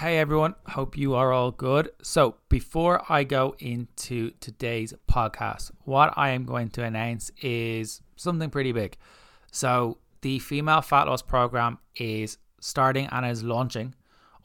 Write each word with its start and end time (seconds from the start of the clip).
Hey 0.00 0.16
everyone, 0.16 0.54
hope 0.66 0.96
you 0.96 1.14
are 1.14 1.30
all 1.30 1.50
good. 1.50 1.90
So, 2.00 2.36
before 2.48 3.02
I 3.12 3.22
go 3.22 3.54
into 3.58 4.30
today's 4.40 4.94
podcast, 5.06 5.72
what 5.84 6.14
I 6.16 6.30
am 6.30 6.46
going 6.46 6.70
to 6.70 6.84
announce 6.84 7.30
is 7.42 8.00
something 8.16 8.48
pretty 8.48 8.72
big. 8.72 8.96
So, 9.52 9.98
the 10.22 10.38
female 10.38 10.80
fat 10.80 11.06
loss 11.06 11.20
program 11.20 11.80
is 11.96 12.38
starting 12.62 13.08
and 13.12 13.26
is 13.26 13.44
launching 13.44 13.94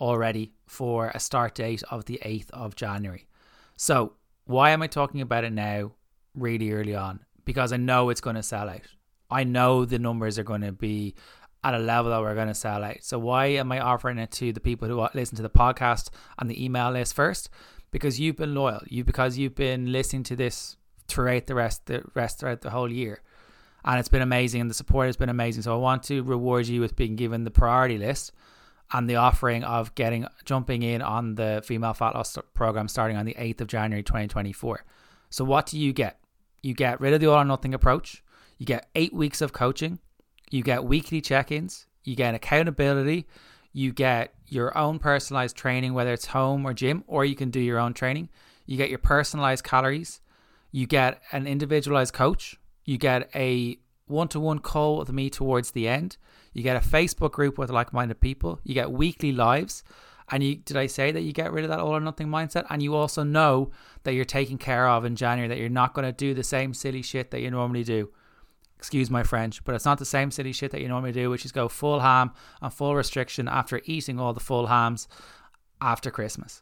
already 0.01 0.51
for 0.67 1.11
a 1.15 1.21
start 1.21 1.55
date 1.55 1.83
of 1.89 2.03
the 2.03 2.19
8th 2.25 2.51
of 2.51 2.75
January. 2.75 3.25
So, 3.77 4.11
why 4.43 4.71
am 4.71 4.81
I 4.81 4.87
talking 4.87 5.21
about 5.21 5.45
it 5.45 5.53
now 5.53 5.93
really 6.33 6.73
early 6.73 6.95
on? 6.95 7.21
Because 7.45 7.71
I 7.71 7.77
know 7.77 8.09
it's 8.09 8.19
going 8.19 8.35
to 8.35 8.43
sell 8.43 8.67
out. 8.67 8.81
I 9.31 9.45
know 9.45 9.85
the 9.85 9.99
numbers 9.99 10.37
are 10.37 10.43
going 10.43 10.61
to 10.61 10.73
be 10.73 11.15
at 11.65 11.73
a 11.73 11.79
level 11.79 12.11
that 12.11 12.21
we're 12.21 12.35
going 12.35 12.47
to 12.47 12.53
sell 12.53 12.83
out. 12.83 12.97
So 13.01 13.17
why 13.17 13.47
am 13.47 13.71
I 13.71 13.79
offering 13.79 14.19
it 14.19 14.29
to 14.33 14.53
the 14.53 14.59
people 14.59 14.87
who 14.87 15.07
listen 15.15 15.35
to 15.37 15.41
the 15.41 15.49
podcast 15.49 16.09
and 16.37 16.47
the 16.47 16.63
email 16.63 16.91
list 16.91 17.15
first? 17.15 17.49
Because 17.89 18.19
you've 18.19 18.35
been 18.35 18.53
loyal. 18.53 18.81
You 18.85 19.03
because 19.03 19.39
you've 19.39 19.55
been 19.55 19.91
listening 19.91 20.21
to 20.25 20.35
this 20.35 20.77
throughout 21.07 21.47
the 21.47 21.55
rest 21.55 21.87
the 21.87 22.03
rest 22.13 22.39
throughout 22.39 22.61
the 22.61 22.69
whole 22.69 22.91
year. 22.91 23.21
And 23.83 23.99
it's 23.99 24.09
been 24.09 24.21
amazing 24.21 24.61
and 24.61 24.69
the 24.69 24.75
support 24.75 25.07
has 25.07 25.17
been 25.17 25.29
amazing. 25.29 25.63
So 25.63 25.73
I 25.73 25.77
want 25.77 26.03
to 26.03 26.21
reward 26.21 26.67
you 26.67 26.81
with 26.81 26.95
being 26.95 27.15
given 27.15 27.45
the 27.45 27.51
priority 27.51 27.97
list 27.97 28.31
and 28.91 29.09
the 29.09 29.15
offering 29.15 29.63
of 29.63 29.95
getting 29.95 30.27
jumping 30.45 30.83
in 30.83 31.01
on 31.01 31.33
the 31.33 31.63
female 31.65 31.95
fat 31.95 32.13
loss 32.13 32.37
program 32.53 32.87
starting 32.87 33.17
on 33.17 33.25
the 33.25 33.33
8th 33.33 33.61
of 33.61 33.67
January 33.67 34.03
2024. 34.03 34.85
So 35.31 35.43
what 35.43 35.65
do 35.65 35.79
you 35.79 35.93
get? 35.93 36.19
You 36.61 36.75
get 36.75 37.01
rid 37.01 37.13
of 37.13 37.21
the 37.21 37.27
all 37.27 37.41
or 37.41 37.45
nothing 37.45 37.73
approach. 37.73 38.23
You 38.59 38.67
get 38.67 38.87
8 38.93 39.13
weeks 39.13 39.41
of 39.41 39.51
coaching 39.51 39.97
you 40.51 40.63
get 40.63 40.83
weekly 40.83 41.21
check 41.21 41.51
ins, 41.51 41.87
you 42.03 42.15
get 42.15 42.35
accountability, 42.35 43.27
you 43.73 43.91
get 43.91 44.33
your 44.47 44.77
own 44.77 44.99
personalized 44.99 45.55
training, 45.55 45.93
whether 45.93 46.13
it's 46.13 46.27
home 46.27 46.65
or 46.65 46.73
gym, 46.73 47.03
or 47.07 47.25
you 47.25 47.35
can 47.35 47.49
do 47.49 47.59
your 47.59 47.79
own 47.79 47.93
training. 47.93 48.29
You 48.65 48.77
get 48.77 48.89
your 48.89 48.99
personalized 48.99 49.63
calories, 49.63 50.21
you 50.71 50.87
get 50.87 51.21
an 51.31 51.45
individualized 51.45 52.13
coach, 52.13 52.57
you 52.83 52.97
get 52.97 53.29
a 53.35 53.77
one 54.07 54.27
to 54.29 54.39
one 54.39 54.59
call 54.59 54.97
with 54.97 55.11
me 55.11 55.29
towards 55.29 55.71
the 55.71 55.87
end, 55.87 56.17
you 56.53 56.63
get 56.63 56.77
a 56.77 56.87
Facebook 56.87 57.31
group 57.31 57.57
with 57.57 57.69
like 57.69 57.91
minded 57.91 58.21
people, 58.21 58.59
you 58.63 58.73
get 58.73 58.91
weekly 58.91 59.31
lives. 59.31 59.83
And 60.31 60.41
you 60.41 60.55
did 60.55 60.75
I 60.75 60.87
say 60.87 61.11
that 61.11 61.21
you 61.21 61.33
get 61.33 61.51
rid 61.51 61.65
of 61.65 61.69
that 61.69 61.79
all 61.79 61.95
or 61.95 61.99
nothing 61.99 62.27
mindset? 62.27 62.65
And 62.71 62.81
you 62.81 62.95
also 62.95 63.21
know 63.21 63.69
that 64.03 64.13
you're 64.13 64.25
taken 64.25 64.57
care 64.57 64.87
of 64.87 65.05
in 65.05 65.15
January, 65.15 65.47
that 65.47 65.59
you're 65.59 65.69
not 65.69 65.93
going 65.93 66.07
to 66.07 66.11
do 66.11 66.33
the 66.33 66.43
same 66.43 66.73
silly 66.73 67.03
shit 67.03 67.29
that 67.29 67.41
you 67.41 67.51
normally 67.51 67.83
do 67.83 68.09
excuse 68.85 69.09
my 69.09 69.23
French, 69.23 69.63
but 69.63 69.73
it's 69.73 69.83
not 69.83 69.97
the 69.97 70.05
same 70.05 70.29
city 70.29 70.51
shit 70.51 70.69
that 70.69 70.79
you 70.79 70.87
normally 70.87 71.11
do, 71.11 71.31
which 71.31 71.43
is 71.43 71.51
go 71.51 71.67
full 71.67 72.01
ham 72.01 72.31
and 72.61 72.71
full 72.71 72.95
restriction 72.95 73.47
after 73.47 73.81
eating 73.85 74.19
all 74.19 74.31
the 74.31 74.39
full 74.39 74.67
hams 74.67 75.07
after 75.81 76.11
Christmas. 76.11 76.61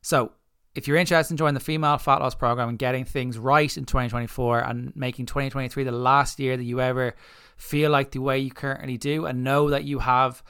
So, 0.00 0.30
if 0.76 0.86
you're 0.86 0.96
interested 0.96 1.32
in 1.32 1.36
joining 1.36 1.54
the 1.54 1.60
female 1.60 1.98
fat 1.98 2.20
loss 2.20 2.36
program 2.36 2.68
and 2.68 2.78
getting 2.78 3.04
things 3.04 3.38
right 3.38 3.76
in 3.76 3.86
2024 3.86 4.60
and 4.60 4.94
making 4.94 5.26
2023 5.26 5.82
the 5.82 5.90
last 5.90 6.38
year 6.38 6.56
that 6.56 6.62
you 6.62 6.80
ever 6.80 7.16
feel 7.56 7.90
like 7.90 8.12
the 8.12 8.20
way 8.20 8.38
you 8.38 8.52
currently 8.52 8.96
do, 8.96 9.26
and 9.26 9.42
know 9.42 9.70
that 9.70 9.82
you 9.82 9.98
have 9.98 10.44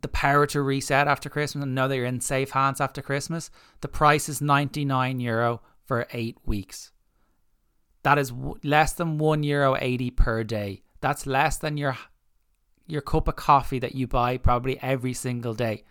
the 0.00 0.08
power 0.08 0.46
to 0.46 0.62
reset 0.62 1.08
after 1.08 1.28
Christmas 1.28 1.62
and 1.62 1.74
know 1.74 1.88
that 1.88 1.96
you're 1.96 2.06
in 2.06 2.22
safe 2.22 2.50
hands 2.52 2.80
after 2.80 3.02
Christmas, 3.02 3.50
the 3.82 3.88
price 3.88 4.30
is 4.30 4.40
99 4.40 5.20
euro 5.20 5.60
for 5.84 6.06
eight 6.12 6.38
weeks. 6.46 6.90
That 8.02 8.18
is 8.18 8.30
w- 8.30 8.58
less 8.62 8.92
than 8.92 9.18
one 9.18 9.42
euro 9.42 9.76
eighty 9.80 10.10
per 10.10 10.44
day. 10.44 10.82
That's 11.00 11.26
less 11.26 11.58
than 11.58 11.76
your 11.76 11.96
your 12.86 13.02
cup 13.02 13.28
of 13.28 13.36
coffee 13.36 13.78
that 13.78 13.94
you 13.94 14.06
buy 14.06 14.36
probably 14.38 14.78
every 14.82 15.12
single 15.12 15.54
day. 15.54 15.84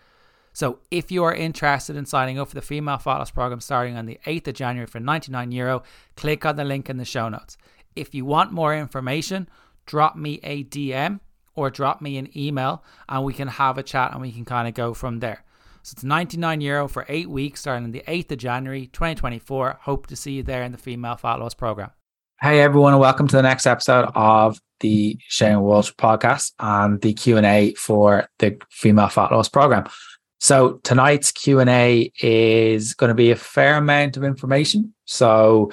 So 0.51 0.79
if 0.89 1.11
you 1.11 1.23
are 1.23 1.35
interested 1.35 1.95
in 1.95 2.07
signing 2.07 2.39
up 2.39 2.49
for 2.49 2.55
the 2.55 2.63
Female 2.63 2.97
Fat 2.97 3.19
Loss 3.19 3.29
program 3.29 3.61
starting 3.61 3.95
on 3.95 4.07
the 4.07 4.19
8th 4.25 4.47
of 4.47 4.55
January 4.55 4.87
for 4.87 4.99
99 4.99 5.51
euro, 5.51 5.83
click 6.15 6.47
on 6.47 6.55
the 6.55 6.63
link 6.63 6.89
in 6.89 6.97
the 6.97 7.05
show 7.05 7.29
notes. 7.29 7.57
If 7.95 8.15
you 8.15 8.25
want 8.25 8.51
more 8.51 8.75
information, 8.75 9.47
drop 9.85 10.15
me 10.15 10.39
a 10.41 10.63
DM 10.63 11.19
or 11.53 11.69
drop 11.69 12.01
me 12.01 12.17
an 12.17 12.35
email 12.35 12.83
and 13.07 13.23
we 13.23 13.33
can 13.33 13.47
have 13.47 13.77
a 13.77 13.83
chat 13.83 14.13
and 14.13 14.21
we 14.21 14.31
can 14.31 14.45
kind 14.45 14.67
of 14.67 14.73
go 14.73 14.95
from 14.95 15.19
there. 15.19 15.43
So 15.83 15.93
it's 15.93 16.03
99 16.03 16.61
euro 16.61 16.87
for 16.87 17.05
eight 17.07 17.29
weeks 17.29 17.59
starting 17.59 17.83
on 17.83 17.91
the 17.91 18.03
8th 18.07 18.31
of 18.31 18.39
January 18.39 18.87
2024. 18.87 19.77
Hope 19.81 20.07
to 20.07 20.15
see 20.15 20.31
you 20.33 20.41
there 20.41 20.63
in 20.63 20.71
the 20.71 20.79
Female 20.79 21.17
Fat 21.17 21.35
Loss 21.35 21.53
program. 21.53 21.91
Hey 22.39 22.59
everyone, 22.59 22.93
and 22.93 22.99
welcome 22.99 23.27
to 23.27 23.35
the 23.35 23.41
next 23.41 23.65
episode 23.65 24.11
of 24.13 24.61
the 24.79 25.17
Shane 25.27 25.59
Walsh 25.61 25.91
podcast 25.93 26.51
and 26.59 27.01
the 27.01 27.13
Q 27.13 27.35
and 27.35 27.47
A 27.47 27.73
for 27.73 28.29
the 28.37 28.61
Female 28.69 29.07
Fat 29.07 29.31
Loss 29.31 29.49
Program. 29.49 29.89
So 30.39 30.79
tonight's 30.83 31.31
Q 31.31 31.59
and 31.59 31.67
A 31.67 32.11
is 32.21 32.93
going 32.93 33.07
to 33.07 33.15
be 33.15 33.31
a 33.31 33.35
fair 33.35 33.77
amount 33.77 34.17
of 34.17 34.23
information. 34.23 34.93
So 35.05 35.71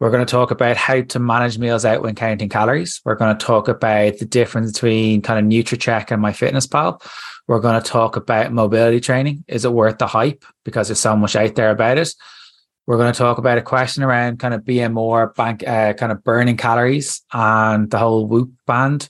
we're 0.00 0.10
going 0.10 0.26
to 0.26 0.30
talk 0.30 0.50
about 0.50 0.76
how 0.76 1.00
to 1.00 1.20
manage 1.20 1.58
meals 1.58 1.84
out 1.84 2.02
when 2.02 2.16
counting 2.16 2.48
calories. 2.48 3.00
We're 3.04 3.14
going 3.14 3.38
to 3.38 3.46
talk 3.46 3.68
about 3.68 4.18
the 4.18 4.26
difference 4.26 4.72
between 4.72 5.22
kind 5.22 5.38
of 5.38 5.44
Nutracheck 5.48 6.10
and 6.10 6.20
MyFitnessPal. 6.20 7.08
We're 7.46 7.60
going 7.60 7.80
to 7.80 7.88
talk 7.88 8.16
about 8.16 8.52
mobility 8.52 8.98
training. 8.98 9.44
Is 9.46 9.64
it 9.64 9.72
worth 9.72 9.98
the 9.98 10.08
hype? 10.08 10.44
Because 10.64 10.88
there's 10.88 10.98
so 10.98 11.14
much 11.14 11.36
out 11.36 11.54
there 11.54 11.70
about 11.70 11.98
it. 11.98 12.12
We're 12.90 12.96
going 12.96 13.12
to 13.12 13.18
talk 13.18 13.38
about 13.38 13.56
a 13.56 13.62
question 13.62 14.02
around 14.02 14.40
kind 14.40 14.52
of 14.52 14.62
BMR, 14.62 15.32
bank, 15.36 15.62
uh, 15.64 15.92
kind 15.92 16.10
of 16.10 16.24
burning 16.24 16.56
calories, 16.56 17.22
and 17.32 17.88
the 17.88 17.98
whole 17.98 18.26
Whoop 18.26 18.50
band 18.66 19.08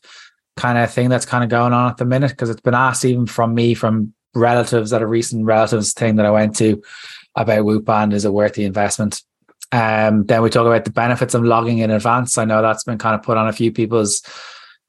kind 0.59 0.77
of 0.77 0.93
thing 0.93 1.09
that's 1.09 1.25
kind 1.25 1.43
of 1.43 1.49
going 1.49 1.73
on 1.73 1.91
at 1.91 1.97
the 1.97 2.05
minute. 2.05 2.29
Because 2.29 2.51
it's 2.51 2.61
been 2.61 2.75
asked 2.75 3.07
even 3.07 3.25
from 3.25 3.55
me, 3.55 3.73
from 3.73 4.13
relatives 4.35 4.93
at 4.93 5.01
a 5.01 5.07
recent 5.07 5.47
relatives 5.47 5.95
thing 5.95 6.17
that 6.17 6.27
I 6.27 6.31
went 6.31 6.57
to 6.57 6.83
about 7.37 7.65
Whoop 7.65 7.87
band. 7.87 8.13
Is 8.13 8.27
it 8.27 8.35
worth 8.35 8.53
the 8.53 8.67
investment? 8.67 9.23
Um, 9.73 10.27
then 10.27 10.43
we 10.43 10.51
talk 10.51 10.67
about 10.67 10.85
the 10.85 10.93
benefits 10.93 11.33
of 11.33 11.43
logging 11.43 11.79
in 11.79 11.91
advance. 11.91 12.37
I 12.37 12.45
know 12.45 12.61
that's 12.61 12.85
been 12.85 12.99
kind 12.99 13.15
of 13.15 13.23
put 13.23 13.39
on 13.39 13.49
a 13.49 13.53
few 13.55 13.73
people's 13.73 14.21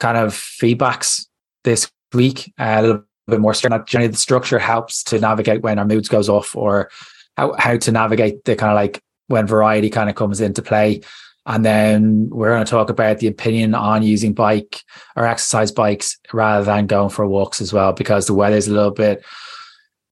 kind 0.02 0.18
of 0.18 0.34
feedbacks 0.34 1.28
this 1.64 1.90
week. 2.12 2.52
Uh, 2.60 2.76
a 2.78 2.82
little 2.82 3.04
bit 3.30 3.40
more. 3.40 3.54
Generally, 3.54 4.08
the 4.08 4.18
structure 4.18 4.60
helps 4.60 5.02
to 5.06 5.18
navigate 5.18 5.62
when 5.62 5.80
our 5.80 5.86
moods 5.86 6.10
goes 6.10 6.28
off 6.28 6.58
or 6.58 6.90
how, 7.38 7.56
how 7.58 7.78
to 7.78 7.92
navigate 7.92 8.44
the 8.46 8.56
kind 8.56 8.72
of 8.72 8.76
like 8.76 9.02
when 9.28 9.48
variety 9.48 9.90
kind 9.90 10.10
of 10.10 10.16
comes 10.16 10.42
into 10.42 10.62
play. 10.62 11.02
And 11.46 11.66
then 11.66 12.30
we're 12.30 12.54
going 12.54 12.66
to 12.66 12.70
talk 12.70 12.90
about 12.90 13.18
the 13.18 13.28
opinion 13.28 13.74
on 13.74 14.04
using 14.04 14.34
bike 14.34 14.82
or 15.16 15.26
exercise 15.26 15.72
bikes 15.72 16.20
rather 16.34 16.64
than 16.64 16.86
going 16.86 17.10
for 17.10 17.26
walks 17.28 17.62
as 17.62 17.74
well, 17.74 17.94
because 17.94 18.28
the 18.28 18.34
weather 18.34 18.58
is 18.58 18.68
a 18.68 18.74
little 18.74 18.92
bit 18.92 19.24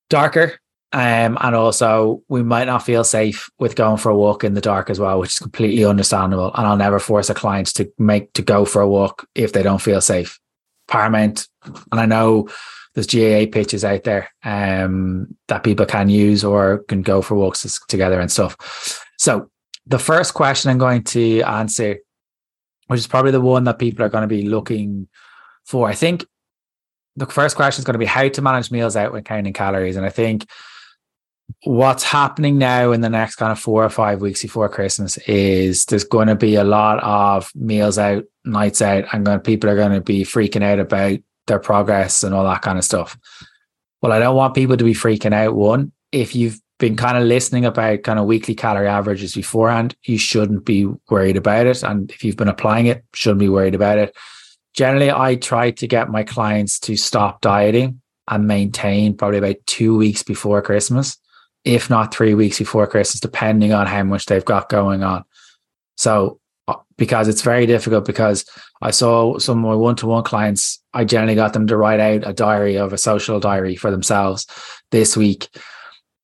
darker. 0.10 0.60
Um, 0.92 1.38
and 1.40 1.56
also 1.56 2.24
we 2.30 2.42
might 2.42 2.66
not 2.66 2.82
feel 2.82 3.04
safe 3.04 3.48
with 3.60 3.76
going 3.76 3.98
for 3.98 4.10
a 4.10 4.18
walk 4.18 4.44
in 4.44 4.56
the 4.56 4.62
dark 4.62 4.90
as 4.90 5.00
well, 5.00 5.20
which 5.20 5.34
is 5.34 5.40
completely 5.40 5.86
understandable. 5.86 6.52
And 6.56 6.66
I'll 6.66 6.78
never 6.78 6.98
force 6.98 7.30
a 7.30 7.36
client 7.36 7.68
to 7.76 7.92
make 8.00 8.34
to 8.34 8.42
go 8.42 8.66
for 8.66 8.82
a 8.82 8.90
walk 8.90 9.28
if 9.36 9.54
they 9.54 9.62
don't 9.62 9.82
feel 9.82 10.02
safe. 10.02 10.40
Paramount. 10.88 11.48
And 11.92 12.00
I 12.00 12.08
know 12.08 12.50
there's 12.96 13.08
GAA 13.08 13.52
pitches 13.52 13.86
out 13.86 14.04
there 14.04 14.30
um, 14.44 15.36
that 15.48 15.64
people 15.64 15.86
can 15.86 16.10
use 16.10 16.44
or 16.44 16.80
can 16.88 17.02
go 17.02 17.22
for 17.22 17.36
walks 17.36 17.80
together 17.88 18.20
and 18.20 18.32
stuff. 18.32 19.06
So 19.18 19.50
the 19.86 20.00
first 20.00 20.34
question 20.34 20.72
I'm 20.72 20.78
going 20.78 21.04
to 21.06 21.42
answer, 21.42 21.98
which 22.88 23.00
is 23.00 23.08
probably 23.08 23.32
the 23.32 23.42
one 23.42 23.66
that 23.66 23.80
people 23.80 24.04
are 24.04 24.10
going 24.10 24.24
to 24.24 24.28
be 24.28 24.44
looking 24.44 25.08
for, 25.66 25.88
I 25.88 25.94
think 25.94 26.26
the 27.16 27.26
first 27.26 27.56
question 27.56 27.82
is 27.82 27.86
going 27.86 27.94
to 27.94 28.00
be 28.00 28.06
how 28.06 28.28
to 28.28 28.42
manage 28.42 28.72
meals 28.72 28.96
out 28.96 29.12
when 29.12 29.24
counting 29.24 29.54
calories. 29.54 29.96
And 29.96 30.06
I 30.06 30.10
think 30.10 30.46
what's 31.64 32.04
happening 32.04 32.58
now 32.58 32.92
in 32.92 33.02
the 33.02 33.10
next 33.10 33.36
kind 33.36 33.52
of 33.52 33.60
four 33.60 33.84
or 33.84 33.90
five 33.90 34.22
weeks 34.22 34.42
before 34.42 34.70
Christmas 34.70 35.18
is 35.20 35.86
there's 35.86 36.04
going 36.04 36.28
to 36.28 36.36
be 36.36 36.56
a 36.56 36.64
lot 36.64 37.00
of 37.04 37.52
meals 37.56 37.98
out, 37.98 38.24
nights 38.46 38.82
out, 38.82 39.06
and 39.14 39.44
people 39.44 39.70
are 39.70 39.76
going 39.76 39.92
to 39.92 40.02
be 40.02 40.24
freaking 40.24 40.64
out 40.64 40.80
about 40.80 41.20
their 41.50 41.60
progress 41.60 42.24
and 42.24 42.34
all 42.34 42.46
that 42.46 42.62
kind 42.62 42.78
of 42.78 42.86
stuff. 42.86 43.18
Well, 44.02 44.14
I 44.14 44.20
don't 44.20 44.38
want 44.38 44.56
people 44.56 44.78
to 44.78 44.84
be 44.84 44.94
freaking 44.94 45.34
out. 45.34 45.56
One, 45.56 45.92
if 46.14 46.34
you've 46.34 46.60
been 46.80 46.96
kind 46.96 47.18
of 47.18 47.24
listening 47.24 47.66
about 47.66 48.04
kind 48.04 48.18
of 48.18 48.26
weekly 48.26 48.56
calorie 48.56 48.88
averages 48.88 49.36
beforehand, 49.36 49.96
you 50.04 50.18
shouldn't 50.18 50.64
be 50.64 50.86
worried 51.10 51.36
about 51.36 51.68
it. 51.68 51.84
And 51.84 52.10
if 52.10 52.24
you've 52.24 52.38
been 52.38 52.48
applying 52.48 52.86
it, 52.86 53.04
shouldn't 53.14 53.42
be 53.42 53.50
worried 53.50 53.76
about 53.76 53.98
it. 53.98 54.16
Generally, 54.74 55.12
I 55.12 55.36
try 55.36 55.72
to 55.72 55.88
get 55.88 56.10
my 56.10 56.24
clients 56.24 56.80
to 56.82 56.96
stop 56.96 57.42
dieting 57.42 58.02
and 58.30 58.48
maintain 58.48 59.18
probably 59.18 59.40
about 59.40 59.58
two 59.66 59.98
weeks 59.98 60.24
before 60.24 60.62
Christmas, 60.62 61.18
if 61.66 61.90
not 61.90 62.14
three 62.14 62.34
weeks 62.34 62.60
before 62.60 62.88
Christmas, 62.88 63.20
depending 63.20 63.74
on 63.74 63.88
how 63.88 64.04
much 64.04 64.28
they've 64.28 64.46
got 64.46 64.70
going 64.70 65.04
on. 65.04 65.26
So 65.98 66.40
because 66.98 67.28
it's 67.28 67.42
very 67.42 67.66
difficult 67.66 68.06
because 68.06 68.46
I 68.82 68.92
saw 68.92 69.38
some 69.38 69.60
of 69.60 69.70
my 69.70 69.76
one-to-one 69.76 70.24
clients, 70.24 70.82
I 70.94 71.06
generally 71.06 71.36
got 71.36 71.54
them 71.54 71.68
to 71.68 71.78
write 71.78 72.00
out 72.00 72.28
a 72.28 72.34
diary 72.34 72.78
of 72.78 72.94
a 72.94 72.98
social 72.98 73.40
diary 73.40 73.76
for 73.76 73.92
themselves 73.92 74.46
this 74.92 75.16
week 75.16 75.48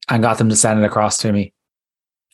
and 0.09 0.23
got 0.23 0.37
them 0.37 0.49
to 0.49 0.55
send 0.55 0.79
it 0.79 0.85
across 0.85 1.17
to 1.19 1.31
me. 1.31 1.53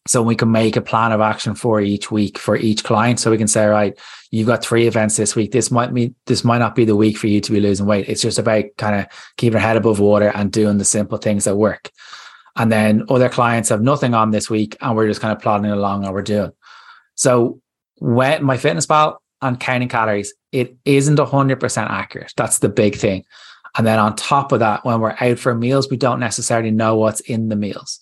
So 0.07 0.23
we 0.23 0.35
can 0.35 0.51
make 0.51 0.75
a 0.75 0.81
plan 0.81 1.11
of 1.11 1.21
action 1.21 1.53
for 1.53 1.79
each 1.79 2.09
week 2.09 2.39
for 2.39 2.57
each 2.57 2.83
client. 2.83 3.19
So 3.19 3.29
we 3.29 3.37
can 3.37 3.47
say, 3.47 3.67
right, 3.67 3.97
you've 4.31 4.47
got 4.47 4.65
three 4.65 4.87
events 4.87 5.15
this 5.15 5.35
week. 5.35 5.51
This 5.51 5.69
might 5.69 5.93
be 5.93 6.15
this 6.25 6.43
might 6.43 6.57
not 6.57 6.73
be 6.73 6.85
the 6.85 6.95
week 6.95 7.17
for 7.17 7.27
you 7.27 7.39
to 7.39 7.51
be 7.51 7.59
losing 7.59 7.85
weight. 7.85 8.09
It's 8.09 8.23
just 8.23 8.39
about 8.39 8.65
kind 8.79 8.99
of 8.99 9.05
keeping 9.37 9.53
your 9.53 9.61
head 9.61 9.77
above 9.77 9.99
water 9.99 10.31
and 10.33 10.51
doing 10.51 10.79
the 10.79 10.85
simple 10.85 11.19
things 11.19 11.43
that 11.43 11.55
work. 11.55 11.91
And 12.55 12.71
then 12.71 13.05
other 13.09 13.29
clients 13.29 13.69
have 13.69 13.83
nothing 13.83 14.15
on 14.15 14.31
this 14.31 14.49
week 14.49 14.75
and 14.81 14.95
we're 14.95 15.07
just 15.07 15.21
kind 15.21 15.35
of 15.35 15.41
plodding 15.41 15.69
along 15.69 16.03
and 16.03 16.13
we're 16.13 16.23
doing. 16.23 16.51
So 17.15 17.61
when 18.01 18.44
my 18.44 18.57
fitness 18.57 18.88
pal 18.88 19.21
and 19.44 19.59
counting 19.59 19.88
calories, 19.88 20.33
it 20.51 20.75
isn't 20.86 21.19
100% 21.19 21.89
accurate. 21.89 22.33
That's 22.36 22.57
the 22.57 22.68
big 22.68 22.95
thing. 22.95 23.24
And 23.77 23.86
then 23.86 24.00
on 24.00 24.15
top 24.15 24.51
of 24.51 24.59
that, 24.59 24.83
when 24.83 25.00
we're 25.00 25.15
out 25.19 25.38
for 25.38 25.53
meals, 25.53 25.88
we 25.89 25.98
don't 25.98 26.19
necessarily 26.19 26.71
know 26.71 26.95
what's 26.95 27.19
in 27.21 27.50
the 27.50 27.56
meals. 27.56 28.00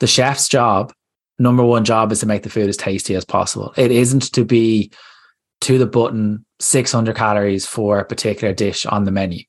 The 0.00 0.06
chef's 0.06 0.48
job, 0.48 0.92
number 1.38 1.64
one 1.64 1.86
job, 1.86 2.12
is 2.12 2.20
to 2.20 2.26
make 2.26 2.42
the 2.42 2.50
food 2.50 2.68
as 2.68 2.76
tasty 2.76 3.14
as 3.14 3.24
possible. 3.24 3.72
It 3.78 3.90
isn't 3.90 4.32
to 4.34 4.44
be 4.44 4.92
to 5.62 5.78
the 5.78 5.86
button 5.86 6.44
600 6.60 7.16
calories 7.16 7.64
for 7.64 7.98
a 7.98 8.04
particular 8.04 8.52
dish 8.52 8.84
on 8.84 9.04
the 9.04 9.10
menu. 9.10 9.44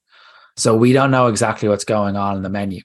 So 0.56 0.78
we 0.78 0.94
don't 0.94 1.12
know 1.12 1.28
exactly 1.28 1.68
what's 1.68 1.84
going 1.84 2.16
on 2.16 2.38
in 2.38 2.42
the 2.42 2.50
menu. 2.50 2.82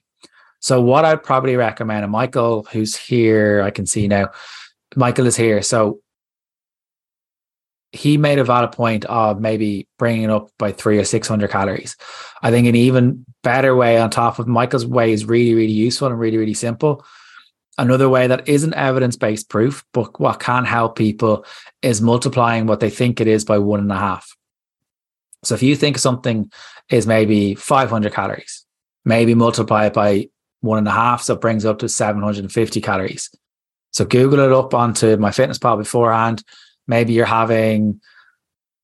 So 0.59 0.81
what 0.81 1.05
I'd 1.05 1.23
probably 1.23 1.55
recommend, 1.55 2.03
and 2.03 2.11
Michael, 2.11 2.67
who's 2.71 2.95
here, 2.95 3.61
I 3.61 3.71
can 3.71 3.85
see 3.85 4.09
now, 4.09 4.31
Michael 4.97 5.27
is 5.27 5.37
here. 5.37 5.61
So 5.61 6.01
he 7.95 8.17
made 8.17 8.39
a 8.39 8.43
valid 8.43 8.71
point 8.71 9.05
of 9.05 9.39
maybe 9.39 9.87
bringing 9.97 10.23
it 10.23 10.29
up 10.29 10.49
by 10.57 10.71
three 10.71 10.97
or 10.97 11.05
600 11.05 11.49
calories. 11.49 11.95
I 12.41 12.51
think 12.51 12.67
an 12.67 12.75
even 12.75 13.25
better 13.43 13.75
way 13.75 13.97
on 13.97 14.09
top 14.09 14.37
of 14.37 14.47
Michael's 14.47 14.85
way 14.85 15.11
is 15.11 15.25
really, 15.25 15.53
really 15.53 15.71
useful 15.71 16.07
and 16.07 16.19
really, 16.19 16.37
really 16.37 16.53
simple. 16.53 17.05
Another 17.77 18.07
way 18.07 18.27
that 18.27 18.47
isn't 18.47 18.73
evidence 18.73 19.15
based 19.15 19.49
proof, 19.49 19.85
but 19.93 20.19
what 20.19 20.39
can 20.39 20.65
help 20.65 20.97
people 20.97 21.45
is 21.81 22.01
multiplying 22.01 22.67
what 22.67 22.79
they 22.79 22.89
think 22.89 23.19
it 23.19 23.27
is 23.27 23.43
by 23.45 23.57
one 23.57 23.79
and 23.79 23.91
a 23.91 23.97
half. 23.97 24.35
So 25.43 25.55
if 25.55 25.63
you 25.63 25.75
think 25.75 25.97
something 25.97 26.51
is 26.89 27.07
maybe 27.07 27.55
500 27.55 28.13
calories, 28.13 28.65
maybe 29.03 29.35
multiply 29.35 29.85
it 29.85 29.93
by 29.93 30.29
one 30.61 30.79
and 30.79 30.87
a 30.87 30.91
half. 30.91 31.21
So 31.21 31.35
it 31.35 31.41
brings 31.41 31.65
up 31.65 31.79
to 31.79 31.89
750 31.89 32.81
calories. 32.81 33.29
So 33.91 34.03
Google 34.03 34.39
it 34.39 34.51
up 34.51 34.73
onto 34.73 35.15
MyFitnessPal 35.15 35.77
beforehand 35.77 36.43
maybe 36.87 37.13
you're 37.13 37.25
having, 37.25 38.01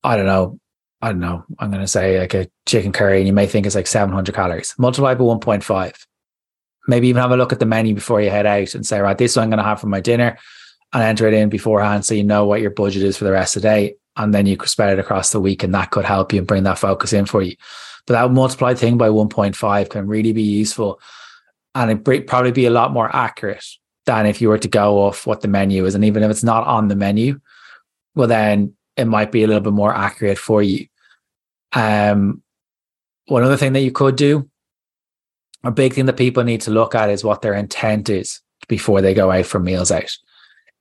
I 0.02 0.16
don't 0.16 0.26
know, 0.26 0.58
I 1.00 1.08
don't 1.08 1.20
know, 1.20 1.44
I'm 1.58 1.70
going 1.70 1.82
to 1.82 1.88
say 1.88 2.18
like 2.18 2.34
a 2.34 2.48
chicken 2.66 2.92
curry 2.92 3.18
and 3.18 3.26
you 3.26 3.32
may 3.32 3.46
think 3.46 3.66
it's 3.66 3.74
like 3.74 3.86
700 3.86 4.34
calories. 4.34 4.74
Multiply 4.78 5.14
by 5.14 5.24
1.5. 5.24 6.06
Maybe 6.88 7.08
even 7.08 7.22
have 7.22 7.30
a 7.30 7.36
look 7.36 7.52
at 7.52 7.60
the 7.60 7.66
menu 7.66 7.94
before 7.94 8.20
you 8.20 8.30
head 8.30 8.46
out 8.46 8.74
and 8.74 8.86
say, 8.86 9.00
right, 9.00 9.16
this 9.16 9.32
is 9.32 9.36
I'm 9.36 9.50
going 9.50 9.58
to 9.58 9.64
have 9.64 9.80
for 9.80 9.86
my 9.86 10.00
dinner 10.00 10.38
and 10.92 11.02
enter 11.02 11.26
it 11.26 11.34
in 11.34 11.48
beforehand 11.48 12.04
so 12.04 12.14
you 12.14 12.24
know 12.24 12.44
what 12.44 12.60
your 12.60 12.70
budget 12.70 13.02
is 13.02 13.16
for 13.16 13.24
the 13.24 13.32
rest 13.32 13.56
of 13.56 13.62
the 13.62 13.68
day. 13.68 13.94
And 14.16 14.34
then 14.34 14.46
you 14.46 14.56
could 14.56 14.68
spread 14.68 14.92
it 14.92 15.00
across 15.00 15.32
the 15.32 15.40
week 15.40 15.62
and 15.62 15.74
that 15.74 15.90
could 15.90 16.04
help 16.04 16.32
you 16.32 16.38
and 16.38 16.46
bring 16.46 16.64
that 16.64 16.78
focus 16.78 17.12
in 17.12 17.24
for 17.24 17.40
you. 17.40 17.56
But 18.06 18.14
that 18.14 18.30
multiplied 18.32 18.78
thing 18.78 18.98
by 18.98 19.08
1.5 19.08 19.88
can 19.88 20.06
really 20.06 20.32
be 20.32 20.42
useful 20.42 21.00
and 21.74 21.90
it 21.90 22.26
probably 22.26 22.52
be 22.52 22.66
a 22.66 22.70
lot 22.70 22.92
more 22.92 23.14
accurate 23.14 23.64
than 24.06 24.26
if 24.26 24.40
you 24.40 24.48
were 24.48 24.58
to 24.58 24.68
go 24.68 25.00
off 25.00 25.26
what 25.26 25.40
the 25.40 25.48
menu 25.48 25.84
is. 25.84 25.94
And 25.94 26.04
even 26.04 26.22
if 26.22 26.30
it's 26.30 26.44
not 26.44 26.66
on 26.66 26.88
the 26.88 26.96
menu, 26.96 27.40
well 28.14 28.28
then 28.28 28.74
it 28.96 29.06
might 29.06 29.32
be 29.32 29.42
a 29.42 29.46
little 29.46 29.62
bit 29.62 29.72
more 29.72 29.94
accurate 29.94 30.38
for 30.38 30.62
you. 30.62 30.86
Um, 31.72 32.42
one 33.26 33.42
other 33.42 33.56
thing 33.56 33.72
that 33.72 33.80
you 33.80 33.92
could 33.92 34.16
do, 34.16 34.48
a 35.64 35.70
big 35.70 35.94
thing 35.94 36.06
that 36.06 36.16
people 36.16 36.44
need 36.44 36.60
to 36.62 36.70
look 36.70 36.94
at 36.94 37.10
is 37.10 37.24
what 37.24 37.42
their 37.42 37.54
intent 37.54 38.08
is 38.08 38.40
before 38.68 39.00
they 39.00 39.14
go 39.14 39.30
out 39.30 39.46
for 39.46 39.58
meals 39.58 39.90
out. 39.90 40.10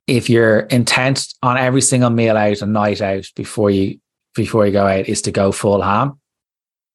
If 0.07 0.29
your 0.29 0.61
intent 0.61 1.33
on 1.43 1.57
every 1.57 1.81
single 1.81 2.09
meal 2.09 2.35
out 2.35 2.61
and 2.61 2.73
night 2.73 3.01
out 3.01 3.25
before 3.35 3.69
you 3.69 3.99
before 4.33 4.65
you 4.65 4.71
go 4.71 4.87
out 4.87 5.07
is 5.07 5.21
to 5.23 5.31
go 5.31 5.51
full 5.51 5.81
ham, 5.81 6.19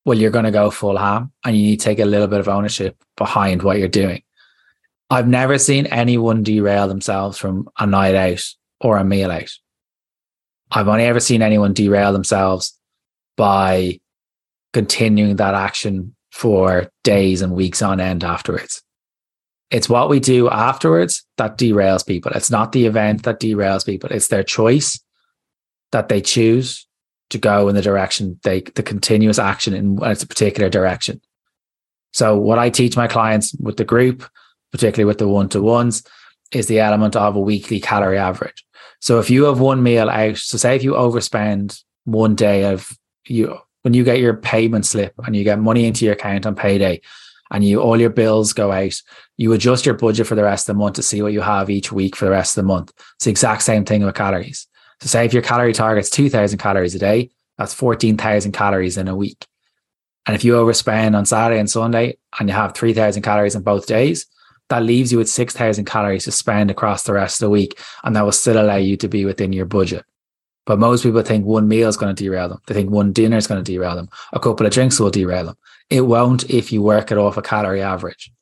well, 0.05 0.19
you're 0.19 0.31
going 0.31 0.45
to 0.45 0.51
go 0.51 0.71
full 0.71 0.97
ham 0.97 1.33
and 1.45 1.57
you 1.57 1.63
need 1.63 1.81
to 1.81 1.85
take 1.85 1.99
a 1.99 2.05
little 2.05 2.27
bit 2.27 2.41
of 2.41 2.49
ownership 2.49 2.97
behind 3.17 3.63
what 3.63 3.79
you're 3.79 3.89
doing. 3.89 4.23
I've 5.11 5.29
never 5.29 5.59
seen 5.59 5.87
anyone 5.87 6.43
derail 6.43 6.89
themselves 6.89 7.39
from 7.39 7.69
a 7.79 7.87
night 7.87 8.15
out 8.15 8.45
or 8.81 8.97
a 8.97 9.05
meal 9.05 9.31
out. 9.31 9.53
I've 10.71 10.89
only 10.89 11.05
ever 11.05 11.21
seen 11.21 11.43
anyone 11.43 11.73
derail 11.73 12.13
themselves 12.13 12.79
by 13.37 14.01
continuing 14.73 15.37
that 15.37 15.55
action 15.55 16.15
for 16.33 16.91
days 17.05 17.41
and 17.41 17.55
weeks 17.55 17.83
on 17.83 18.01
end 18.01 18.25
afterwards. 18.25 18.83
It's 19.71 19.89
what 19.89 20.09
we 20.09 20.21
do 20.21 20.49
afterwards 20.49 21.25
that 21.39 21.59
derails 21.59 22.07
people. 22.07 22.33
It's 22.33 22.51
not 22.51 22.73
the 22.73 22.87
event 22.87 23.23
that 23.23 23.41
derails 23.41 23.87
people. 23.87 24.11
It's 24.11 24.29
their 24.29 24.45
choice 24.45 25.01
that 25.93 26.09
they 26.09 26.21
choose 26.21 26.87
to 27.31 27.39
go 27.39 27.69
in 27.69 27.75
the 27.75 27.83
direction 27.83 28.39
they 28.45 28.61
the 28.61 28.83
continuous 28.83 29.39
action 29.39 29.75
in 29.75 29.99
a 30.03 30.15
particular 30.15 30.69
direction. 30.69 31.21
So 32.13 32.37
what 32.37 32.59
I 32.59 32.71
teach 32.71 32.97
my 32.97 33.07
clients 33.07 33.55
with 33.55 33.77
the 33.77 33.85
group, 33.85 34.29
particularly 34.73 35.07
with 35.07 35.19
the 35.19 35.29
one 35.29 35.49
to 35.51 35.61
ones, 35.61 36.03
is 36.53 36.67
the 36.67 36.81
element 36.81 37.17
of 37.17 37.35
a 37.35 37.41
weekly 37.41 37.81
calorie 37.81 38.19
average. 38.19 38.66
So 39.01 39.19
if 39.19 39.31
you 39.31 39.45
have 39.45 39.61
one 39.61 39.83
meal 39.83 40.09
out, 40.09 40.37
so 40.39 40.59
say 40.59 40.77
if 40.77 40.83
you 40.83 40.93
overspend 40.93 41.83
one 42.05 42.35
day 42.35 42.65
of 42.65 42.97
you 43.27 43.59
when 43.83 43.95
you 43.95 44.03
get 44.03 44.19
your 44.19 44.35
payment 44.35 44.85
slip 44.85 45.15
and 45.25 45.37
you 45.37 45.45
get 45.45 45.61
money 45.61 45.87
into 45.87 46.05
your 46.05 46.15
account 46.15 46.45
on 46.45 46.57
payday 46.57 47.01
and 47.53 47.63
you 47.63 47.81
all 47.81 48.01
your 48.01 48.11
bills 48.11 48.53
go 48.53 48.73
out, 48.73 48.95
you 49.37 49.53
adjust 49.53 49.87
your 49.87 49.95
budget 49.95 50.27
for 50.27 50.35
the 50.35 50.43
rest 50.43 50.69
of 50.69 50.75
the 50.75 50.79
month 50.79 50.97
to 50.97 51.03
see 51.03 51.23
what 51.23 51.33
you 51.33 51.41
have 51.41 51.71
each 51.71 51.93
week 51.93 52.17
for 52.17 52.25
the 52.25 52.31
rest 52.33 52.57
of 52.57 52.65
the 52.65 52.69
month. 52.69 52.93
It's 53.17 53.27
the 53.27 53.31
exact 53.31 53.63
same 53.63 53.85
thing 53.85 54.05
with 54.05 54.15
calories. 54.15 54.67
So 55.01 55.07
say 55.07 55.25
if 55.25 55.33
your 55.33 55.43
calorie 55.43 55.73
target's 55.73 56.11
2000 56.11 56.59
calories 56.59 56.95
a 56.95 56.99
day, 56.99 57.31
that's 57.59 57.75
14,000 57.75 58.53
calories 58.53 58.97
in 58.97 59.09
a 59.09 59.17
week. 59.17 59.47
And 60.27 60.35
if 60.35 60.43
you 60.43 60.55
overspend 60.55 61.17
on 61.17 61.25
Saturday 61.25 61.61
and 61.61 61.71
Sunday 61.71 62.19
and 62.39 62.49
you 62.49 62.55
have 62.55 62.75
3,000 62.75 63.23
calories 63.23 63.55
in 63.55 63.63
both 63.63 63.87
days, 63.87 64.27
that 64.69 64.83
leaves 64.83 65.13
you 65.13 65.19
with 65.19 65.29
6,000 65.29 65.85
calories 65.85 66.25
to 66.25 66.33
spend 66.33 66.71
across 66.71 67.05
the 67.05 67.13
rest 67.13 67.41
of 67.41 67.47
the 67.47 67.51
week. 67.51 67.79
And 68.05 68.17
that 68.17 68.25
will 68.25 68.33
still 68.33 68.61
allow 68.61 68.77
you 68.77 68.97
to 68.99 69.09
be 69.09 69.25
within 69.25 69.53
your 69.53 69.67
budget. 69.67 70.05
But 70.65 70.81
most 70.81 71.05
people 71.05 71.23
think 71.23 71.47
one 71.47 71.69
meal 71.69 71.89
is 71.89 71.97
going 71.97 72.15
to 72.15 72.25
derail 72.25 72.49
them. 72.49 72.61
They 72.67 72.75
think 72.75 72.91
one 72.91 73.13
dinner 73.13 73.37
is 73.37 73.47
going 73.47 73.63
to 73.63 73.73
derail 73.73 73.95
them. 73.95 74.09
A 74.33 74.41
couple 74.41 74.67
of 74.67 74.73
drinks 74.73 74.99
will 74.99 75.11
derail 75.11 75.47
them. 75.47 75.57
It 75.91 76.01
won't 76.01 76.51
if 76.51 76.73
you 76.73 76.83
work 76.83 77.13
it 77.13 77.19
off 77.19 77.37
a 77.37 77.43
calorie 77.43 77.83
average. 77.83 78.33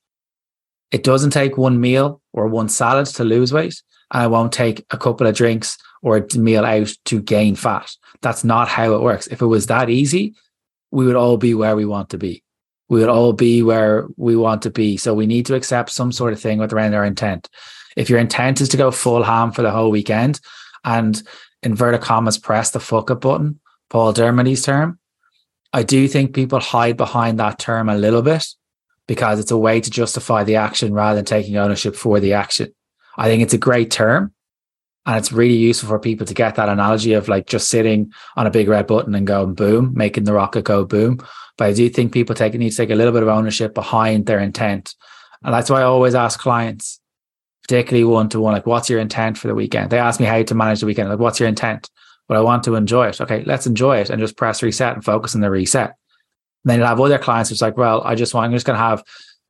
It 0.90 1.04
doesn't 1.04 1.30
take 1.30 1.58
one 1.58 1.80
meal 1.80 2.22
or 2.32 2.46
one 2.46 2.70
salad 2.70 3.06
to 3.06 3.24
lose 3.24 3.52
weight. 3.52 3.82
And 4.10 4.24
it 4.24 4.30
won't 4.30 4.52
take 4.52 4.86
a 4.90 4.96
couple 4.96 5.26
of 5.26 5.34
drinks 5.34 5.76
or 6.02 6.16
a 6.16 6.38
meal 6.38 6.64
out 6.64 6.90
to 7.06 7.20
gain 7.20 7.56
fat. 7.56 7.90
That's 8.22 8.44
not 8.44 8.68
how 8.68 8.94
it 8.94 9.02
works. 9.02 9.26
If 9.26 9.42
it 9.42 9.46
was 9.46 9.66
that 9.66 9.90
easy, 9.90 10.34
we 10.90 11.04
would 11.04 11.16
all 11.16 11.36
be 11.36 11.52
where 11.52 11.76
we 11.76 11.84
want 11.84 12.10
to 12.10 12.18
be 12.18 12.44
we 12.94 13.00
will 13.00 13.10
all 13.10 13.32
be 13.32 13.60
where 13.60 14.06
we 14.16 14.36
want 14.36 14.62
to 14.62 14.70
be. 14.70 14.96
So 14.96 15.14
we 15.14 15.26
need 15.26 15.46
to 15.46 15.56
accept 15.56 15.90
some 15.90 16.12
sort 16.12 16.32
of 16.32 16.38
thing 16.38 16.58
with 16.58 16.72
around 16.72 16.94
our 16.94 17.04
intent. 17.04 17.48
If 17.96 18.08
your 18.08 18.20
intent 18.20 18.60
is 18.60 18.68
to 18.68 18.76
go 18.76 18.92
full 18.92 19.24
ham 19.24 19.50
for 19.50 19.62
the 19.62 19.72
whole 19.72 19.90
weekend 19.90 20.40
and 20.84 21.20
inverted 21.64 22.02
commas 22.02 22.38
press 22.38 22.70
the 22.70 22.78
fuck 22.78 23.10
up 23.10 23.22
button, 23.22 23.58
Paul 23.90 24.12
Dermody's 24.12 24.62
term, 24.62 25.00
I 25.72 25.82
do 25.82 26.06
think 26.06 26.36
people 26.36 26.60
hide 26.60 26.96
behind 26.96 27.40
that 27.40 27.58
term 27.58 27.88
a 27.88 27.96
little 27.96 28.22
bit 28.22 28.46
because 29.08 29.40
it's 29.40 29.50
a 29.50 29.58
way 29.58 29.80
to 29.80 29.90
justify 29.90 30.44
the 30.44 30.54
action 30.54 30.94
rather 30.94 31.16
than 31.16 31.24
taking 31.24 31.56
ownership 31.56 31.96
for 31.96 32.20
the 32.20 32.34
action. 32.34 32.72
I 33.18 33.26
think 33.26 33.42
it's 33.42 33.54
a 33.54 33.58
great 33.58 33.90
term 33.90 34.32
and 35.04 35.16
it's 35.16 35.32
really 35.32 35.56
useful 35.56 35.88
for 35.88 35.98
people 35.98 36.26
to 36.26 36.34
get 36.34 36.54
that 36.54 36.68
analogy 36.68 37.14
of 37.14 37.26
like 37.26 37.46
just 37.48 37.68
sitting 37.68 38.12
on 38.36 38.46
a 38.46 38.52
big 38.52 38.68
red 38.68 38.86
button 38.86 39.16
and 39.16 39.26
going 39.26 39.54
boom, 39.54 39.94
making 39.94 40.22
the 40.22 40.32
rocket 40.32 40.62
go 40.62 40.84
boom. 40.84 41.18
But 41.56 41.68
I 41.68 41.72
do 41.72 41.88
think 41.88 42.12
people 42.12 42.34
take 42.34 42.54
need 42.54 42.70
to 42.70 42.76
take 42.76 42.90
a 42.90 42.94
little 42.94 43.12
bit 43.12 43.22
of 43.22 43.28
ownership 43.28 43.74
behind 43.74 44.26
their 44.26 44.40
intent. 44.40 44.94
And 45.42 45.54
that's 45.54 45.70
why 45.70 45.80
I 45.80 45.84
always 45.84 46.14
ask 46.14 46.40
clients, 46.40 47.00
particularly 47.62 48.04
one 48.04 48.28
to 48.30 48.40
one, 48.40 48.54
like, 48.54 48.66
what's 48.66 48.90
your 48.90 48.98
intent 48.98 49.38
for 49.38 49.48
the 49.48 49.54
weekend? 49.54 49.90
They 49.90 49.98
ask 49.98 50.18
me 50.18 50.26
how 50.26 50.42
to 50.42 50.54
manage 50.54 50.80
the 50.80 50.86
weekend. 50.86 51.08
Like, 51.08 51.18
what's 51.18 51.38
your 51.38 51.48
intent? 51.48 51.88
Well, 52.28 52.40
I 52.40 52.42
want 52.42 52.64
to 52.64 52.74
enjoy 52.74 53.08
it. 53.08 53.20
Okay, 53.20 53.44
let's 53.44 53.66
enjoy 53.66 53.98
it 53.98 54.10
and 54.10 54.18
just 54.18 54.36
press 54.36 54.62
reset 54.62 54.94
and 54.94 55.04
focus 55.04 55.34
on 55.34 55.42
the 55.42 55.50
reset. 55.50 55.90
And 56.64 56.70
then 56.70 56.78
you'll 56.78 56.88
have 56.88 57.00
other 57.00 57.18
clients 57.18 57.50
who's 57.50 57.62
like, 57.62 57.76
well, 57.76 58.02
I 58.02 58.14
just 58.14 58.32
want, 58.32 58.46
I'm 58.46 58.52
just 58.52 58.66
going 58.66 58.78
to 58.78 58.84
have 58.84 59.04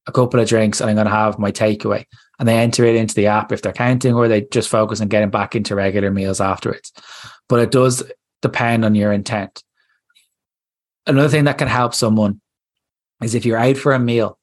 a 0.07 0.13
couple 0.13 0.41
of 0.41 0.49
drinks 0.49 0.81
and 0.81 0.91
I'm 0.91 0.97
going 0.97 1.07
to 1.07 1.13
have 1.13 1.39
my 1.39 1.53
takeaway. 1.53 2.05
And 2.39 2.49
they 2.49 2.59
enter 2.59 2.85
it 2.85 2.97
into 2.97 3.15
the 3.15 3.29
app 3.29 3.53
if 3.53 3.63
they're 3.63 3.73
counting, 3.73 4.15
or 4.15 4.27
they 4.27 4.43
just 4.43 4.69
focus 4.69 5.01
on 5.01 5.07
getting 5.07 5.31
back 5.31 5.55
into 5.55 5.77
regular 5.77 6.11
meals 6.11 6.41
afterwards. 6.41 6.93
But 7.49 7.61
it 7.61 7.71
does 7.71 8.03
depend 8.43 8.85
on 8.85 8.97
your 8.97 9.13
intent 9.13 9.63
another 11.07 11.29
thing 11.29 11.45
that 11.45 11.59
can 11.59 11.69
help 11.69 11.95
someone 11.95 12.41
is 13.23 13.35
if 13.35 13.45
you're 13.45 13.59
out 13.59 13.77
for 13.77 13.93
a 13.93 13.99
meal, 13.99 14.39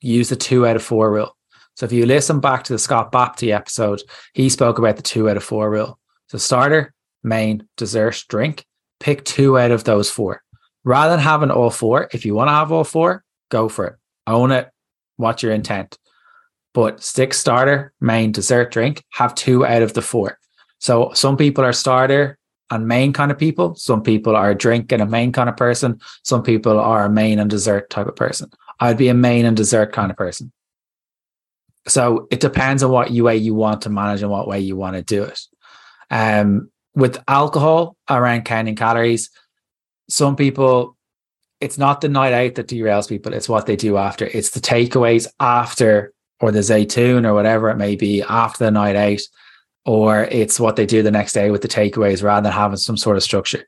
use 0.00 0.28
the 0.28 0.36
two 0.36 0.66
out 0.66 0.76
of 0.76 0.82
four 0.82 1.10
rule. 1.10 1.36
So 1.74 1.86
if 1.86 1.92
you 1.92 2.04
listen 2.06 2.40
back 2.40 2.64
to 2.64 2.72
the 2.72 2.78
Scott 2.78 3.12
Baptie 3.12 3.54
episode, 3.54 4.02
he 4.34 4.48
spoke 4.48 4.78
about 4.78 4.96
the 4.96 5.02
two 5.02 5.30
out 5.30 5.36
of 5.36 5.44
four 5.44 5.70
rule. 5.70 5.98
So 6.28 6.38
starter, 6.38 6.92
main, 7.22 7.66
dessert, 7.76 8.24
drink, 8.28 8.64
pick 8.98 9.24
two 9.24 9.58
out 9.58 9.70
of 9.70 9.84
those 9.84 10.10
four. 10.10 10.42
Rather 10.84 11.16
than 11.16 11.24
having 11.24 11.50
all 11.50 11.70
four, 11.70 12.08
if 12.12 12.24
you 12.24 12.34
want 12.34 12.48
to 12.48 12.52
have 12.52 12.72
all 12.72 12.84
four, 12.84 13.24
go 13.50 13.68
for 13.68 13.86
it. 13.86 13.96
Own 14.26 14.50
it. 14.50 14.70
What's 15.16 15.42
your 15.42 15.52
intent? 15.52 15.98
But 16.72 17.02
stick 17.02 17.34
starter, 17.34 17.92
main, 18.00 18.32
dessert, 18.32 18.70
drink, 18.70 19.02
have 19.10 19.34
two 19.34 19.66
out 19.66 19.82
of 19.82 19.94
the 19.94 20.02
four. 20.02 20.38
So 20.78 21.10
some 21.14 21.36
people 21.36 21.64
are 21.64 21.72
starter, 21.72 22.38
and 22.70 22.86
main 22.86 23.12
kind 23.12 23.30
of 23.30 23.38
people. 23.38 23.74
Some 23.74 24.02
people 24.02 24.36
are 24.36 24.50
a 24.50 24.54
drink 24.54 24.92
and 24.92 25.02
a 25.02 25.06
main 25.06 25.32
kind 25.32 25.48
of 25.48 25.56
person. 25.56 26.00
Some 26.22 26.42
people 26.42 26.78
are 26.78 27.04
a 27.04 27.10
main 27.10 27.38
and 27.38 27.50
dessert 27.50 27.90
type 27.90 28.06
of 28.06 28.16
person. 28.16 28.50
I'd 28.78 28.98
be 28.98 29.08
a 29.08 29.14
main 29.14 29.44
and 29.44 29.56
dessert 29.56 29.92
kind 29.92 30.10
of 30.10 30.16
person. 30.16 30.52
So 31.88 32.28
it 32.30 32.40
depends 32.40 32.82
on 32.82 32.90
what 32.90 33.10
way 33.10 33.36
you 33.36 33.54
want 33.54 33.82
to 33.82 33.90
manage 33.90 34.22
and 34.22 34.30
what 34.30 34.46
way 34.46 34.60
you 34.60 34.76
want 34.76 34.96
to 34.96 35.02
do 35.02 35.24
it. 35.24 35.40
Um, 36.10 36.70
with 36.94 37.22
alcohol 37.26 37.96
around 38.08 38.44
counting 38.44 38.76
calories, 38.76 39.30
some 40.08 40.36
people, 40.36 40.96
it's 41.60 41.78
not 41.78 42.00
the 42.00 42.08
night 42.08 42.32
out 42.32 42.54
that 42.56 42.68
derails 42.68 43.08
people, 43.08 43.32
it's 43.32 43.48
what 43.48 43.66
they 43.66 43.76
do 43.76 43.96
after. 43.96 44.26
It's 44.26 44.50
the 44.50 44.60
takeaways 44.60 45.26
after, 45.38 46.12
or 46.40 46.50
the 46.50 46.60
Zaytoon 46.60 47.26
or 47.26 47.34
whatever 47.34 47.70
it 47.70 47.76
may 47.76 47.96
be 47.96 48.22
after 48.22 48.64
the 48.64 48.70
night 48.70 48.96
out, 48.96 49.20
or 49.84 50.24
it's 50.24 50.60
what 50.60 50.76
they 50.76 50.86
do 50.86 51.02
the 51.02 51.10
next 51.10 51.32
day 51.32 51.50
with 51.50 51.62
the 51.62 51.68
takeaways 51.68 52.22
rather 52.22 52.44
than 52.44 52.52
having 52.52 52.76
some 52.76 52.96
sort 52.96 53.16
of 53.16 53.22
structure. 53.22 53.64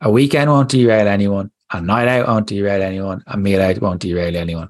A 0.00 0.10
weekend 0.10 0.50
won't 0.50 0.70
derail 0.70 1.06
anyone, 1.06 1.50
a 1.72 1.80
night 1.80 2.08
out 2.08 2.26
won't 2.26 2.46
derail 2.46 2.82
anyone, 2.82 3.22
a 3.26 3.36
meal 3.36 3.62
out 3.62 3.80
won't 3.80 4.00
derail 4.00 4.36
anyone. 4.36 4.68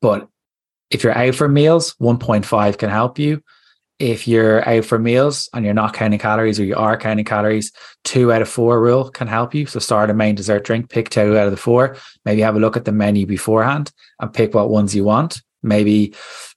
But 0.00 0.28
if 0.90 1.04
you're 1.04 1.16
out 1.16 1.34
for 1.34 1.48
meals, 1.48 1.94
1.5 2.00 2.78
can 2.78 2.90
help 2.90 3.18
you 3.18 3.42
if 4.00 4.26
you're 4.26 4.66
out 4.66 4.86
for 4.86 4.98
meals 4.98 5.48
and 5.52 5.62
you're 5.64 5.74
not 5.74 5.92
counting 5.92 6.18
calories 6.18 6.58
or 6.58 6.64
you 6.64 6.74
are 6.74 6.96
counting 6.96 7.24
calories, 7.24 7.70
two 8.02 8.32
out 8.32 8.40
of 8.40 8.48
four 8.48 8.80
rule 8.80 9.10
can 9.10 9.28
help 9.28 9.54
you. 9.54 9.66
So 9.66 9.78
start 9.78 10.08
a 10.08 10.14
main 10.14 10.34
dessert 10.34 10.64
drink, 10.64 10.88
pick 10.88 11.10
two 11.10 11.36
out 11.36 11.46
of 11.46 11.50
the 11.50 11.58
four. 11.58 11.96
Maybe 12.24 12.40
have 12.40 12.56
a 12.56 12.60
look 12.60 12.78
at 12.78 12.86
the 12.86 12.92
menu 12.92 13.26
beforehand 13.26 13.92
and 14.18 14.32
pick 14.32 14.54
what 14.54 14.70
ones 14.70 14.94
you 14.94 15.04
want. 15.04 15.42
Maybe 15.62 16.14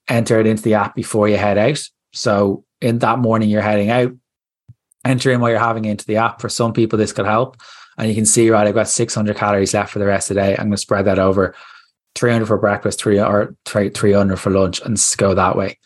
enter 0.08 0.40
it 0.40 0.48
into 0.48 0.64
the 0.64 0.76
app 0.76 0.96
before 0.96 1.28
you 1.28 1.36
head 1.36 1.58
out. 1.58 1.84
So 2.14 2.64
in 2.84 3.00
that 3.00 3.20
morning 3.20 3.50
you're 3.50 3.62
heading 3.62 3.90
out, 3.90 4.12
enter 5.06 5.32
in 5.32 5.42
what 5.42 5.50
you're 5.50 5.60
having 5.60 5.86
into 5.86 6.06
the 6.06 6.18
app. 6.18 6.42
For 6.42 6.50
some 6.50 6.74
people, 6.74 7.00
this 7.00 7.14
could 7.14 7.26
help. 7.26 7.58
And 7.98 8.10
you 8.10 8.16
can 8.16 8.26
see, 8.26 8.50
right, 8.50 8.68
I've 8.68 8.74
got 8.74 8.88
600 8.88 9.36
calories 9.36 9.74
left 9.74 9.92
for 9.92 10.00
the 10.00 10.06
rest 10.06 10.30
of 10.30 10.36
the 10.36 10.42
day. 10.42 10.52
I'm 10.52 10.66
going 10.66 10.72
to 10.72 10.78
spread 10.78 11.06
that 11.06 11.20
over 11.20 11.56
300 12.16 12.46
for 12.46 12.58
breakfast, 12.58 13.00
three 13.00 13.20
or 13.20 13.56
300 13.66 14.38
for 14.38 14.50
lunch 14.50 14.82
and 14.82 14.98
go 15.18 15.34
that 15.34 15.56
way 15.56 15.78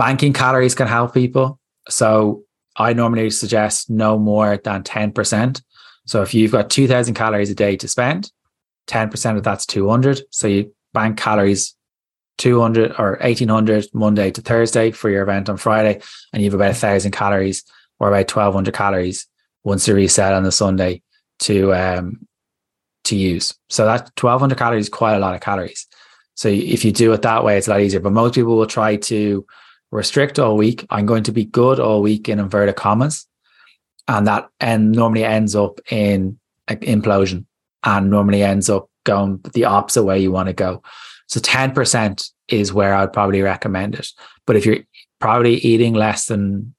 banking 0.00 0.32
calories 0.32 0.74
can 0.74 0.86
help 0.86 1.12
people. 1.12 1.60
So 1.90 2.44
I 2.74 2.94
normally 2.94 3.28
suggest 3.28 3.90
no 3.90 4.18
more 4.18 4.56
than 4.56 4.82
10%. 4.82 5.62
So 6.06 6.22
if 6.22 6.32
you've 6.32 6.52
got 6.52 6.70
2000 6.70 7.12
calories 7.12 7.50
a 7.50 7.54
day 7.54 7.76
to 7.76 7.86
spend, 7.86 8.32
10% 8.86 9.36
of 9.36 9.42
that's 9.42 9.66
200. 9.66 10.22
So 10.30 10.48
you 10.48 10.74
bank 10.94 11.18
calories 11.18 11.76
200 12.40 12.92
or 12.98 13.18
1800 13.20 13.88
Monday 13.92 14.30
to 14.30 14.40
Thursday 14.40 14.90
for 14.90 15.10
your 15.10 15.22
event 15.22 15.50
on 15.50 15.58
Friday. 15.58 16.00
And 16.32 16.42
you 16.42 16.50
have 16.50 16.54
about 16.54 16.70
a 16.70 16.74
thousand 16.74 17.12
calories 17.12 17.64
or 17.98 18.08
about 18.08 18.34
1200 18.34 18.72
calories 18.72 19.26
once 19.62 19.86
you 19.86 19.94
reset 19.94 20.32
on 20.32 20.42
the 20.42 20.50
Sunday 20.50 21.02
to, 21.40 21.74
um, 21.74 22.26
to 23.04 23.14
use. 23.14 23.52
So 23.68 23.84
that 23.84 24.10
1200 24.18 24.56
calories 24.56 24.88
quite 24.88 25.16
a 25.16 25.18
lot 25.18 25.34
of 25.34 25.42
calories. 25.42 25.86
So 26.34 26.48
if 26.48 26.82
you 26.82 26.92
do 26.92 27.12
it 27.12 27.20
that 27.22 27.44
way, 27.44 27.58
it's 27.58 27.68
a 27.68 27.72
lot 27.72 27.82
easier. 27.82 28.00
But 28.00 28.14
most 28.14 28.34
people 28.34 28.56
will 28.56 28.66
try 28.66 28.96
to 28.96 29.46
restrict 29.92 30.38
all 30.38 30.56
week. 30.56 30.86
I'm 30.88 31.04
going 31.04 31.24
to 31.24 31.32
be 31.32 31.44
good 31.44 31.78
all 31.78 32.00
week 32.00 32.26
in 32.26 32.38
inverted 32.38 32.76
commas. 32.76 33.26
And 34.08 34.26
that 34.26 34.48
and 34.60 34.92
normally 34.92 35.24
ends 35.24 35.54
up 35.54 35.78
in 35.92 36.38
an 36.68 36.78
implosion 36.78 37.44
and 37.84 38.08
normally 38.08 38.42
ends 38.42 38.70
up 38.70 38.88
going 39.04 39.40
the 39.52 39.66
opposite 39.66 40.04
way 40.04 40.20
you 40.20 40.32
want 40.32 40.46
to 40.46 40.54
go. 40.54 40.82
So 41.30 41.38
10% 41.38 42.28
is 42.48 42.72
where 42.72 42.92
I'd 42.92 43.12
probably 43.12 43.40
recommend 43.40 43.94
it. 43.94 44.08
But 44.46 44.56
if 44.56 44.66
you're 44.66 44.80
probably 45.20 45.54
eating 45.54 45.94
less 45.94 46.26
than, 46.26 46.74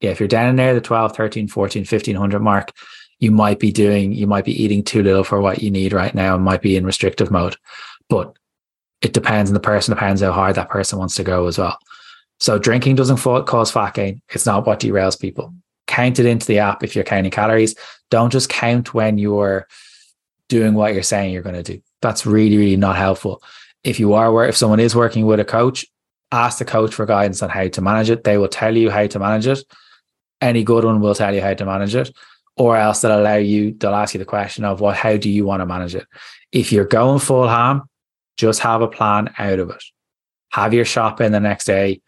yeah, 0.00 0.10
if 0.10 0.20
you're 0.20 0.28
down 0.28 0.48
in 0.48 0.56
there, 0.56 0.74
the 0.74 0.82
12, 0.82 1.16
13, 1.16 1.48
14, 1.48 1.80
1500 1.80 2.40
mark, 2.40 2.72
you 3.20 3.30
might 3.30 3.58
be 3.58 3.72
doing, 3.72 4.12
you 4.12 4.26
might 4.26 4.44
be 4.44 4.62
eating 4.62 4.84
too 4.84 5.02
little 5.02 5.24
for 5.24 5.40
what 5.40 5.62
you 5.62 5.70
need 5.70 5.94
right 5.94 6.14
now 6.14 6.34
and 6.34 6.44
might 6.44 6.60
be 6.60 6.76
in 6.76 6.84
restrictive 6.84 7.30
mode. 7.30 7.56
But 8.10 8.36
it 9.00 9.14
depends 9.14 9.48
on 9.48 9.54
the 9.54 9.60
person, 9.60 9.94
depends 9.94 10.20
how 10.20 10.32
hard 10.32 10.56
that 10.56 10.68
person 10.68 10.98
wants 10.98 11.14
to 11.16 11.24
go 11.24 11.46
as 11.46 11.56
well. 11.56 11.78
So 12.38 12.58
drinking 12.58 12.96
doesn't 12.96 13.16
cause 13.46 13.70
fat 13.70 13.94
gain. 13.94 14.20
It's 14.28 14.44
not 14.44 14.66
what 14.66 14.80
derails 14.80 15.18
people. 15.18 15.54
Count 15.86 16.18
it 16.18 16.26
into 16.26 16.46
the 16.46 16.58
app 16.58 16.82
if 16.82 16.94
you're 16.94 17.04
counting 17.04 17.30
calories. 17.30 17.76
Don't 18.10 18.30
just 18.30 18.50
count 18.50 18.92
when 18.92 19.16
you're 19.16 19.66
doing 20.48 20.74
what 20.74 20.92
you're 20.92 21.02
saying 21.02 21.32
you're 21.32 21.42
going 21.42 21.62
to 21.62 21.62
do. 21.62 21.80
That's 22.02 22.26
really, 22.26 22.58
really 22.58 22.76
not 22.76 22.96
helpful. 22.96 23.42
If 23.84 23.98
you 23.98 24.12
are, 24.14 24.46
if 24.46 24.56
someone 24.56 24.80
is 24.80 24.94
working 24.94 25.26
with 25.26 25.40
a 25.40 25.44
coach, 25.44 25.86
ask 26.32 26.58
the 26.58 26.64
coach 26.64 26.94
for 26.94 27.06
guidance 27.06 27.42
on 27.42 27.50
how 27.50 27.68
to 27.68 27.80
manage 27.80 28.10
it. 28.10 28.24
They 28.24 28.38
will 28.38 28.48
tell 28.48 28.76
you 28.76 28.90
how 28.90 29.06
to 29.06 29.18
manage 29.18 29.46
it. 29.46 29.64
Any 30.40 30.64
good 30.64 30.84
one 30.84 31.00
will 31.00 31.14
tell 31.14 31.34
you 31.34 31.40
how 31.40 31.54
to 31.54 31.64
manage 31.64 31.94
it, 31.94 32.14
or 32.56 32.76
else 32.76 33.00
they'll 33.00 33.20
allow 33.20 33.36
you, 33.36 33.72
they'll 33.72 33.94
ask 33.94 34.14
you 34.14 34.18
the 34.18 34.24
question 34.24 34.64
of 34.64 34.80
what, 34.80 34.96
how 34.96 35.16
do 35.16 35.28
you 35.28 35.44
want 35.44 35.60
to 35.60 35.66
manage 35.66 35.94
it? 35.94 36.06
If 36.52 36.72
you're 36.72 36.84
going 36.84 37.18
full 37.18 37.48
ham, 37.48 37.82
just 38.36 38.60
have 38.60 38.80
a 38.80 38.88
plan 38.88 39.32
out 39.38 39.58
of 39.58 39.70
it. 39.70 39.82
Have 40.50 40.74
your 40.74 40.84
shop 40.84 41.20
in 41.20 41.32
the 41.32 41.40
next 41.40 41.66
day 41.66 42.00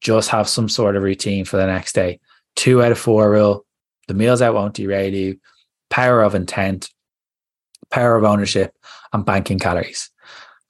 just 0.00 0.30
have 0.30 0.48
some 0.48 0.68
sort 0.68 0.96
of 0.96 1.02
routine 1.02 1.44
for 1.44 1.56
the 1.56 1.66
next 1.66 1.94
day. 1.94 2.20
Two 2.56 2.82
out 2.82 2.92
of 2.92 2.98
four 2.98 3.30
rule. 3.30 3.64
The 4.06 4.14
meals 4.14 4.42
out 4.42 4.54
won't 4.54 4.74
derail 4.74 5.12
you. 5.12 5.40
Power 5.90 6.22
of 6.22 6.34
intent, 6.34 6.90
power 7.90 8.16
of 8.16 8.24
ownership, 8.24 8.74
and 9.12 9.24
banking 9.24 9.58
calories. 9.58 10.10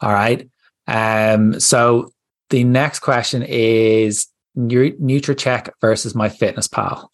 All 0.00 0.12
right. 0.12 0.48
Um, 0.86 1.58
so 1.60 2.12
the 2.50 2.64
next 2.64 3.00
question 3.00 3.42
is 3.42 4.26
Nutracheck 4.56 5.70
versus 5.80 6.14
MyFitnessPal. 6.14 7.08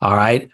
All 0.00 0.16
right. 0.16 0.48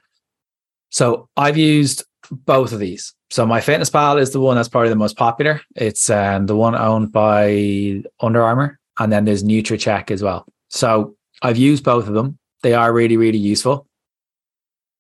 So 0.91 1.29
I've 1.37 1.57
used 1.57 2.05
both 2.31 2.73
of 2.73 2.79
these. 2.79 3.15
So 3.31 3.47
MyFitnessPal 3.47 4.21
is 4.21 4.31
the 4.31 4.41
one 4.41 4.57
that's 4.57 4.69
probably 4.69 4.91
the 4.91 4.97
most 4.97 5.17
popular. 5.17 5.61
It's 5.75 6.11
um, 6.11 6.47
the 6.47 6.57
one 6.57 6.75
owned 6.75 7.13
by 7.13 8.03
Under 8.21 8.43
Armour, 8.43 8.79
and 8.99 9.11
then 9.11 9.25
there's 9.25 9.43
Nutracheck 9.43 10.11
as 10.11 10.23
well. 10.23 10.47
So 10.69 11.17
I've 11.41 11.57
used 11.57 11.83
both 11.83 12.07
of 12.07 12.15
them. 12.15 12.39
They 12.63 12.75
are 12.75 12.93
really, 12.93 13.17
really 13.17 13.39
useful 13.39 13.89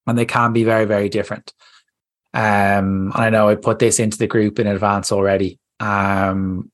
and 0.07 0.19
they 0.19 0.27
can 0.27 0.53
be 0.53 0.65
very, 0.65 0.85
very 0.85 1.09
different. 1.09 1.53
Um, 2.35 3.13
and 3.15 3.25
I 3.25 3.31
know 3.31 3.49
I 3.49 3.55
put 3.55 3.79
this 3.79 4.01
into 4.01 4.19
the 4.19 4.27
group 4.27 4.59
in 4.59 4.67
advance 4.67 5.13
already. 5.13 5.59
Um, 5.83 6.71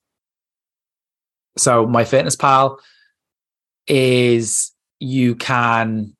so 1.56 1.86
MyFitnessPal 1.86 2.78
is 3.86 4.72
you 5.00 5.34
can 5.34 6.14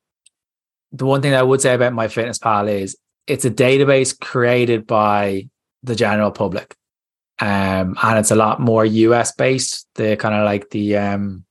the 0.91 1.05
one 1.05 1.21
thing 1.21 1.35
I 1.35 1.43
would 1.43 1.61
say 1.61 1.75
about 1.75 1.93
my 1.93 2.07
fitness 2.07 2.39
pal 2.39 2.67
is 2.67 2.97
it's 3.27 3.45
a 3.45 3.51
database 3.51 4.19
created 4.19 4.87
by 4.87 5.49
the 5.83 5.95
general 5.95 6.31
public. 6.31 6.75
Um, 7.39 7.95
and 8.01 8.17
it's 8.17 8.31
a 8.31 8.35
lot 8.35 8.59
more 8.59 8.85
US 8.85 9.33
based. 9.33 9.87
The 9.95 10.17
kind 10.17 10.33
of 10.33 10.45
like 10.45 10.71
the 10.71 10.97
um, 10.97 11.45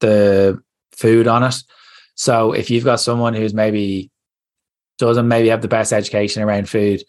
the 0.00 0.62
food 0.92 1.26
on 1.26 1.42
it. 1.42 1.56
So 2.14 2.52
if 2.52 2.70
you've 2.70 2.84
got 2.84 3.00
someone 3.00 3.32
who's 3.34 3.54
maybe 3.54 4.10
doesn't 4.98 5.28
maybe 5.28 5.48
have 5.48 5.62
the 5.62 5.68
best 5.68 5.92
education 5.92 6.42
around 6.42 6.68
food, 6.68 7.02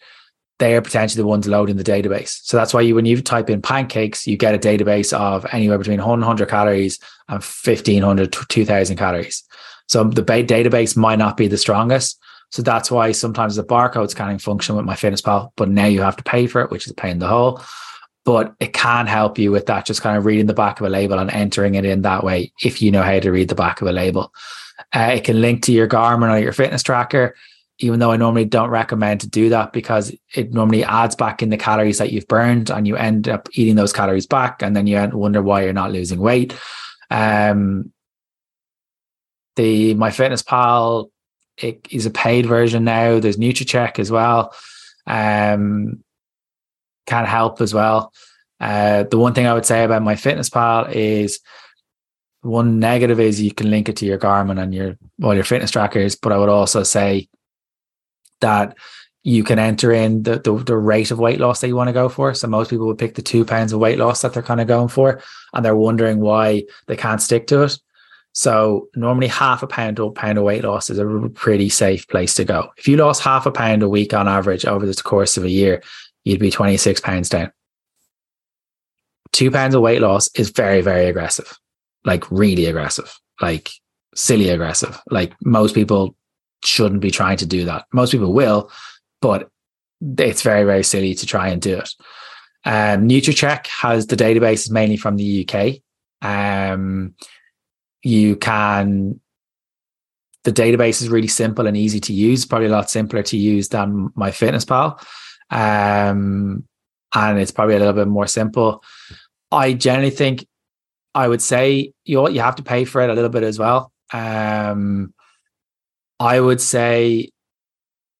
they 0.58 0.74
are 0.74 0.82
potentially 0.82 1.22
the 1.22 1.26
ones 1.28 1.46
loading 1.46 1.76
the 1.76 1.84
database. 1.84 2.40
So 2.42 2.56
that's 2.56 2.74
why 2.74 2.80
you, 2.80 2.94
when 2.94 3.06
you 3.06 3.22
type 3.22 3.48
in 3.48 3.62
pancakes, 3.62 4.26
you 4.26 4.36
get 4.36 4.54
a 4.54 4.58
database 4.58 5.12
of 5.12 5.46
anywhere 5.52 5.78
between 5.78 6.00
100 6.00 6.48
calories 6.48 6.98
and 7.28 7.42
1500 7.42 8.32
to 8.32 8.46
2000 8.48 8.96
calories. 8.96 9.44
So 9.86 10.04
the 10.04 10.22
database 10.22 10.96
might 10.96 11.18
not 11.18 11.36
be 11.36 11.48
the 11.48 11.58
strongest. 11.58 12.20
So 12.50 12.62
that's 12.62 12.90
why 12.90 13.12
sometimes 13.12 13.56
the 13.56 13.64
barcode 13.64 14.10
scanning 14.10 14.38
function 14.38 14.74
with 14.74 14.84
my 14.84 14.94
fitness 14.94 15.20
pal, 15.20 15.52
but 15.56 15.68
now 15.68 15.86
you 15.86 16.00
have 16.02 16.16
to 16.16 16.24
pay 16.24 16.46
for 16.46 16.62
it, 16.62 16.70
which 16.70 16.86
is 16.86 16.92
a 16.92 16.94
pain 16.94 17.12
in 17.12 17.18
the 17.18 17.28
hole 17.28 17.60
but 18.28 18.54
it 18.60 18.74
can 18.74 19.06
help 19.06 19.38
you 19.38 19.50
with 19.50 19.64
that, 19.64 19.86
just 19.86 20.02
kind 20.02 20.18
of 20.18 20.26
reading 20.26 20.44
the 20.44 20.52
back 20.52 20.78
of 20.78 20.86
a 20.86 20.90
label 20.90 21.18
and 21.18 21.30
entering 21.30 21.76
it 21.76 21.86
in 21.86 22.02
that 22.02 22.22
way 22.22 22.52
if 22.62 22.82
you 22.82 22.90
know 22.90 23.00
how 23.02 23.18
to 23.18 23.32
read 23.32 23.48
the 23.48 23.54
back 23.54 23.80
of 23.80 23.88
a 23.88 23.92
label. 23.92 24.34
Uh, 24.94 25.12
it 25.14 25.24
can 25.24 25.40
link 25.40 25.62
to 25.62 25.72
your 25.72 25.88
Garmin 25.88 26.30
or 26.30 26.38
your 26.38 26.52
fitness 26.52 26.82
tracker, 26.82 27.34
even 27.78 28.00
though 28.00 28.10
I 28.10 28.16
normally 28.16 28.44
don't 28.44 28.70
recommend 28.70 29.20
to 29.20 29.28
do 29.28 29.50
that 29.50 29.72
because 29.72 30.14
it 30.34 30.52
normally 30.52 30.84
adds 30.84 31.14
back 31.14 31.42
in 31.42 31.50
the 31.50 31.56
calories 31.56 31.98
that 31.98 32.12
you've 32.12 32.26
burned 32.26 32.70
and 32.70 32.86
you 32.86 32.96
end 32.96 33.28
up 33.28 33.48
eating 33.52 33.76
those 33.76 33.92
calories 33.92 34.26
back 34.26 34.62
and 34.62 34.74
then 34.74 34.86
you 34.86 34.96
wonder 35.12 35.42
why 35.42 35.62
you're 35.62 35.72
not 35.72 35.92
losing 35.92 36.18
weight. 36.18 36.58
Um, 37.10 37.92
the 39.56 39.94
MyFitnessPal 39.94 41.10
it 41.56 41.86
is 41.90 42.06
a 42.06 42.10
paid 42.10 42.46
version 42.46 42.84
now. 42.84 43.18
There's 43.18 43.36
Nutracheck 43.36 43.98
as 43.98 44.10
well. 44.10 44.54
Um, 45.06 46.04
can 47.06 47.24
help 47.24 47.60
as 47.60 47.74
well. 47.74 48.12
Uh, 48.60 49.04
the 49.04 49.18
one 49.18 49.34
thing 49.34 49.46
I 49.46 49.54
would 49.54 49.66
say 49.66 49.84
about 49.84 50.02
MyFitnessPal 50.02 50.92
is 50.92 51.40
one 52.42 52.78
negative 52.78 53.18
is 53.18 53.40
you 53.40 53.52
can 53.52 53.70
link 53.70 53.88
it 53.88 53.96
to 53.96 54.06
your 54.06 54.18
Garmin 54.18 54.62
and 54.62 54.74
your 54.74 54.96
all 55.22 55.34
your 55.34 55.44
fitness 55.44 55.70
trackers, 55.70 56.14
but 56.16 56.32
I 56.32 56.38
would 56.38 56.48
also 56.48 56.82
say 56.82 57.28
that 58.40 58.76
you 59.24 59.44
can 59.44 59.58
enter 59.58 59.92
in 59.92 60.22
the, 60.22 60.38
the, 60.38 60.54
the 60.64 60.76
rate 60.76 61.10
of 61.10 61.18
weight 61.18 61.40
loss 61.40 61.60
that 61.60 61.68
you 61.68 61.76
want 61.76 61.88
to 61.88 61.92
go 61.92 62.08
for. 62.08 62.32
So 62.34 62.46
most 62.46 62.70
people 62.70 62.86
would 62.86 62.98
pick 62.98 63.14
the 63.14 63.22
two 63.22 63.44
pounds 63.44 63.72
of 63.72 63.80
weight 63.80 63.98
loss 63.98 64.22
that 64.22 64.32
they're 64.32 64.42
kind 64.42 64.60
of 64.60 64.66
going 64.66 64.88
for, 64.88 65.20
and 65.52 65.64
they're 65.64 65.76
wondering 65.76 66.20
why 66.20 66.64
they 66.86 66.96
can't 66.96 67.20
stick 67.20 67.46
to 67.48 67.62
it. 67.62 67.78
So 68.32 68.88
normally 68.94 69.26
half 69.26 69.62
a 69.62 69.66
pound 69.66 69.98
or 69.98 70.12
pound 70.12 70.38
of 70.38 70.44
weight 70.44 70.62
loss 70.62 70.90
is 70.90 70.98
a 70.98 71.28
pretty 71.34 71.68
safe 71.68 72.06
place 72.08 72.34
to 72.34 72.44
go. 72.44 72.70
If 72.76 72.86
you 72.86 72.96
lost 72.96 73.22
half 73.22 73.46
a 73.46 73.50
pound 73.50 73.82
a 73.82 73.88
week 73.88 74.14
on 74.14 74.28
average 74.28 74.64
over 74.64 74.86
the 74.86 74.94
course 74.94 75.36
of 75.36 75.44
a 75.44 75.50
year, 75.50 75.82
you'd 76.24 76.40
be 76.40 76.50
26 76.50 77.00
pounds 77.00 77.28
down. 77.28 77.50
Two 79.32 79.50
pounds 79.50 79.74
of 79.74 79.82
weight 79.82 80.00
loss 80.00 80.28
is 80.34 80.50
very, 80.50 80.80
very 80.80 81.06
aggressive. 81.06 81.58
like 82.04 82.30
really 82.30 82.66
aggressive, 82.66 83.18
like 83.40 83.70
silly 84.14 84.48
aggressive. 84.48 85.00
Like 85.10 85.34
most 85.44 85.74
people 85.74 86.16
shouldn't 86.64 87.00
be 87.00 87.10
trying 87.10 87.36
to 87.38 87.46
do 87.46 87.64
that. 87.64 87.86
Most 87.92 88.12
people 88.12 88.32
will, 88.32 88.70
but 89.20 89.50
it's 90.18 90.42
very, 90.42 90.64
very 90.64 90.84
silly 90.84 91.14
to 91.14 91.26
try 91.26 91.48
and 91.48 91.60
do 91.60 91.78
it. 91.78 91.90
Um, 92.64 93.08
Nutracheck 93.08 93.66
has 93.66 94.06
the 94.06 94.16
database 94.16 94.70
mainly 94.70 94.96
from 94.96 95.16
the 95.16 95.48
UK. 95.48 95.76
Um, 96.22 97.14
you 98.02 98.36
can, 98.36 99.20
the 100.44 100.52
database 100.52 101.02
is 101.02 101.08
really 101.08 101.28
simple 101.28 101.66
and 101.66 101.76
easy 101.76 102.00
to 102.00 102.12
use, 102.12 102.44
probably 102.44 102.68
a 102.68 102.70
lot 102.70 102.90
simpler 102.90 103.22
to 103.24 103.36
use 103.36 103.68
than 103.68 104.08
MyFitnessPal. 104.10 105.02
Um, 105.50 106.64
and 107.14 107.38
it's 107.38 107.50
probably 107.50 107.76
a 107.76 107.78
little 107.78 107.94
bit 107.94 108.08
more 108.08 108.26
simple. 108.26 108.82
I 109.50 109.72
generally 109.72 110.10
think 110.10 110.46
I 111.14 111.26
would 111.26 111.42
say 111.42 111.92
you 112.04 112.28
you 112.28 112.40
have 112.40 112.56
to 112.56 112.62
pay 112.62 112.84
for 112.84 113.00
it 113.00 113.10
a 113.10 113.14
little 113.14 113.30
bit 113.30 113.42
as 113.42 113.58
well. 113.58 113.92
Um, 114.12 115.14
I 116.20 116.40
would 116.40 116.60
say 116.60 117.30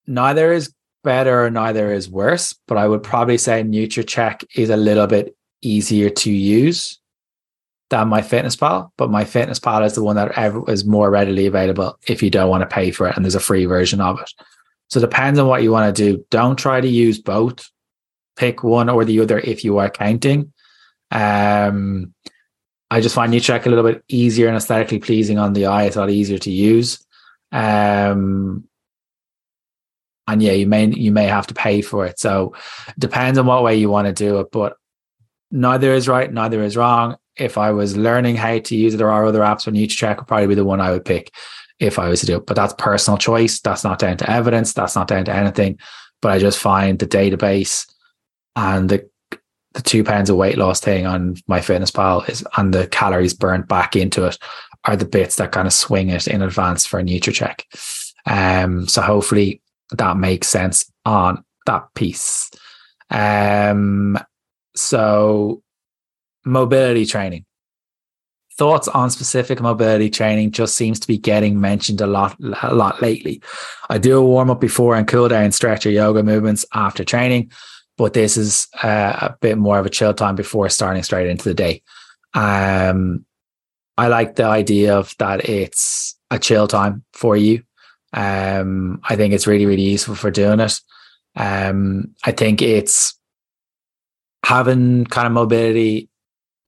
neither 0.07 0.53
is 0.53 0.73
better 1.05 1.45
or 1.45 1.51
neither 1.51 1.93
is 1.93 2.09
worse, 2.09 2.55
but 2.67 2.79
I 2.79 2.87
would 2.87 3.03
probably 3.03 3.39
say 3.39 3.63
Nutracheck 3.63 4.45
is 4.55 4.71
a 4.71 4.77
little 4.77 5.07
bit 5.07 5.37
easier 5.63 6.11
to 6.11 6.31
use 6.31 6.99
than 7.91 8.09
MyFitnessPal. 8.09 8.91
But 8.97 9.11
MyFitnessPal 9.11 9.85
is 9.85 9.95
the 9.95 10.03
one 10.03 10.17
that 10.17 10.33
is 10.69 10.85
more 10.85 11.11
readily 11.11 11.47
available 11.47 11.99
if 12.07 12.23
you 12.23 12.31
don't 12.31 12.51
want 12.51 12.63
to 12.63 12.75
pay 12.75 12.91
for 12.91 13.09
it, 13.09 13.17
and 13.17 13.25
there's 13.25 13.35
a 13.35 13.41
free 13.41 13.65
version 13.65 14.01
of 14.01 14.21
it. 14.21 14.31
So 14.89 14.99
it 14.99 15.03
depends 15.03 15.39
on 15.39 15.49
what 15.49 15.63
you 15.63 15.71
want 15.71 15.95
to 15.95 16.03
do. 16.03 16.25
Don't 16.31 16.57
try 16.57 16.81
to 16.81 16.89
use 16.89 17.19
both. 17.19 17.69
Pick 18.37 18.63
one 18.63 18.89
or 18.89 19.05
the 19.05 19.21
other 19.21 19.39
if 19.39 19.65
you 19.65 19.79
are 19.79 19.91
counting. 19.91 20.53
Um, 21.11 22.15
I 22.91 23.01
just 23.01 23.15
find 23.15 23.33
Nutracheck 23.33 23.67
a 23.67 23.69
little 23.69 23.85
bit 23.85 24.03
easier 24.09 24.49
and 24.49 24.57
aesthetically 24.57 24.99
pleasing 24.99 25.39
on 25.39 25.53
the 25.53 25.67
eye. 25.67 25.85
It's 25.85 25.97
a 25.97 26.01
lot 26.01 26.11
easier 26.11 26.39
to 26.39 26.51
use. 26.51 27.05
Um, 27.53 28.69
and 30.27 30.43
yeah, 30.43 30.53
you 30.53 30.67
may 30.67 30.87
you 30.87 31.11
may 31.11 31.27
have 31.27 31.47
to 31.49 31.55
pay 31.55 31.81
for 31.81 32.07
it. 32.07 32.21
So 32.21 32.55
depends 32.99 33.39
on 33.39 33.47
what 33.47 33.63
way 33.63 33.77
you 33.77 33.89
want 33.89 34.07
to 34.07 34.13
do 34.13 34.41
it. 34.41 34.49
But 34.53 34.77
neither 35.51 35.93
is 35.93 36.07
right, 36.07 36.33
neither 36.33 36.63
is 36.63 36.77
wrong. 36.77 37.17
If 37.37 37.57
I 37.57 37.71
was 37.71 37.97
learning 37.97 38.37
how 38.37 38.59
to 38.59 38.77
use 38.77 38.95
it, 38.95 38.99
there 38.99 39.11
are 39.11 39.25
other 39.25 39.41
apps 39.41 39.65
for 39.65 39.71
Nutracheck 39.71 40.19
would 40.19 40.27
probably 40.27 40.49
be 40.49 40.55
the 40.55 40.65
one 40.65 40.81
I 40.81 40.91
would 40.91 41.05
pick 41.05 41.33
if 41.79 41.99
I 41.99 42.09
was 42.09 42.21
to 42.21 42.27
do 42.27 42.37
it. 42.37 42.47
But 42.47 42.57
that's 42.57 42.75
personal 42.77 43.17
choice. 43.17 43.61
That's 43.61 43.85
not 43.85 43.99
down 43.99 44.17
to 44.19 44.31
evidence. 44.31 44.73
That's 44.73 44.97
not 44.97 45.09
down 45.09 45.25
to 45.27 45.35
anything. 45.35 45.79
But 46.21 46.33
I 46.33 46.39
just 46.39 46.59
find 46.59 46.99
the 46.99 47.07
database 47.07 47.87
and 48.55 48.89
the 48.89 49.09
the 49.75 49.83
two 49.83 50.03
pounds 50.03 50.29
of 50.29 50.37
weight 50.37 50.59
loss 50.59 50.81
thing 50.81 51.07
on 51.07 51.37
MyFitnessPal 51.49 52.29
is 52.29 52.45
and 52.57 52.75
the 52.75 52.87
calories 52.89 53.35
burnt 53.35 53.69
back 53.69 53.95
into 53.95 54.25
it 54.25 54.37
are 54.89 54.97
the 54.97 55.05
bits 55.05 55.37
that 55.37 55.53
kind 55.53 55.67
of 55.67 55.73
swing 55.73 56.09
it 56.09 56.27
in 56.27 56.41
advance 56.41 56.87
for 56.87 56.99
a 56.99 57.03
Nutracheck. 57.03 57.63
Um, 58.25 58.89
so 58.89 59.03
hopefully 59.03 59.61
that 59.93 60.17
makes 60.17 60.49
sense 60.49 60.91
on 61.05 61.45
that 61.67 61.93
piece. 61.95 62.51
Um, 63.11 64.19
so 64.75 65.63
mobility 66.47 67.05
training. 67.05 67.45
Thoughts 68.57 68.89
on 68.89 69.11
specific 69.11 69.61
mobility 69.61 70.09
training 70.09 70.53
just 70.53 70.75
seems 70.75 70.99
to 71.01 71.07
be 71.07 71.19
getting 71.19 71.61
mentioned 71.61 72.01
a 72.01 72.07
lot, 72.07 72.35
a 72.63 72.75
lot 72.75 73.03
lately. 73.03 73.43
I 73.91 73.99
do 73.99 74.19
a 74.19 74.25
warm 74.25 74.51
up 74.51 74.61
before 74.61 74.97
and 74.97 75.07
cool 75.07 75.29
down 75.29 75.53
stretch 75.53 75.85
or 75.85 75.91
yoga 75.91 76.23
movements 76.23 76.65
after 76.73 77.05
training, 77.05 77.53
but 77.99 78.15
this 78.15 78.39
is 78.39 78.69
uh, 78.83 79.19
a 79.21 79.37
bit 79.41 79.59
more 79.59 79.79
of 79.79 79.85
a 79.85 79.91
chill 79.91 80.15
time 80.15 80.35
before 80.35 80.69
starting 80.71 81.03
straight 81.03 81.29
into 81.29 81.45
the 81.45 81.55
day. 81.55 81.83
Um, 82.33 83.27
I 83.99 84.07
like 84.07 84.37
the 84.37 84.45
idea 84.45 84.97
of 84.97 85.13
that 85.19 85.49
it's 85.49 86.17
a 86.31 86.39
chill 86.39 86.69
time 86.69 87.05
for 87.13 87.37
you. 87.37 87.65
Um, 88.13 89.01
I 89.03 89.17
think 89.17 89.35
it's 89.35 89.49
really, 89.49 89.67
really 89.67 89.83
useful 89.83 90.15
for 90.15 90.31
doing 90.31 90.61
it. 90.61 90.81
Um, 91.35 92.15
I 92.25 92.31
think 92.31 92.63
it's 92.63 93.19
having 94.45 95.05
kind 95.07 95.27
of 95.27 95.33
mobility 95.33 96.09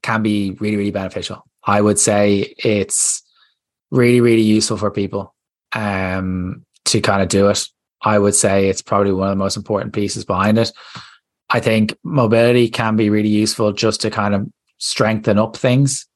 can 0.03 0.23
be 0.23 0.57
really, 0.61 0.77
really 0.77 0.91
beneficial. 0.91 1.47
I 1.65 1.81
would 1.81 2.01
say 2.01 2.53
it's 2.59 3.23
really, 3.93 4.21
really 4.21 4.43
useful 4.43 4.77
for 4.77 4.91
people 4.91 5.33
um, 5.73 6.67
to 6.87 7.01
kind 7.01 7.23
of 7.23 7.29
do 7.29 7.49
it. 7.49 7.65
I 8.03 8.19
would 8.19 8.35
say 8.35 8.69
it's 8.69 8.83
probably 8.83 9.13
one 9.13 9.29
of 9.29 9.33
the 9.33 9.45
most 9.45 9.57
important 9.57 9.95
pieces 9.95 10.25
behind 10.25 10.59
it. 10.59 10.73
I 11.49 11.61
think 11.61 11.97
mobility 12.03 12.69
can 12.69 12.97
be 12.97 13.09
really 13.09 13.29
useful 13.29 13.73
just 13.73 14.01
to 14.01 14.11
kind 14.11 14.35
of 14.35 14.49
strengthen 14.79 15.39
up 15.39 15.57
things. 15.57 16.09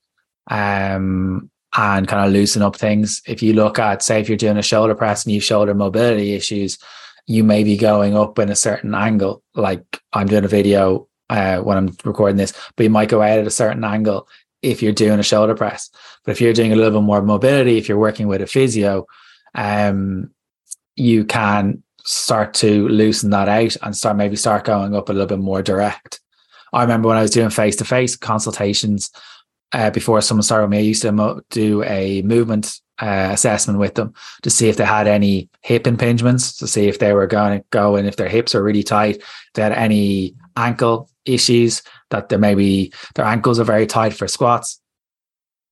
Um, 0.51 1.51
and 1.77 2.07
kind 2.07 2.25
of 2.25 2.33
loosen 2.33 2.63
up 2.63 2.77
things. 2.77 3.21
If 3.27 3.43
you 3.43 3.53
look 3.53 3.79
at, 3.79 4.03
say, 4.03 4.21
if 4.21 4.29
you're 4.29 4.39
doing 4.39 4.59
a 4.59 4.63
shoulder 4.63 4.95
press 4.95 5.25
and 5.25 5.33
you've 5.33 5.43
shoulder 5.43 5.75
mobility 5.75 6.35
issues, 6.35 6.79
you 7.27 7.43
may 7.43 7.65
be 7.65 7.77
going 7.77 8.17
up 8.17 8.39
in 8.39 8.49
a 8.49 8.57
certain 8.57 8.95
angle. 8.95 9.43
Like 9.55 9.83
I'm 10.13 10.27
doing 10.27 10.45
a 10.45 10.49
video 10.49 11.09
uh, 11.31 11.59
when 11.59 11.77
I'm 11.77 11.97
recording 12.05 12.37
this, 12.37 12.53
but 12.77 12.85
you 12.85 12.91
might 12.91 13.09
go 13.09 13.23
out 13.23 13.39
at 13.39 13.47
a 13.47 13.51
certain 13.51 13.83
angle 13.83 14.29
if 14.63 14.83
you're 14.83 14.93
doing 14.93 15.19
a 15.19 15.25
shoulder 15.25 15.55
press. 15.55 15.91
But 16.25 16.33
if 16.33 16.41
you're 16.41 16.53
doing 16.53 16.73
a 16.73 16.77
little 16.77 17.01
bit 17.01 17.07
more 17.07 17.23
mobility, 17.23 17.77
if 17.77 17.89
you're 17.89 17.99
working 17.99 18.29
with 18.29 18.41
a 18.41 18.47
physio, 18.47 19.07
um, 19.55 20.31
you 20.97 21.25
can 21.25 21.83
start 22.05 22.55
to 22.55 22.89
loosen 22.89 23.31
that 23.31 23.49
out 23.49 23.77
and 23.83 23.97
start 23.97 24.17
maybe 24.17 24.37
start 24.37 24.65
going 24.65 24.95
up 24.95 25.09
a 25.09 25.13
little 25.13 25.27
bit 25.27 25.39
more 25.39 25.63
direct. 25.63 26.21
I 26.73 26.83
remember 26.83 27.09
when 27.09 27.17
I 27.17 27.23
was 27.23 27.31
doing 27.31 27.51
face 27.51 27.77
to 27.77 27.85
face 27.85 28.17
consultations, 28.17 29.11
uh, 29.75 29.91
before 29.91 30.21
someone 30.21 30.45
started 30.45 30.67
with 30.67 30.71
me, 30.71 30.79
I 30.79 30.83
used 30.83 31.03
to 31.03 31.13
mo- 31.13 31.41
do 31.51 31.83
a 31.83 32.23
movement 32.23 32.81
uh, 33.01 33.31
assessment 33.33 33.81
with 33.81 33.97
them 33.97 34.15
to 34.43 34.51
see 34.51 34.69
if 34.69 34.77
they 34.77 34.85
had 34.85 35.09
any 35.09 35.49
hip 35.63 35.85
impingements, 35.85 36.57
to 36.59 36.69
see 36.69 36.87
if 36.87 37.01
they 37.01 37.13
were 37.13 37.27
going 37.27 37.59
to 37.59 37.65
go 37.71 37.97
and 37.97 38.07
if 38.07 38.17
their 38.17 38.29
hips 38.29 38.55
are 38.55 38.63
really 38.63 38.85
tight, 38.85 39.21
they 39.55 39.63
had 39.63 39.73
any 39.73 40.37
ankle 40.57 41.11
issues, 41.25 41.83
that 42.11 42.29
there 42.29 42.39
maybe 42.39 42.93
their 43.17 43.25
ankles 43.25 43.59
are 43.59 43.65
very 43.65 43.87
tight 43.87 44.15
for 44.15 44.29
squats, 44.29 44.81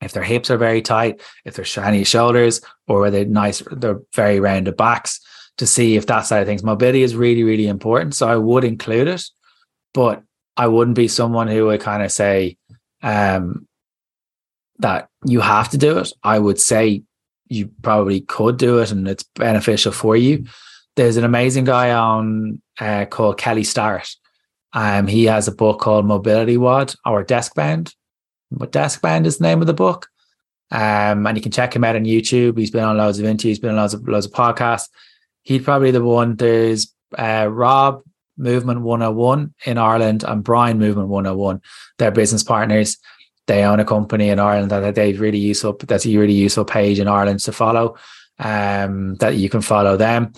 if 0.00 0.12
their 0.12 0.24
hips 0.24 0.50
are 0.50 0.56
very 0.56 0.82
tight, 0.82 1.20
if 1.44 1.54
they're 1.54 1.64
shiny 1.64 2.02
shoulders, 2.02 2.60
or 2.88 3.00
whether 3.00 3.24
nice, 3.24 3.62
they're 3.70 4.00
very 4.16 4.40
rounded 4.40 4.76
backs, 4.76 5.20
to 5.58 5.66
see 5.66 5.96
if 5.96 6.06
that 6.06 6.22
side 6.22 6.40
of 6.40 6.46
things. 6.48 6.64
Mobility 6.64 7.02
is 7.02 7.14
really, 7.14 7.44
really 7.44 7.68
important. 7.68 8.16
So 8.16 8.26
I 8.26 8.36
would 8.36 8.64
include 8.64 9.06
it, 9.06 9.22
but 9.94 10.22
I 10.56 10.66
wouldn't 10.66 10.96
be 10.96 11.06
someone 11.06 11.46
who 11.46 11.66
would 11.66 11.80
kind 11.80 12.02
of 12.02 12.10
say, 12.10 12.56
um, 13.02 13.68
that 14.82 15.08
you 15.24 15.40
have 15.40 15.68
to 15.70 15.78
do 15.78 15.98
it. 15.98 16.12
I 16.22 16.38
would 16.38 16.60
say 16.60 17.02
you 17.48 17.70
probably 17.82 18.20
could 18.22 18.56
do 18.56 18.78
it 18.78 18.90
and 18.90 19.08
it's 19.08 19.24
beneficial 19.34 19.92
for 19.92 20.16
you. 20.16 20.44
There's 20.96 21.16
an 21.16 21.24
amazing 21.24 21.64
guy 21.64 21.92
on 21.92 22.60
uh, 22.80 23.06
called 23.06 23.38
Kelly 23.38 23.64
Starrett. 23.64 24.08
Um, 24.74 25.06
he 25.06 25.24
has 25.24 25.48
a 25.48 25.52
book 25.54 25.80
called 25.80 26.06
Mobility 26.06 26.56
WOD 26.56 26.94
or 27.04 27.22
Desk 27.22 27.54
Bound. 27.54 27.94
But 28.50 28.72
Desk 28.72 29.00
Bound 29.00 29.26
is 29.26 29.38
the 29.38 29.44
name 29.44 29.60
of 29.60 29.66
the 29.66 29.74
book. 29.74 30.08
Um, 30.70 31.26
and 31.26 31.36
you 31.36 31.42
can 31.42 31.52
check 31.52 31.76
him 31.76 31.84
out 31.84 31.96
on 31.96 32.04
YouTube. 32.04 32.58
He's 32.58 32.70
been 32.70 32.84
on 32.84 32.96
loads 32.96 33.18
of 33.18 33.26
interviews, 33.26 33.58
been 33.58 33.70
on 33.70 33.76
loads 33.76 33.94
of 33.94 34.06
loads 34.08 34.26
of 34.26 34.32
podcasts. 34.32 34.88
He's 35.42 35.62
probably 35.62 35.90
the 35.90 36.02
one. 36.02 36.36
There's 36.36 36.94
uh, 37.18 37.48
Rob 37.50 38.02
Movement 38.38 38.80
101 38.80 39.54
in 39.66 39.76
Ireland 39.76 40.24
and 40.26 40.42
Brian 40.42 40.78
Movement 40.78 41.08
101. 41.08 41.60
They're 41.98 42.10
business 42.10 42.42
partners 42.42 42.96
they 43.46 43.64
own 43.64 43.80
a 43.80 43.84
company 43.84 44.28
in 44.28 44.38
Ireland 44.38 44.70
that 44.70 44.94
they've 44.94 45.20
really 45.20 45.38
useful. 45.38 45.76
That's 45.78 46.06
a 46.06 46.16
really 46.16 46.32
useful 46.32 46.64
page 46.64 47.00
in 47.00 47.08
Ireland 47.08 47.40
to 47.40 47.52
follow. 47.52 47.96
Um, 48.38 49.16
that 49.16 49.36
you 49.36 49.48
can 49.48 49.60
follow 49.60 49.96
them. 49.96 50.32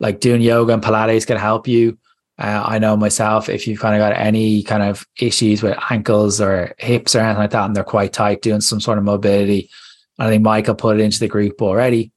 Like 0.00 0.20
doing 0.20 0.42
yoga 0.42 0.74
and 0.74 0.82
Pilates 0.82 1.26
can 1.26 1.38
help 1.38 1.68
you. 1.68 1.98
Uh, 2.38 2.62
I 2.66 2.78
know 2.78 2.96
myself, 2.96 3.48
if 3.48 3.66
you've 3.66 3.80
kind 3.80 3.94
of 3.94 4.00
got 4.00 4.20
any 4.20 4.62
kind 4.62 4.82
of 4.82 5.06
issues 5.18 5.62
with 5.62 5.78
ankles 5.90 6.38
or 6.40 6.74
hips 6.78 7.14
or 7.14 7.20
anything 7.20 7.38
like 7.38 7.50
that, 7.50 7.64
and 7.64 7.74
they're 7.74 7.84
quite 7.84 8.12
tight, 8.12 8.42
doing 8.42 8.60
some 8.60 8.80
sort 8.80 8.98
of 8.98 9.04
mobility. 9.04 9.70
I 10.18 10.28
think 10.28 10.42
Michael 10.42 10.74
put 10.74 10.98
it 10.98 11.02
into 11.02 11.20
the 11.20 11.28
group 11.28 11.62
already 11.62 12.12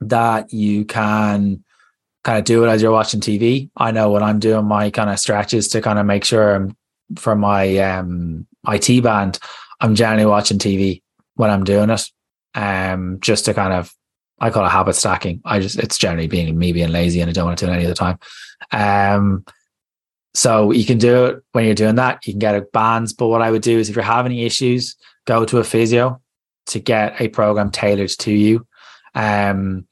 that 0.00 0.52
you 0.52 0.84
can 0.84 1.64
kind 2.24 2.38
of 2.38 2.44
do 2.44 2.64
it 2.64 2.68
as 2.68 2.82
you're 2.82 2.92
watching 2.92 3.20
TV. 3.20 3.70
I 3.76 3.90
know 3.90 4.10
when 4.10 4.22
I'm 4.22 4.38
doing 4.38 4.64
my 4.64 4.90
kind 4.90 5.10
of 5.10 5.18
stretches 5.18 5.68
to 5.68 5.80
kind 5.80 5.98
of 5.98 6.06
make 6.06 6.24
sure 6.24 6.54
I'm 6.54 6.76
for 7.16 7.34
my 7.34 7.76
um 7.78 8.46
IT 8.66 9.02
band, 9.02 9.38
I'm 9.80 9.94
generally 9.94 10.26
watching 10.26 10.58
TV 10.58 11.02
when 11.34 11.50
I'm 11.50 11.64
doing 11.64 11.90
it. 11.90 12.08
Um, 12.54 13.18
just 13.20 13.46
to 13.46 13.54
kind 13.54 13.72
of, 13.72 13.92
I 14.38 14.50
call 14.50 14.66
it 14.66 14.70
habit 14.70 14.94
stacking. 14.94 15.40
I 15.44 15.60
just, 15.60 15.78
it's 15.78 15.98
generally 15.98 16.28
being 16.28 16.56
me 16.58 16.72
being 16.72 16.90
lazy 16.90 17.20
and 17.20 17.30
I 17.30 17.32
don't 17.32 17.46
want 17.46 17.58
to 17.58 17.66
do 17.66 17.72
it 17.72 17.74
any 17.74 17.84
other 17.84 17.94
time. 17.94 18.18
Um, 18.72 19.44
so 20.34 20.70
you 20.70 20.84
can 20.84 20.98
do 20.98 21.26
it 21.26 21.42
when 21.52 21.64
you're 21.64 21.74
doing 21.74 21.96
that. 21.96 22.26
You 22.26 22.32
can 22.32 22.40
get 22.40 22.54
a 22.54 22.62
bands. 22.62 23.12
But 23.12 23.28
what 23.28 23.42
I 23.42 23.50
would 23.50 23.62
do 23.62 23.78
is 23.78 23.88
if 23.88 23.96
you're 23.96 24.04
having 24.04 24.32
any 24.32 24.44
issues, 24.44 24.96
go 25.26 25.44
to 25.44 25.58
a 25.58 25.64
physio 25.64 26.20
to 26.66 26.78
get 26.80 27.20
a 27.20 27.28
program 27.28 27.70
tailored 27.70 28.10
to 28.20 28.32
you. 28.32 28.66
Um, 29.14 29.86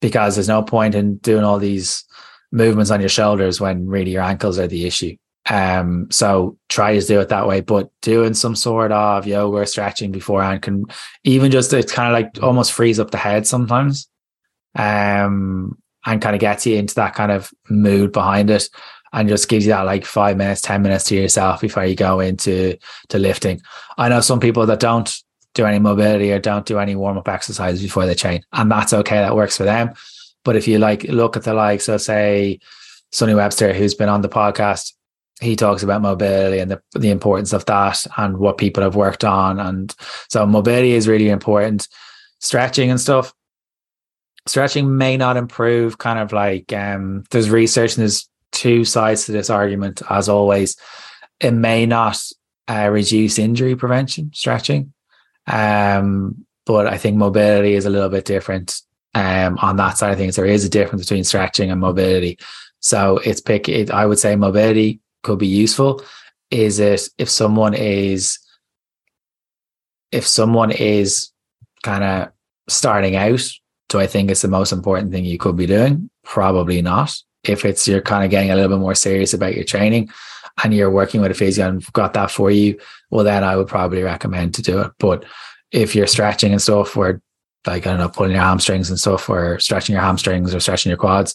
because 0.00 0.36
there's 0.36 0.48
no 0.48 0.62
point 0.62 0.94
in 0.94 1.16
doing 1.16 1.44
all 1.44 1.58
these 1.58 2.04
movements 2.52 2.90
on 2.90 3.00
your 3.00 3.08
shoulders 3.08 3.60
when 3.60 3.86
really 3.86 4.10
your 4.10 4.22
ankles 4.22 4.58
are 4.58 4.66
the 4.66 4.86
issue. 4.86 5.16
Um, 5.48 6.08
so 6.10 6.56
try 6.68 6.98
to 6.98 7.06
do 7.06 7.20
it 7.20 7.28
that 7.28 7.46
way, 7.46 7.60
but 7.60 7.90
doing 8.00 8.34
some 8.34 8.56
sort 8.56 8.92
of 8.92 9.26
yoga 9.26 9.58
or 9.58 9.66
stretching 9.66 10.10
beforehand 10.10 10.62
can 10.62 10.86
even 11.24 11.50
just 11.50 11.72
it's 11.72 11.92
kind 11.92 12.08
of 12.08 12.14
like 12.14 12.42
almost 12.42 12.72
frees 12.72 12.98
up 12.98 13.10
the 13.10 13.18
head 13.18 13.46
sometimes. 13.46 14.08
Um, 14.74 15.78
and 16.06 16.20
kind 16.20 16.34
of 16.34 16.40
gets 16.40 16.66
you 16.66 16.76
into 16.76 16.94
that 16.96 17.14
kind 17.14 17.32
of 17.32 17.50
mood 17.70 18.12
behind 18.12 18.50
it 18.50 18.68
and 19.12 19.28
just 19.28 19.48
gives 19.48 19.64
you 19.64 19.72
that 19.72 19.82
like 19.82 20.04
five 20.04 20.36
minutes, 20.36 20.60
10 20.60 20.82
minutes 20.82 21.04
to 21.04 21.14
yourself 21.14 21.60
before 21.60 21.84
you 21.84 21.94
go 21.94 22.20
into 22.20 22.76
to 23.08 23.18
lifting. 23.18 23.60
I 23.96 24.08
know 24.08 24.20
some 24.20 24.40
people 24.40 24.66
that 24.66 24.80
don't 24.80 25.10
do 25.54 25.64
any 25.64 25.78
mobility 25.78 26.32
or 26.32 26.40
don't 26.40 26.66
do 26.66 26.78
any 26.78 26.96
warm 26.96 27.16
up 27.16 27.28
exercises 27.28 27.80
before 27.80 28.06
they 28.06 28.14
train, 28.14 28.44
and 28.52 28.70
that's 28.70 28.92
okay. 28.92 29.16
That 29.16 29.36
works 29.36 29.56
for 29.56 29.62
them. 29.62 29.94
But 30.44 30.56
if 30.56 30.66
you 30.66 30.78
like 30.78 31.04
look 31.04 31.36
at 31.36 31.44
the 31.44 31.54
likes 31.54 31.88
of 31.88 32.02
say 32.02 32.58
Sonny 33.12 33.34
Webster, 33.34 33.72
who's 33.72 33.94
been 33.94 34.08
on 34.08 34.20
the 34.20 34.28
podcast, 34.28 34.92
he 35.44 35.56
talks 35.56 35.82
about 35.82 36.02
mobility 36.02 36.58
and 36.58 36.70
the, 36.70 36.82
the 36.94 37.10
importance 37.10 37.52
of 37.52 37.64
that 37.66 38.06
and 38.16 38.38
what 38.38 38.58
people 38.58 38.82
have 38.82 38.96
worked 38.96 39.24
on. 39.24 39.60
And 39.60 39.94
so 40.28 40.46
mobility 40.46 40.92
is 40.92 41.08
really 41.08 41.28
important. 41.28 41.88
Stretching 42.40 42.90
and 42.90 43.00
stuff. 43.00 43.32
Stretching 44.46 44.96
may 44.96 45.16
not 45.16 45.36
improve 45.36 45.98
kind 45.98 46.18
of 46.18 46.32
like 46.32 46.72
um 46.72 47.24
there's 47.30 47.48
research 47.48 47.96
and 47.96 48.02
there's 48.02 48.28
two 48.52 48.84
sides 48.84 49.26
to 49.26 49.32
this 49.32 49.50
argument 49.50 50.02
as 50.10 50.28
always. 50.28 50.76
It 51.40 51.52
may 51.52 51.86
not 51.86 52.18
uh, 52.68 52.88
reduce 52.90 53.38
injury 53.38 53.76
prevention, 53.76 54.30
stretching. 54.32 54.92
Um, 55.46 56.46
but 56.66 56.86
I 56.86 56.96
think 56.96 57.16
mobility 57.16 57.74
is 57.74 57.84
a 57.84 57.90
little 57.90 58.08
bit 58.08 58.24
different 58.24 58.80
um, 59.14 59.58
on 59.60 59.76
that 59.76 59.98
side 59.98 60.12
of 60.12 60.18
things. 60.18 60.36
There 60.36 60.46
is 60.46 60.64
a 60.64 60.70
difference 60.70 61.02
between 61.04 61.24
stretching 61.24 61.70
and 61.70 61.80
mobility. 61.80 62.38
So 62.80 63.18
it's 63.18 63.40
pick 63.40 63.68
it, 63.68 63.90
I 63.90 64.06
would 64.06 64.18
say 64.18 64.36
mobility 64.36 65.00
could 65.24 65.38
be 65.38 65.46
useful. 65.46 66.02
Is 66.50 66.78
it 66.78 67.08
if 67.18 67.28
someone 67.28 67.74
is 67.74 68.38
if 70.12 70.26
someone 70.26 70.70
is 70.70 71.32
kind 71.82 72.04
of 72.04 72.28
starting 72.68 73.16
out, 73.16 73.42
do 73.88 73.98
I 73.98 74.06
think 74.06 74.30
it's 74.30 74.42
the 74.42 74.48
most 74.48 74.72
important 74.72 75.10
thing 75.10 75.24
you 75.24 75.38
could 75.38 75.56
be 75.56 75.66
doing? 75.66 76.08
Probably 76.22 76.80
not. 76.82 77.16
If 77.42 77.64
it's 77.64 77.88
you're 77.88 78.00
kind 78.00 78.24
of 78.24 78.30
getting 78.30 78.50
a 78.50 78.54
little 78.54 78.70
bit 78.70 78.80
more 78.80 78.94
serious 78.94 79.34
about 79.34 79.54
your 79.54 79.64
training 79.64 80.10
and 80.62 80.72
you're 80.72 80.90
working 80.90 81.20
with 81.20 81.32
a 81.32 81.34
physio 81.34 81.68
and 81.68 81.92
got 81.92 82.14
that 82.14 82.30
for 82.30 82.50
you, 82.50 82.78
well 83.10 83.24
then 83.24 83.42
I 83.42 83.56
would 83.56 83.68
probably 83.68 84.02
recommend 84.02 84.54
to 84.54 84.62
do 84.62 84.80
it. 84.80 84.92
But 84.98 85.24
if 85.72 85.94
you're 85.94 86.06
stretching 86.06 86.52
and 86.52 86.62
stuff 86.62 86.94
where 86.94 87.20
like 87.66 87.86
I 87.86 87.90
don't 87.90 87.98
know, 87.98 88.08
pulling 88.08 88.32
your 88.32 88.40
hamstrings 88.40 88.90
and 88.90 88.98
stuff 88.98 89.28
or 89.28 89.58
stretching 89.58 89.94
your 89.94 90.02
hamstrings 90.02 90.54
or 90.54 90.60
stretching 90.60 90.90
your 90.90 90.98
quads, 90.98 91.34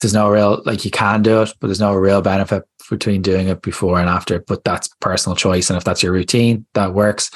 there's 0.00 0.14
no 0.14 0.28
real 0.28 0.62
like 0.64 0.84
you 0.84 0.90
can 0.90 1.22
do 1.22 1.42
it, 1.42 1.52
but 1.60 1.66
there's 1.66 1.80
no 1.80 1.94
real 1.94 2.22
benefit 2.22 2.64
between 2.88 3.22
doing 3.22 3.48
it 3.48 3.62
before 3.62 3.98
and 3.98 4.08
after. 4.08 4.40
But 4.40 4.64
that's 4.64 4.88
personal 5.00 5.36
choice, 5.36 5.70
and 5.70 5.76
if 5.76 5.84
that's 5.84 6.02
your 6.02 6.12
routine, 6.12 6.66
that 6.74 6.94
works. 6.94 7.30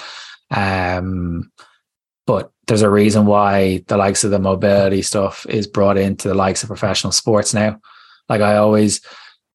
Um, 0.51 1.51
but 2.27 2.51
there's 2.67 2.83
a 2.83 2.91
reason 2.91 3.27
why 3.27 3.85
the 3.87 3.97
likes 3.97 4.25
of 4.25 4.31
the 4.31 4.39
mobility 4.39 5.03
stuff 5.03 5.47
is 5.49 5.67
brought 5.67 5.97
into 5.97 6.29
the 6.29 6.35
likes 6.35 6.63
of 6.63 6.69
professional 6.69 7.13
sports 7.13 7.55
now. 7.55 7.81
Like 8.29 8.41
I 8.41 8.57
always, 8.57 9.01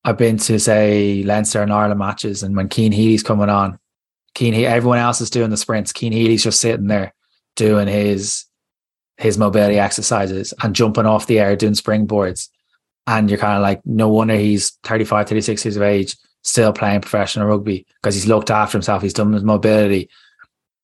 I've 0.06 0.18
been 0.18 0.38
to 0.38 0.60
say 0.60 1.24
Leinster 1.24 1.62
and 1.62 1.74
Ireland 1.74 2.00
matches, 2.00 2.44
and 2.44 2.56
when 2.56 2.70
Cian 2.70 2.92
Healy's 2.92 3.24
coming 3.24 3.50
on, 3.50 3.78
Cian 4.38 4.54
he- 4.54 4.66
everyone 4.66 5.00
else 5.00 5.22
is 5.22 5.30
doing 5.30 5.50
the 5.50 5.58
sprints. 5.58 5.94
Cian 5.96 6.14
Healy's 6.14 6.44
just 6.44 6.62
sitting 6.62 6.88
there 6.88 7.14
doing 7.56 7.88
his 7.88 8.46
his 9.18 9.38
mobility 9.38 9.78
exercises 9.78 10.54
and 10.64 10.76
jumping 10.76 11.06
off 11.06 11.28
the 11.28 11.40
air 11.40 11.56
doing 11.56 11.74
springboards 11.74 12.48
and 13.08 13.30
you're 13.30 13.40
kind 13.40 13.56
of 13.56 13.62
like, 13.62 13.82
no 13.86 14.10
wonder 14.10 14.36
he's 14.36 14.72
35, 14.84 15.28
36 15.28 15.66
years 15.66 15.76
of 15.76 15.84
age, 15.84 16.16
still 16.44 16.74
playing 16.74 17.02
professional 17.02 17.48
rugby 17.48 17.86
because 18.02 18.16
he's 18.16 18.28
looked 18.28 18.52
after 18.52 18.78
himself. 18.78 19.02
He's 19.02 19.14
done 19.14 19.34
his 19.34 19.44
mobility. 19.44 20.10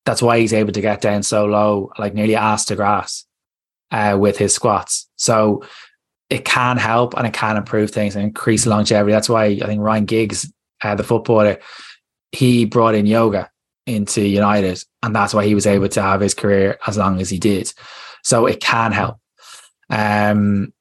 That's 0.06 0.22
why 0.22 0.40
he's 0.40 0.54
able 0.54 0.72
to 0.72 0.82
get 0.82 1.02
down 1.02 1.24
so 1.24 1.46
low, 1.46 1.92
like 1.98 2.14
nearly 2.14 2.36
ass 2.36 2.66
to 2.66 2.76
grass 2.76 3.26
uh, 3.92 4.18
with 4.20 4.38
his 4.38 4.54
squats. 4.54 5.10
So 5.16 5.64
it 6.30 6.46
can 6.46 6.78
help 6.78 7.16
and 7.18 7.26
it 7.26 7.34
can 7.34 7.58
improve 7.58 7.92
things 7.92 8.16
and 8.16 8.24
increase 8.24 8.66
longevity. 8.66 9.12
That's 9.12 9.30
why 9.30 9.46
I 9.46 9.60
think 9.60 9.82
Ryan 9.82 10.06
Giggs, 10.06 10.52
uh, 10.82 10.96
the 10.96 11.04
footballer, 11.04 11.60
he 12.32 12.66
brought 12.66 12.96
in 12.96 13.06
yoga 13.06 13.50
into 13.86 14.22
United, 14.28 14.84
and 15.02 15.16
that's 15.16 15.34
why 15.34 15.46
he 15.46 15.56
was 15.56 15.66
able 15.66 15.88
to 15.88 16.02
have 16.02 16.20
his 16.20 16.34
career 16.34 16.78
as 16.86 16.98
long 16.98 17.22
as 17.22 17.30
he 17.30 17.40
did. 17.40 17.74
So 18.24 18.46
it 18.46 18.60
can 18.60 18.92
help. 18.92 19.18
Um, 19.90 20.74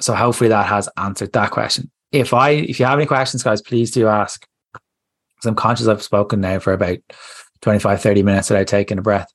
so 0.00 0.14
hopefully 0.14 0.48
that 0.48 0.66
has 0.66 0.88
answered 0.96 1.32
that 1.32 1.50
question. 1.50 1.90
If 2.12 2.34
I 2.34 2.50
if 2.50 2.78
you 2.78 2.86
have 2.86 2.98
any 2.98 3.06
questions, 3.06 3.42
guys, 3.42 3.62
please 3.62 3.90
do 3.90 4.06
ask. 4.06 4.46
Because 4.72 5.46
I'm 5.46 5.54
conscious 5.54 5.86
I've 5.86 6.02
spoken 6.02 6.40
now 6.40 6.58
for 6.58 6.72
about 6.72 6.98
25, 7.62 8.00
30 8.00 8.22
minutes 8.22 8.50
without 8.50 8.66
taking 8.66 8.98
a 8.98 9.02
breath. 9.02 9.30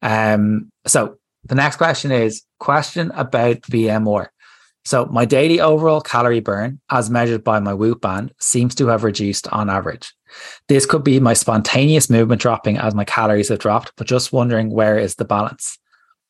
Um, 0.00 0.70
so 0.86 1.18
the 1.44 1.54
next 1.54 1.76
question 1.76 2.10
is 2.10 2.42
question 2.58 3.10
about 3.14 3.60
BMR. 3.62 4.28
So 4.86 5.06
my 5.06 5.24
daily 5.24 5.60
overall 5.60 6.02
calorie 6.02 6.40
burn, 6.40 6.80
as 6.90 7.08
measured 7.08 7.42
by 7.42 7.58
my 7.58 7.72
Whoop 7.72 8.02
band, 8.02 8.32
seems 8.38 8.74
to 8.76 8.86
have 8.88 9.02
reduced 9.02 9.48
on 9.48 9.70
average. 9.70 10.12
This 10.68 10.84
could 10.84 11.04
be 11.04 11.20
my 11.20 11.32
spontaneous 11.32 12.10
movement 12.10 12.42
dropping 12.42 12.76
as 12.76 12.94
my 12.94 13.04
calories 13.04 13.48
have 13.48 13.60
dropped, 13.60 13.92
but 13.96 14.06
just 14.06 14.32
wondering 14.32 14.70
where 14.70 14.98
is 14.98 15.14
the 15.14 15.24
balance? 15.24 15.78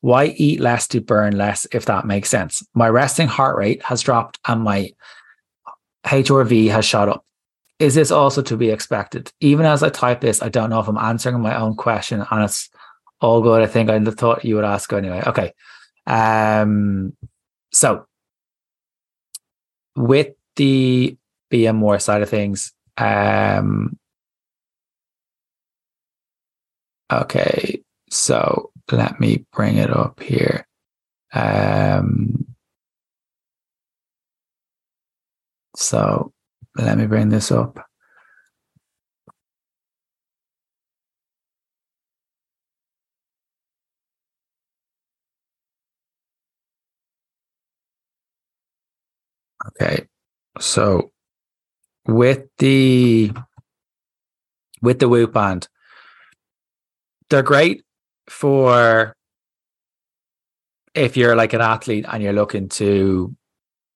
Why 0.05 0.35
eat 0.37 0.59
less 0.59 0.87
to 0.89 1.01
burn 1.01 1.35
less, 1.35 1.65
if 1.71 1.85
that 1.85 2.05
makes 2.05 2.29
sense? 2.29 2.63
My 2.75 2.87
resting 2.89 3.27
heart 3.27 3.57
rate 3.57 3.81
has 3.81 4.03
dropped 4.03 4.37
and 4.47 4.61
my 4.61 4.91
HRV 6.05 6.69
has 6.69 6.85
shot 6.85 7.09
up. 7.09 7.25
Is 7.79 7.95
this 7.95 8.11
also 8.11 8.43
to 8.43 8.55
be 8.55 8.69
expected? 8.69 9.31
Even 9.39 9.65
as 9.65 9.81
I 9.81 9.89
type 9.89 10.21
this, 10.21 10.43
I 10.43 10.49
don't 10.49 10.69
know 10.69 10.79
if 10.79 10.87
I'm 10.87 10.99
answering 10.99 11.41
my 11.41 11.59
own 11.59 11.75
question 11.75 12.23
and 12.29 12.43
it's 12.43 12.69
all 13.19 13.41
good. 13.41 13.63
I 13.63 13.65
think 13.65 13.89
I 13.89 13.99
thought 14.11 14.45
you 14.45 14.53
would 14.53 14.63
ask 14.63 14.93
anyway. 14.93 15.23
Okay. 15.25 15.53
Um, 16.05 17.17
so 17.71 18.05
with 19.95 20.35
the 20.55 21.17
BMR 21.51 21.99
side 21.99 22.21
of 22.21 22.29
things, 22.29 22.73
um, 22.99 23.97
okay, 27.11 27.81
so 28.11 28.69
let 28.91 29.19
me 29.19 29.45
bring 29.51 29.77
it 29.77 29.89
up 29.89 30.19
here. 30.21 30.67
Um, 31.33 32.55
so 35.75 36.33
let 36.77 36.97
me 36.97 37.05
bring 37.07 37.29
this 37.29 37.51
up. 37.51 37.79
Okay. 49.67 50.07
So 50.59 51.11
with 52.07 52.43
the 52.59 53.31
with 54.81 54.99
the 54.99 55.09
Whoop 55.09 55.33
band, 55.33 55.67
they're 57.29 57.41
great 57.43 57.83
for 58.27 59.15
if 60.93 61.17
you're 61.17 61.35
like 61.35 61.53
an 61.53 61.61
athlete 61.61 62.05
and 62.07 62.23
you're 62.23 62.33
looking 62.33 62.69
to 62.69 63.35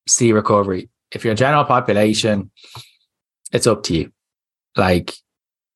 see 0.07 0.31
recovery. 0.33 0.89
If 1.11 1.23
you're 1.23 1.33
a 1.33 1.37
general 1.37 1.63
population, 1.63 2.51
it's 3.51 3.67
up 3.67 3.83
to 3.83 3.95
you. 3.95 4.11
Like, 4.75 5.13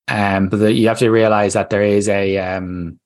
um, 0.08 0.50
but 0.50 0.58
the, 0.58 0.74
you 0.74 0.88
have 0.90 1.00
to 1.00 1.10
realize 1.10 1.54
that 1.54 1.70
there 1.70 1.82
is 1.82 2.10
a 2.10 2.38
um, 2.38 3.00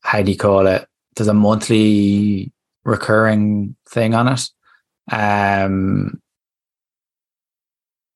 how 0.00 0.22
do 0.22 0.30
you 0.30 0.36
call 0.36 0.66
it? 0.66 0.86
There's 1.14 1.28
a 1.28 1.34
monthly 1.34 2.52
recurring 2.84 3.76
thing 3.88 4.14
on 4.14 4.28
it. 4.28 4.50
Um, 5.10 6.20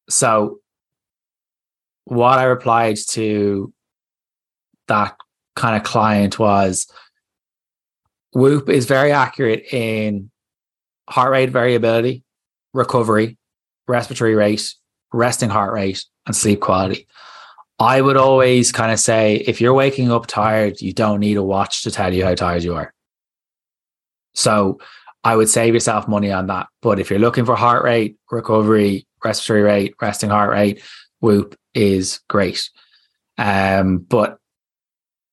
so 0.09 0.61
what 2.05 2.39
I 2.39 2.45
replied 2.45 2.97
to 3.11 3.73
that 4.89 5.17
kind 5.59 5.77
of 5.77 5.83
client 5.83 6.39
was 6.39 6.87
Whoop 8.33 8.69
is 8.69 8.87
very 8.87 9.11
accurate 9.13 9.73
in 9.73 10.31
heart 11.09 11.33
rate 11.33 11.51
variability, 11.51 12.23
recovery, 12.73 13.37
respiratory 13.87 14.35
rate, 14.35 14.75
resting 15.13 15.49
heart 15.49 15.73
rate, 15.73 16.05
and 16.27 16.37
sleep 16.37 16.61
quality. 16.61 17.09
I 17.79 18.01
would 18.01 18.17
always 18.17 18.73
kind 18.73 18.93
of 18.93 19.01
say 19.01 19.37
if 19.37 19.61
you're 19.61 19.75
waking 19.75 20.11
up 20.11 20.27
tired, 20.27 20.81
you 20.81 20.93
don't 20.93 21.21
need 21.21 21.37
a 21.37 21.43
watch 21.43 21.83
to 21.85 21.91
tell 21.91 22.13
you 22.13 22.25
how 22.25 22.35
tired 22.35 22.65
you 22.65 22.75
are. 22.75 22.93
So 24.35 24.79
I 25.25 25.37
would 25.37 25.49
save 25.49 25.75
yourself 25.75 26.09
money 26.09 26.31
on 26.31 26.49
that. 26.49 26.69
But 26.83 26.99
if 26.99 27.11
you're 27.11 27.19
looking 27.19 27.45
for 27.45 27.57
heart 27.57 27.85
rate, 27.85 28.17
recovery, 28.31 29.07
respiratory 29.25 29.63
rate, 29.63 29.95
resting 30.01 30.31
heart 30.31 30.51
rate, 30.51 30.83
Whoop 31.21 31.57
is 31.75 32.21
great. 32.29 32.69
Um, 33.39 33.99
but 33.99 34.38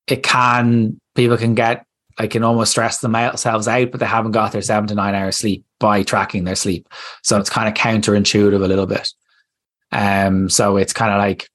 it 0.08 0.24
can 0.24 1.00
people 1.16 1.38
can 1.38 1.56
get 1.56 1.86
I 2.18 2.28
can 2.28 2.44
almost 2.44 2.72
stress 2.72 3.00
themselves 3.00 3.68
out, 3.68 3.92
but 3.92 4.00
they 4.00 4.06
haven't 4.06 4.32
got 4.32 4.54
their 4.54 4.62
seven 4.62 4.88
to 4.88 4.96
nine 4.96 5.16
hours 5.16 5.38
sleep 5.38 5.66
by 5.80 6.04
tracking 6.04 6.46
their 6.46 6.56
sleep. 6.56 6.88
So 7.24 7.38
it's 7.40 7.50
kind 7.50 7.68
of 7.68 7.74
counterintuitive 7.74 8.64
a 8.64 8.68
little 8.68 8.86
bit. 8.86 9.10
Um, 9.92 10.50
so 10.50 10.78
it's 10.78 10.94
kind 10.94 11.12
of 11.12 11.18
like 11.18 11.50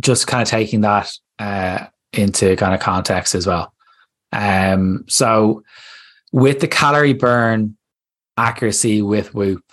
just 0.00 0.26
kind 0.26 0.40
of 0.42 0.48
taking 0.48 0.80
that 0.80 1.12
uh, 1.38 1.86
into 2.14 2.56
kind 2.56 2.74
of 2.74 2.80
context 2.80 3.34
as 3.34 3.46
well. 3.46 3.74
Um, 4.32 5.04
so 5.08 5.62
with 6.32 6.60
the 6.60 6.68
calorie 6.68 7.12
burn 7.12 7.76
accuracy 8.38 9.02
with 9.02 9.34
Whoop, 9.34 9.64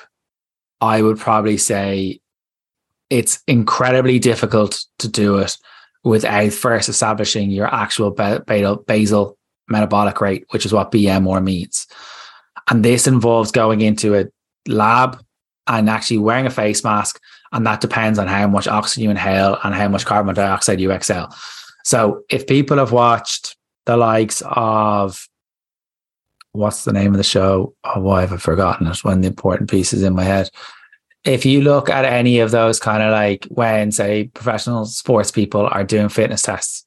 I 0.82 1.02
would 1.02 1.18
probably 1.18 1.58
say 1.58 2.20
it's 3.10 3.42
incredibly 3.48 4.20
difficult 4.20 4.84
to 5.00 5.08
do 5.08 5.38
it 5.38 5.58
without 6.08 6.54
first 6.54 6.90
establishing 6.90 7.52
your 7.52 7.68
actual 7.74 8.12
basal 8.12 9.38
metabolic 9.70 10.22
rate, 10.22 10.46
which 10.50 10.66
is 10.66 10.74
what 10.74 10.92
BMR 10.92 11.44
means. 11.44 11.88
And 12.70 12.84
this 12.84 13.08
involves 13.08 13.52
going 13.52 13.82
into 13.82 14.16
a 14.16 14.26
lab 14.68 15.22
and 15.68 15.90
actually 15.90 16.20
wearing 16.20 16.46
a 16.46 16.50
face 16.50 16.84
mask. 16.84 17.20
And 17.52 17.66
that 17.66 17.82
depends 17.82 18.20
on 18.20 18.28
how 18.28 18.48
much 18.48 18.68
oxygen 18.68 19.04
you 19.04 19.10
inhale 19.10 19.58
and 19.64 19.76
how 19.76 19.88
much 19.88 20.06
carbon 20.06 20.36
dioxide 20.36 20.80
you 20.80 20.92
exhale. 20.92 21.34
So 21.84 22.24
if 22.30 22.48
people 22.48 22.78
have 22.78 22.92
watched 22.92 23.56
the 23.86 23.96
likes 23.98 24.42
of 24.46 25.28
what's 26.52 26.84
the 26.84 26.94
name 26.94 27.14
of 27.14 27.18
the 27.18 27.24
show? 27.24 27.74
Oh, 27.84 28.02
why 28.02 28.22
have 28.22 28.34
I 28.34 28.38
forgotten 28.38 28.88
it? 28.88 29.04
One 29.04 29.14
of 29.16 29.22
the 29.22 29.28
important 29.28 29.70
pieces 29.70 30.04
in 30.04 30.16
my 30.16 30.24
head. 30.24 30.50
If 31.24 31.46
you 31.46 31.62
look 31.62 31.90
at 31.90 32.06
any 32.06 32.40
of 32.40 32.52
those 32.52 32.80
kind 32.80 33.04
of 33.04 33.12
like 33.12 33.46
when, 33.50 33.92
say, 33.92 34.30
professional 34.34 34.86
sports 34.86 35.32
people 35.32 35.68
are 35.68 35.84
doing 35.84 36.10
fitness 36.10 36.42
tests, 36.42 36.86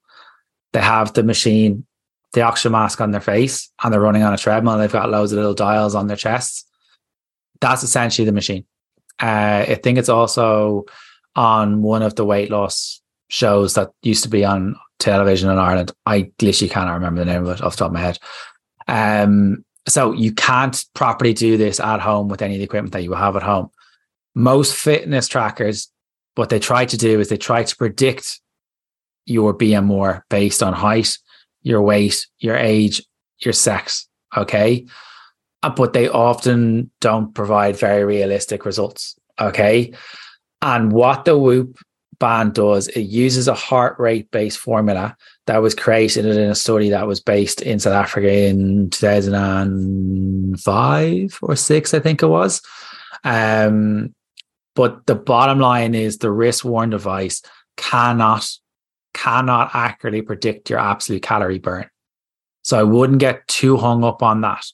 they 0.73 0.81
have 0.81 1.13
the 1.13 1.23
machine, 1.23 1.85
the 2.33 2.43
oxygen 2.43 2.73
mask 2.73 3.01
on 3.01 3.11
their 3.11 3.21
face, 3.21 3.71
and 3.83 3.93
they're 3.93 4.01
running 4.01 4.23
on 4.23 4.33
a 4.33 4.39
treadmill. 4.39 4.75
And 4.75 4.83
they've 4.83 4.93
got 4.93 5.11
loads 5.11 5.33
of 5.33 5.37
little 5.37 5.55
dials 5.55 5.95
on 5.95 6.07
their 6.07 6.17
chests. 6.17 6.65
That's 7.61 7.83
essentially 7.83 8.25
the 8.25 8.33
machine. 8.33 8.65
Uh, 9.21 9.67
I 9.69 9.75
think 9.83 9.99
it's 9.99 10.09
also 10.09 10.87
on 11.37 11.83
one 11.83 12.03
of 12.03 12.15
the 12.15 12.25
weight 12.25 12.51
loss 12.51 13.03
shows 13.29 13.75
that 13.75 13.91
used 14.03 14.23
to 14.23 14.29
be 14.29 14.45
on 14.45 14.77
television 14.99 15.51
in 15.51 15.59
Ireland. 15.59 15.93
I 16.07 16.33
literally 16.41 16.71
cannot 16.71 16.95
remember 16.95 17.21
the 17.21 17.33
name 17.33 17.47
of 17.47 17.59
it 17.59 17.63
off 17.63 17.73
the 17.73 17.79
top 17.79 17.89
of 17.89 17.93
my 17.93 18.01
head. 18.01 18.19
Um, 18.89 19.65
so 19.87 20.13
you 20.13 20.33
can't 20.33 20.85
properly 20.95 21.33
do 21.33 21.57
this 21.57 21.81
at 21.81 22.01
home 22.01 22.29
with 22.29 22.43
any 22.43 22.55
of 22.55 22.59
the 22.59 22.65
equipment 22.65 22.93
that 22.93 23.03
you 23.03 23.13
have 23.13 23.37
at 23.37 23.43
home. 23.43 23.71
Most 24.35 24.75
fitness 24.75 25.29
trackers, 25.29 25.91
what 26.35 26.51
they 26.51 26.59
try 26.59 26.85
to 26.85 26.97
do 26.97 27.21
is 27.21 27.29
they 27.29 27.37
try 27.37 27.65
to 27.65 27.77
predict 27.77 28.41
your 29.27 29.57
BMR 29.57 30.23
based 30.31 30.63
on 30.63 30.73
height, 30.73 31.19
your 31.63 31.83
weight, 31.83 32.27
your 32.39 32.57
age, 32.57 33.03
your 33.39 33.53
sex. 33.53 34.09
Okay. 34.37 34.87
Uh, 35.63 35.71
but 35.71 35.93
they 35.93 36.09
often 36.09 36.91
don't 37.01 37.35
provide 37.35 37.77
very 37.77 38.05
realistic 38.05 38.65
results. 38.65 39.17
Okay. 39.39 39.93
And 40.63 40.93
what 40.93 41.25
the 41.25 41.39
Whoop 41.39 41.79
band 42.19 42.55
does, 42.55 42.89
it 42.89 43.03
uses 43.03 43.47
a 43.49 43.55
heart 43.55 43.99
rate 43.99 44.31
based 44.31 44.59
formula 44.59 45.17
that 45.47 45.63
was 45.63 45.75
created 45.75 46.27
in 46.27 46.51
a 46.51 46.55
study 46.55 46.91
that 46.91 47.07
was 47.07 47.21
based 47.21 47.63
in 47.63 47.81
South 47.81 47.95
Africa 47.95 48.31
in 48.31 48.91
2005 48.91 51.39
or 51.43 51.57
six, 51.57 51.95
I 51.95 52.01
think 52.01 52.23
it 52.23 52.29
was. 52.29 52.61
Um, 53.25 54.15
but 54.81 55.05
the 55.05 55.15
bottom 55.15 55.59
line 55.59 55.95
is 55.95 56.17
the 56.17 56.31
wrist 56.31 56.65
worn 56.65 56.89
device 56.89 57.43
cannot 57.77 58.49
cannot 59.13 59.71
accurately 59.75 60.23
predict 60.23 60.71
your 60.71 60.79
absolute 60.79 61.23
calorie 61.23 61.59
burn. 61.59 61.87
So 62.63 62.79
I 62.79 62.85
wouldn't 62.85 63.19
get 63.19 63.47
too 63.47 63.77
hung 63.77 64.05
up 64.05 64.23
on 64.23 64.41
that. 64.41 64.65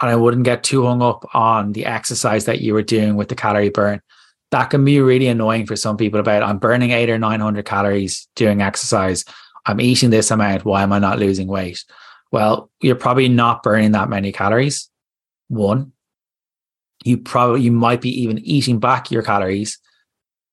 And 0.00 0.10
I 0.10 0.16
wouldn't 0.16 0.44
get 0.44 0.62
too 0.64 0.86
hung 0.86 1.02
up 1.02 1.28
on 1.34 1.72
the 1.72 1.84
exercise 1.84 2.46
that 2.46 2.62
you 2.62 2.72
were 2.72 2.82
doing 2.82 3.16
with 3.16 3.28
the 3.28 3.34
calorie 3.34 3.68
burn 3.68 4.00
that 4.52 4.70
can 4.70 4.84
be 4.86 5.00
really 5.00 5.26
annoying 5.26 5.66
for 5.66 5.76
some 5.76 5.98
people 5.98 6.18
about 6.18 6.42
I'm 6.42 6.58
burning 6.58 6.92
eight 6.92 7.10
or 7.10 7.18
900 7.18 7.64
calories 7.66 8.26
doing 8.36 8.62
exercise. 8.62 9.24
I'm 9.66 9.82
eating 9.82 10.08
this 10.08 10.30
amount. 10.30 10.64
Why 10.64 10.82
am 10.82 10.92
I 10.92 10.98
not 10.98 11.18
losing 11.18 11.46
weight? 11.46 11.84
Well, 12.32 12.70
you're 12.80 12.96
probably 12.96 13.28
not 13.28 13.62
burning 13.62 13.92
that 13.92 14.08
many 14.08 14.32
calories. 14.32 14.88
One, 15.48 15.92
you 17.04 17.18
probably, 17.18 17.62
you 17.62 17.72
might 17.72 18.00
be 18.00 18.22
even 18.22 18.38
eating 18.38 18.78
back 18.78 19.10
your 19.10 19.22
calories 19.22 19.78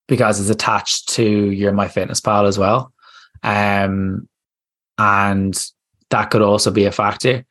because 0.08 0.40
it's 0.40 0.50
attached 0.50 1.10
to 1.10 1.24
your 1.24 1.72
MyFitnessPal 1.72 2.48
as 2.48 2.58
well. 2.58 2.94
Um, 3.42 4.28
and 4.98 5.70
that 6.10 6.30
could 6.30 6.42
also 6.42 6.72
be 6.72 6.86
a 6.86 6.92
factor. 6.92 7.46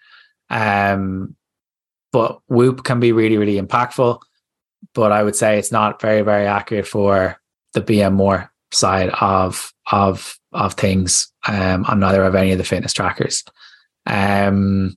Um, 0.51 1.35
but 2.13 2.41
Whoop 2.49 2.85
can 2.85 3.01
be 3.01 3.13
really, 3.13 3.39
really 3.39 3.61
impactful 3.61 4.21
but 4.95 5.13
I 5.13 5.23
would 5.23 5.37
say 5.37 5.59
it's 5.59 5.73
not 5.73 6.01
very, 6.01 6.23
very 6.23 6.47
accurate 6.47 6.87
for 6.87 7.41
the 7.75 7.83
BMR 7.83 8.49
side 8.73 9.11
of 9.21 9.73
of 9.91 10.39
of 10.53 10.75
things. 10.75 11.29
Um, 11.47 11.85
on 11.87 12.01
neither 12.01 12.23
of 12.25 12.35
any 12.35 12.53
of 12.53 12.59
the 12.59 12.65
fitness 12.65 12.93
trackers. 12.93 13.45
Um, 14.07 14.97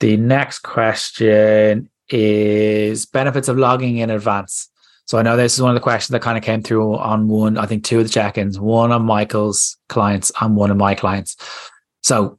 the 0.00 0.16
next 0.16 0.60
question 0.60 1.90
is 2.10 3.06
benefits 3.06 3.48
of 3.48 3.58
logging 3.58 3.98
in 3.98 4.10
advance. 4.10 4.68
So 5.06 5.18
I 5.18 5.22
know 5.22 5.36
this 5.36 5.54
is 5.54 5.62
one 5.62 5.70
of 5.70 5.74
the 5.74 5.80
questions 5.80 6.12
that 6.12 6.22
kind 6.22 6.36
of 6.36 6.44
came 6.44 6.62
through 6.62 6.96
on 6.98 7.28
one, 7.28 7.56
I 7.56 7.66
think 7.66 7.84
two 7.84 7.98
of 7.98 8.04
the 8.04 8.10
check-ins, 8.10 8.60
one 8.60 8.92
on 8.92 9.04
Michael's 9.04 9.76
clients 9.88 10.30
and 10.40 10.54
one 10.54 10.70
of 10.70 10.76
my 10.76 10.94
clients. 10.94 11.36
So 12.02 12.38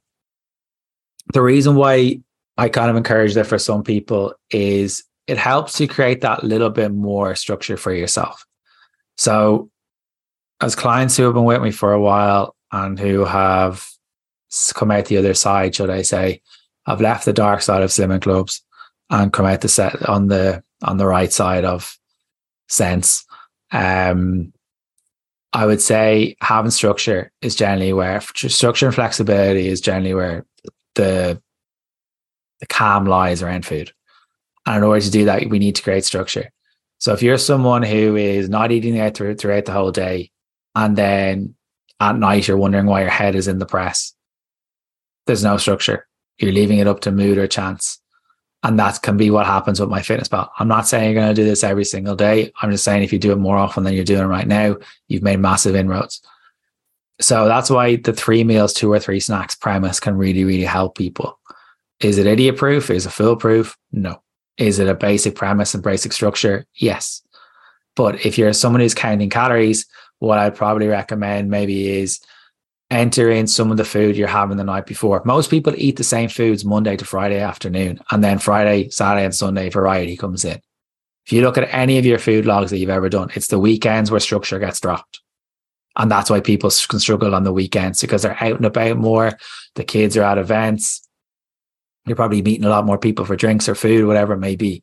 the 1.32 1.42
reason 1.42 1.74
why 1.74 2.20
I 2.56 2.68
kind 2.68 2.90
of 2.90 2.96
encourage 2.96 3.34
that 3.34 3.46
for 3.46 3.58
some 3.58 3.82
people 3.82 4.34
is 4.50 5.02
it 5.26 5.38
helps 5.38 5.74
to 5.74 5.86
create 5.86 6.20
that 6.20 6.44
little 6.44 6.70
bit 6.70 6.92
more 6.92 7.34
structure 7.34 7.76
for 7.76 7.92
yourself. 7.92 8.44
So, 9.16 9.70
as 10.60 10.74
clients 10.74 11.16
who 11.16 11.24
have 11.24 11.34
been 11.34 11.44
with 11.44 11.62
me 11.62 11.70
for 11.70 11.92
a 11.92 12.00
while 12.00 12.54
and 12.72 12.98
who 12.98 13.24
have 13.24 13.88
come 14.74 14.90
out 14.90 15.06
the 15.06 15.16
other 15.16 15.34
side, 15.34 15.74
should 15.74 15.90
I 15.90 16.02
say, 16.02 16.42
have 16.86 17.00
left 17.00 17.24
the 17.24 17.32
dark 17.32 17.62
side 17.62 17.82
of 17.82 17.90
slimming 17.90 18.22
clubs 18.22 18.62
and 19.10 19.32
come 19.32 19.46
out 19.46 19.60
the 19.60 19.68
set 19.68 20.08
on 20.08 20.28
the 20.28 20.62
on 20.82 20.96
the 20.96 21.06
right 21.06 21.32
side 21.32 21.64
of 21.64 21.98
sense. 22.68 23.24
Um, 23.72 24.52
I 25.52 25.66
would 25.66 25.80
say 25.80 26.36
having 26.40 26.70
structure 26.70 27.32
is 27.42 27.56
generally 27.56 27.92
where 27.92 28.20
structure 28.20 28.86
and 28.86 28.94
flexibility 28.94 29.66
is 29.66 29.80
generally 29.80 30.14
where 30.14 30.46
the 30.94 31.42
the 32.60 32.66
calm 32.66 33.04
lies 33.04 33.42
around 33.42 33.66
food. 33.66 33.92
And 34.66 34.78
in 34.78 34.82
order 34.84 35.00
to 35.00 35.10
do 35.10 35.24
that, 35.24 35.48
we 35.48 35.58
need 35.58 35.76
to 35.76 35.82
create 35.82 36.04
structure. 36.04 36.50
So 36.98 37.14
if 37.14 37.22
you're 37.22 37.38
someone 37.38 37.82
who 37.82 38.14
is 38.16 38.48
not 38.48 38.70
eating 38.70 39.00
out 39.00 39.16
throughout 39.16 39.64
the 39.64 39.72
whole 39.72 39.90
day, 39.90 40.30
and 40.74 40.96
then 40.96 41.54
at 41.98 42.16
night 42.16 42.46
you're 42.46 42.58
wondering 42.58 42.86
why 42.86 43.00
your 43.00 43.10
head 43.10 43.34
is 43.34 43.48
in 43.48 43.58
the 43.58 43.66
press, 43.66 44.14
there's 45.26 45.42
no 45.42 45.56
structure. 45.56 46.06
You're 46.38 46.52
leaving 46.52 46.78
it 46.78 46.86
up 46.86 47.00
to 47.00 47.10
mood 47.10 47.38
or 47.38 47.46
chance. 47.46 47.99
And 48.62 48.78
that 48.78 49.00
can 49.00 49.16
be 49.16 49.30
what 49.30 49.46
happens 49.46 49.80
with 49.80 49.88
MyFitnessPal. 49.88 50.50
I'm 50.58 50.68
not 50.68 50.86
saying 50.86 51.04
you're 51.04 51.22
going 51.22 51.34
to 51.34 51.42
do 51.42 51.48
this 51.48 51.64
every 51.64 51.84
single 51.84 52.14
day. 52.14 52.52
I'm 52.60 52.70
just 52.70 52.84
saying 52.84 53.02
if 53.02 53.12
you 53.12 53.18
do 53.18 53.32
it 53.32 53.38
more 53.38 53.56
often 53.56 53.84
than 53.84 53.94
you're 53.94 54.04
doing 54.04 54.26
right 54.26 54.46
now, 54.46 54.76
you've 55.08 55.22
made 55.22 55.38
massive 55.38 55.74
inroads. 55.74 56.20
So 57.20 57.46
that's 57.46 57.70
why 57.70 57.96
the 57.96 58.12
three 58.12 58.44
meals, 58.44 58.74
two 58.74 58.92
or 58.92 58.98
three 58.98 59.20
snacks 59.20 59.54
premise 59.54 59.98
can 60.00 60.16
really, 60.16 60.44
really 60.44 60.64
help 60.64 60.96
people. 60.96 61.38
Is 62.00 62.18
it 62.18 62.26
idiot 62.26 62.56
proof? 62.56 62.90
Is 62.90 63.06
it 63.06 63.10
foolproof? 63.10 63.76
No. 63.92 64.22
Is 64.56 64.78
it 64.78 64.88
a 64.88 64.94
basic 64.94 65.36
premise 65.36 65.74
and 65.74 65.82
basic 65.82 66.12
structure? 66.12 66.66
Yes. 66.74 67.22
But 67.96 68.24
if 68.24 68.38
you're 68.38 68.52
someone 68.52 68.80
who's 68.80 68.94
counting 68.94 69.30
calories, 69.30 69.86
what 70.18 70.38
I'd 70.38 70.54
probably 70.54 70.86
recommend 70.86 71.50
maybe 71.50 71.88
is 71.88 72.20
enter 72.90 73.30
in 73.30 73.46
some 73.46 73.70
of 73.70 73.76
the 73.76 73.84
food 73.84 74.16
you're 74.16 74.28
having 74.28 74.56
the 74.56 74.64
night 74.64 74.86
before. 74.86 75.22
Most 75.24 75.50
people 75.50 75.74
eat 75.76 75.96
the 75.96 76.04
same 76.04 76.28
foods 76.28 76.64
Monday 76.64 76.96
to 76.96 77.04
Friday 77.04 77.40
afternoon, 77.40 78.00
and 78.10 78.22
then 78.22 78.38
Friday, 78.38 78.90
Saturday, 78.90 79.24
and 79.24 79.34
Sunday 79.34 79.68
variety 79.68 80.16
comes 80.16 80.44
in. 80.44 80.60
If 81.26 81.32
you 81.32 81.42
look 81.42 81.58
at 81.58 81.72
any 81.72 81.98
of 81.98 82.06
your 82.06 82.18
food 82.18 82.46
logs 82.46 82.70
that 82.70 82.78
you've 82.78 82.90
ever 82.90 83.08
done, 83.08 83.30
it's 83.34 83.48
the 83.48 83.58
weekends 83.58 84.10
where 84.10 84.20
structure 84.20 84.58
gets 84.58 84.80
dropped. 84.80 85.20
And 85.96 86.10
that's 86.10 86.30
why 86.30 86.40
people 86.40 86.70
can 86.88 86.98
struggle 86.98 87.34
on 87.34 87.44
the 87.44 87.52
weekends 87.52 88.00
because 88.00 88.22
they're 88.22 88.42
out 88.42 88.56
and 88.56 88.64
about 88.64 88.96
more. 88.96 89.32
The 89.74 89.84
kids 89.84 90.16
are 90.16 90.22
at 90.22 90.38
events 90.38 91.06
you're 92.06 92.16
probably 92.16 92.42
meeting 92.42 92.64
a 92.64 92.70
lot 92.70 92.86
more 92.86 92.98
people 92.98 93.24
for 93.24 93.36
drinks 93.36 93.68
or 93.68 93.74
food, 93.74 94.06
whatever 94.06 94.34
it 94.34 94.38
may 94.38 94.56
be. 94.56 94.82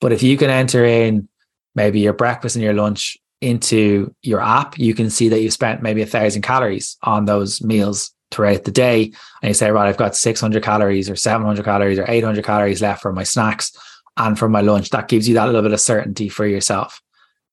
But 0.00 0.12
if 0.12 0.22
you 0.22 0.36
can 0.36 0.50
enter 0.50 0.84
in 0.84 1.28
maybe 1.74 2.00
your 2.00 2.12
breakfast 2.12 2.56
and 2.56 2.64
your 2.64 2.74
lunch 2.74 3.16
into 3.40 4.14
your 4.22 4.40
app, 4.40 4.78
you 4.78 4.94
can 4.94 5.10
see 5.10 5.28
that 5.28 5.40
you've 5.40 5.52
spent 5.52 5.82
maybe 5.82 6.02
a 6.02 6.06
thousand 6.06 6.42
calories 6.42 6.96
on 7.02 7.24
those 7.24 7.62
meals 7.62 8.12
throughout 8.30 8.64
the 8.64 8.70
day. 8.70 9.12
And 9.42 9.48
you 9.48 9.54
say, 9.54 9.70
right, 9.70 9.88
I've 9.88 9.96
got 9.96 10.16
600 10.16 10.62
calories 10.62 11.08
or 11.08 11.16
700 11.16 11.64
calories 11.64 11.98
or 11.98 12.04
800 12.08 12.44
calories 12.44 12.82
left 12.82 13.02
for 13.02 13.12
my 13.12 13.24
snacks 13.24 13.72
and 14.16 14.38
for 14.38 14.48
my 14.48 14.60
lunch. 14.60 14.90
That 14.90 15.08
gives 15.08 15.28
you 15.28 15.34
that 15.34 15.46
little 15.46 15.62
bit 15.62 15.72
of 15.72 15.80
certainty 15.80 16.28
for 16.28 16.46
yourself. 16.46 17.00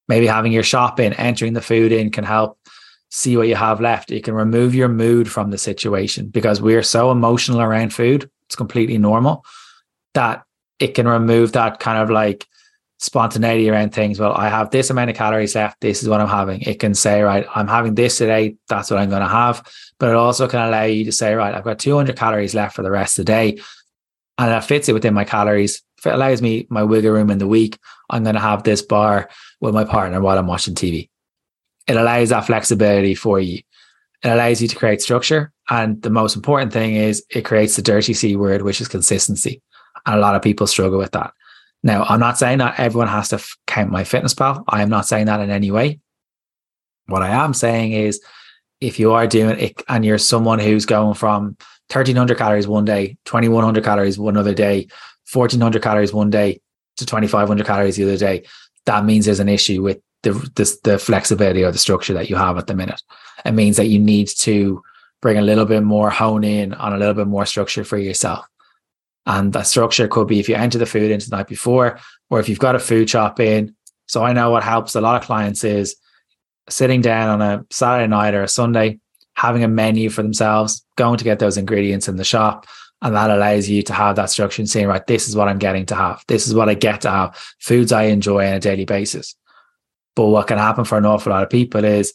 Maybe 0.08 0.28
having 0.28 0.52
your 0.52 0.64
shop 0.64 1.00
in, 1.00 1.14
entering 1.14 1.54
the 1.54 1.62
food 1.62 1.92
in 1.92 2.12
can 2.12 2.24
help 2.24 2.60
see 3.10 3.38
what 3.38 3.48
you 3.48 3.56
have 3.56 3.82
left. 3.82 4.12
You 4.12 4.22
can 4.22 4.34
remove 4.34 4.76
your 4.76 4.90
mood 4.90 5.30
from 5.30 5.52
the 5.52 5.58
situation 5.58 6.28
because 6.28 6.62
we 6.62 6.76
are 6.76 6.84
so 6.84 7.12
emotional 7.12 7.62
around 7.62 7.94
food 7.94 8.30
it's 8.48 8.56
completely 8.56 8.98
normal 8.98 9.46
that 10.14 10.44
it 10.80 10.96
can 10.96 11.08
remove 11.08 11.52
that 11.52 11.80
kind 11.80 12.02
of 12.02 12.10
like 12.10 12.48
spontaneity 12.98 13.70
around 13.70 13.94
things. 13.94 14.20
Well, 14.20 14.34
I 14.34 14.50
have 14.50 14.72
this 14.72 14.90
amount 14.90 15.10
of 15.10 15.16
calories 15.16 15.56
left. 15.56 15.82
This 15.82 16.02
is 16.02 16.10
what 16.10 16.20
I'm 16.20 16.28
having. 16.28 16.62
It 16.62 16.80
can 16.80 16.96
say, 16.96 17.22
right, 17.22 17.46
I'm 17.54 17.68
having 17.68 17.96
this 17.96 18.18
today. 18.18 18.56
That's 18.70 18.90
what 18.90 19.00
I'm 19.00 19.10
going 19.10 19.22
to 19.22 19.28
have. 19.28 19.66
But 20.00 20.10
it 20.10 20.16
also 20.16 20.48
can 20.48 20.68
allow 20.68 20.84
you 20.84 21.06
to 21.06 21.12
say, 21.12 21.34
right, 21.36 21.54
I've 21.54 21.64
got 21.64 21.80
200 21.80 22.16
calories 22.16 22.56
left 22.56 22.76
for 22.76 22.82
the 22.82 22.92
rest 22.92 23.20
of 23.20 23.26
the 23.26 23.32
day. 23.32 23.60
And 24.38 24.50
that 24.50 24.66
fits 24.66 24.90
it 24.90 24.94
within 24.94 25.14
my 25.14 25.26
calories. 25.26 25.82
If 25.98 26.06
it 26.06 26.14
allows 26.14 26.42
me 26.42 26.68
my 26.70 26.84
wiggle 26.84 27.12
room 27.12 27.32
in 27.32 27.40
the 27.40 27.48
week, 27.48 27.80
I'm 28.10 28.24
going 28.24 28.36
to 28.36 28.42
have 28.42 28.64
this 28.64 28.82
bar 28.82 29.30
with 29.62 29.74
my 29.74 29.84
partner 29.84 30.22
while 30.22 30.38
I'm 30.38 30.48
watching 30.48 30.76
TV. 30.76 31.10
It 31.88 31.98
allows 31.98 32.30
that 32.30 32.46
flexibility 32.46 33.16
for 33.16 33.40
you. 33.40 33.62
It 34.24 34.30
allows 34.30 34.62
you 34.62 34.68
to 34.68 34.76
create 34.76 35.02
structure. 35.02 35.52
And 35.70 36.02
the 36.02 36.10
most 36.10 36.36
important 36.36 36.74
thing 36.74 36.96
is 36.96 37.24
it 37.30 37.46
creates 37.46 37.76
the 37.76 37.82
dirty 37.82 38.14
C 38.14 38.36
word, 38.36 38.62
which 38.62 38.82
is 38.82 38.88
consistency. 38.88 39.62
And 40.06 40.16
a 40.16 40.20
lot 40.20 40.36
of 40.36 40.42
people 40.42 40.68
struggle 40.68 40.98
with 41.00 41.12
that. 41.12 41.34
Now, 41.88 42.04
I'm 42.04 42.20
not 42.20 42.38
saying 42.38 42.58
that 42.58 42.78
everyone 42.82 43.08
has 43.08 43.30
to 43.30 43.38
f- 43.38 43.56
count 43.66 43.92
MyFitnessPal. 43.92 44.66
I 44.68 44.82
am 44.82 44.90
not 44.90 45.08
saying 45.08 45.28
that 45.28 45.40
in 45.40 45.50
any 45.50 45.72
way. 45.72 46.02
What 47.06 47.24
I 47.24 47.30
am 47.30 47.54
saying 47.54 47.94
is 47.94 48.22
if 48.82 49.00
you 49.00 49.14
are 49.14 49.26
doing 49.26 49.58
it 49.58 49.82
and 49.88 50.04
you're 50.04 50.18
someone 50.18 50.60
who's 50.60 50.86
going 50.86 51.14
from 51.14 51.56
1300 51.94 52.38
calories 52.38 52.68
one 52.68 52.84
day, 52.84 53.16
2100 53.24 53.86
calories 53.86 54.20
one 54.20 54.36
other 54.36 54.54
day, 54.54 54.90
1400 55.32 55.82
calories 55.82 56.12
one 56.12 56.30
day 56.30 56.60
to 56.98 57.06
2500 57.06 57.66
calories 57.66 57.96
the 57.96 58.04
other 58.04 58.18
day, 58.18 58.44
that 58.86 59.06
means 59.06 59.24
there's 59.24 59.40
an 59.40 59.48
issue 59.48 59.82
with 59.82 60.02
the, 60.24 60.34
the, 60.56 60.78
the 60.84 61.00
flexibility 61.00 61.64
or 61.64 61.72
the 61.72 61.78
structure 61.78 62.14
that 62.16 62.30
you 62.30 62.36
have 62.36 62.58
at 62.58 62.68
the 62.68 62.76
minute. 62.76 63.02
It 63.46 63.54
means 63.54 63.78
that 63.78 63.88
you 63.88 63.98
need 63.98 64.28
to 64.40 64.84
bring 65.22 65.38
a 65.38 65.42
little 65.42 65.66
bit 65.66 65.84
more 65.84 66.10
hone 66.10 66.44
in 66.44 66.74
on 66.74 66.92
a 66.92 66.98
little 66.98 67.14
bit 67.14 67.28
more 67.28 67.46
structure 67.46 67.86
for 67.86 67.98
yourself. 67.98 68.46
And 69.28 69.52
that 69.54 69.68
structure 69.68 70.08
could 70.08 70.28
be 70.28 70.40
if 70.40 70.48
you 70.48 70.56
enter 70.56 70.78
the 70.78 70.86
food 70.86 71.12
into 71.12 71.30
the 71.30 71.36
night 71.36 71.48
before, 71.48 72.00
or 72.30 72.40
if 72.40 72.48
you've 72.48 72.60
got 72.60 72.76
a 72.76 72.80
food 72.80 73.10
shop 73.10 73.40
in. 73.42 73.76
So 74.08 74.24
I 74.24 74.32
know 74.32 74.50
what 74.50 74.64
helps 74.64 74.96
a 74.96 75.02
lot 75.02 75.22
of 75.22 75.28
clients 75.28 75.66
is 75.66 75.98
sitting 76.70 77.02
down 77.02 77.30
on 77.30 77.42
a 77.42 77.66
Saturday 77.70 78.08
night 78.08 78.34
or 78.34 78.44
a 78.44 78.48
Sunday, 78.48 79.00
having 79.36 79.66
a 79.66 79.68
menu 79.68 80.10
for 80.10 80.24
themselves, 80.24 80.86
going 80.96 81.18
to 81.18 81.26
get 81.26 81.40
those 81.40 81.58
ingredients 81.58 82.08
in 82.08 82.16
the 82.16 82.24
shop. 82.24 82.66
And 83.02 83.16
that 83.16 83.30
allows 83.30 83.70
you 83.70 83.84
to 83.84 83.94
have 83.94 84.16
that 84.16 84.30
structure 84.30 84.62
and 84.62 84.70
saying, 84.70 84.88
right, 84.88 85.06
this 85.06 85.28
is 85.28 85.36
what 85.36 85.50
I'm 85.50 85.60
getting 85.60 85.86
to 85.88 85.96
have. 85.96 86.24
This 86.30 86.48
is 86.48 86.56
what 86.56 86.70
I 86.70 86.74
get 86.74 87.02
to 87.02 87.12
have. 87.12 87.36
Foods 87.60 87.92
I 87.92 88.04
enjoy 88.04 88.48
on 88.48 88.54
a 88.54 88.60
daily 88.60 88.86
basis. 88.86 89.36
But 90.16 90.28
what 90.28 90.48
can 90.48 90.58
happen 90.58 90.86
for 90.86 90.98
an 90.98 91.06
awful 91.06 91.32
lot 91.32 91.44
of 91.44 91.50
people 91.50 91.84
is 91.84 92.14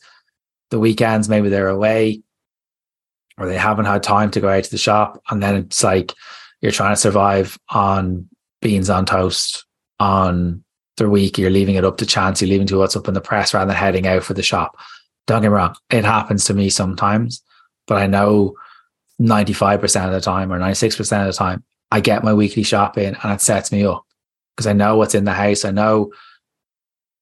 the 0.71 0.81
weekends, 0.81 1.29
maybe 1.29 1.51
they're 1.51 1.69
away 1.69 2.23
or 3.37 3.47
they 3.47 3.59
haven't 3.59 3.85
had 3.85 4.03
time 4.03 4.31
to 4.31 4.41
go 4.41 4.49
out 4.49 4.65
to 4.65 4.71
the 4.71 4.79
shop. 4.79 5.23
And 5.31 5.43
then 5.43 5.57
it's 5.57 5.85
like 5.85 6.15
you're 6.63 6.73
trying 6.73 6.93
to 6.95 7.01
survive 7.01 7.59
on 7.69 8.29
beans 8.63 8.89
on 8.89 9.05
toast 9.05 9.67
on 10.01 10.65
the 10.97 11.11
week. 11.11 11.37
You're 11.37 11.51
leaving 11.51 11.75
it 11.75 11.85
up 11.85 11.99
to 11.99 12.07
chance. 12.07 12.41
You're 12.41 12.51
leaving 12.51 12.67
to 12.69 12.79
what's 12.79 12.97
up 12.97 13.09
in 13.09 13.15
the 13.15 13.21
press 13.21 13.53
rather 13.53 13.67
than 13.67 13.77
heading 13.77 14.07
out 14.07 14.23
for 14.23 14.35
the 14.35 14.43
shop. 14.43 14.79
Don't 15.27 15.43
get 15.43 15.49
me 15.49 15.55
wrong. 15.55 15.75
It 15.91 16.05
happens 16.05 16.45
to 16.47 16.55
me 16.55 16.71
sometimes, 16.71 17.43
but 17.87 18.01
I 18.01 18.07
know 18.07 18.55
95% 19.21 20.07
of 20.07 20.13
the 20.13 20.21
time 20.21 20.53
or 20.53 20.59
96% 20.59 21.01
of 21.21 21.27
the 21.27 21.33
time, 21.33 21.65
I 21.91 22.01
get 22.01 22.25
my 22.25 22.33
weekly 22.33 22.63
shop 22.63 22.97
in 22.97 23.17
and 23.23 23.33
it 23.33 23.41
sets 23.41 23.71
me 23.71 23.85
up 23.85 24.05
because 24.57 24.67
I 24.67 24.73
know 24.73 24.97
what's 24.97 25.15
in 25.15 25.25
the 25.25 25.33
house. 25.33 25.65
I 25.65 25.71
know 25.71 26.13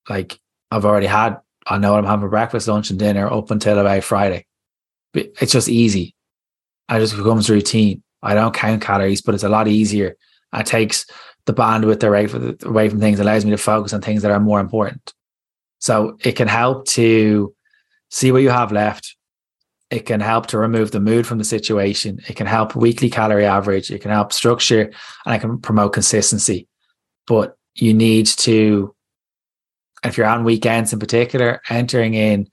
like 0.09 0.39
I've 0.71 0.85
already 0.85 1.07
had, 1.07 1.37
I 1.67 1.77
know 1.77 1.91
what 1.91 1.99
I'm 1.99 2.05
having 2.05 2.21
for 2.21 2.29
breakfast, 2.29 2.67
lunch, 2.67 2.89
and 2.89 2.97
dinner 2.97 3.31
up 3.31 3.51
until 3.51 3.79
about 3.79 4.03
Friday. 4.03 4.45
It's 5.13 5.51
just 5.51 5.69
easy. 5.69 6.15
It 6.89 6.99
just 6.99 7.15
becomes 7.15 7.49
routine. 7.49 8.01
I 8.21 8.33
don't 8.33 8.53
count 8.53 8.81
calories, 8.81 9.21
but 9.21 9.35
it's 9.35 9.43
a 9.43 9.49
lot 9.49 9.67
easier. 9.67 10.15
It 10.53 10.65
takes 10.65 11.05
the 11.45 11.53
bandwidth 11.53 12.03
away 12.03 12.27
from, 12.27 12.57
away 12.63 12.89
from 12.89 12.99
things, 12.99 13.19
allows 13.19 13.45
me 13.45 13.51
to 13.51 13.57
focus 13.57 13.93
on 13.93 14.01
things 14.01 14.21
that 14.21 14.31
are 14.31 14.39
more 14.39 14.59
important. 14.59 15.13
So 15.79 16.17
it 16.23 16.33
can 16.33 16.47
help 16.47 16.85
to 16.89 17.55
see 18.09 18.31
what 18.31 18.43
you 18.43 18.49
have 18.49 18.71
left. 18.71 19.15
It 19.89 20.05
can 20.05 20.19
help 20.19 20.47
to 20.47 20.57
remove 20.57 20.91
the 20.91 20.99
mood 20.99 21.25
from 21.25 21.37
the 21.37 21.43
situation. 21.43 22.19
It 22.27 22.35
can 22.35 22.47
help 22.47 22.75
weekly 22.75 23.09
calorie 23.09 23.45
average. 23.45 23.91
It 23.91 23.99
can 23.99 24.11
help 24.11 24.31
structure 24.31 24.91
and 25.25 25.35
it 25.35 25.39
can 25.39 25.59
promote 25.59 25.93
consistency. 25.93 26.67
But 27.27 27.57
you 27.75 27.93
need 27.93 28.27
to, 28.27 28.95
if 30.03 30.17
you're 30.17 30.27
on 30.27 30.43
weekends 30.43 30.93
in 30.93 30.99
particular, 30.99 31.61
entering 31.69 32.13
in 32.13 32.47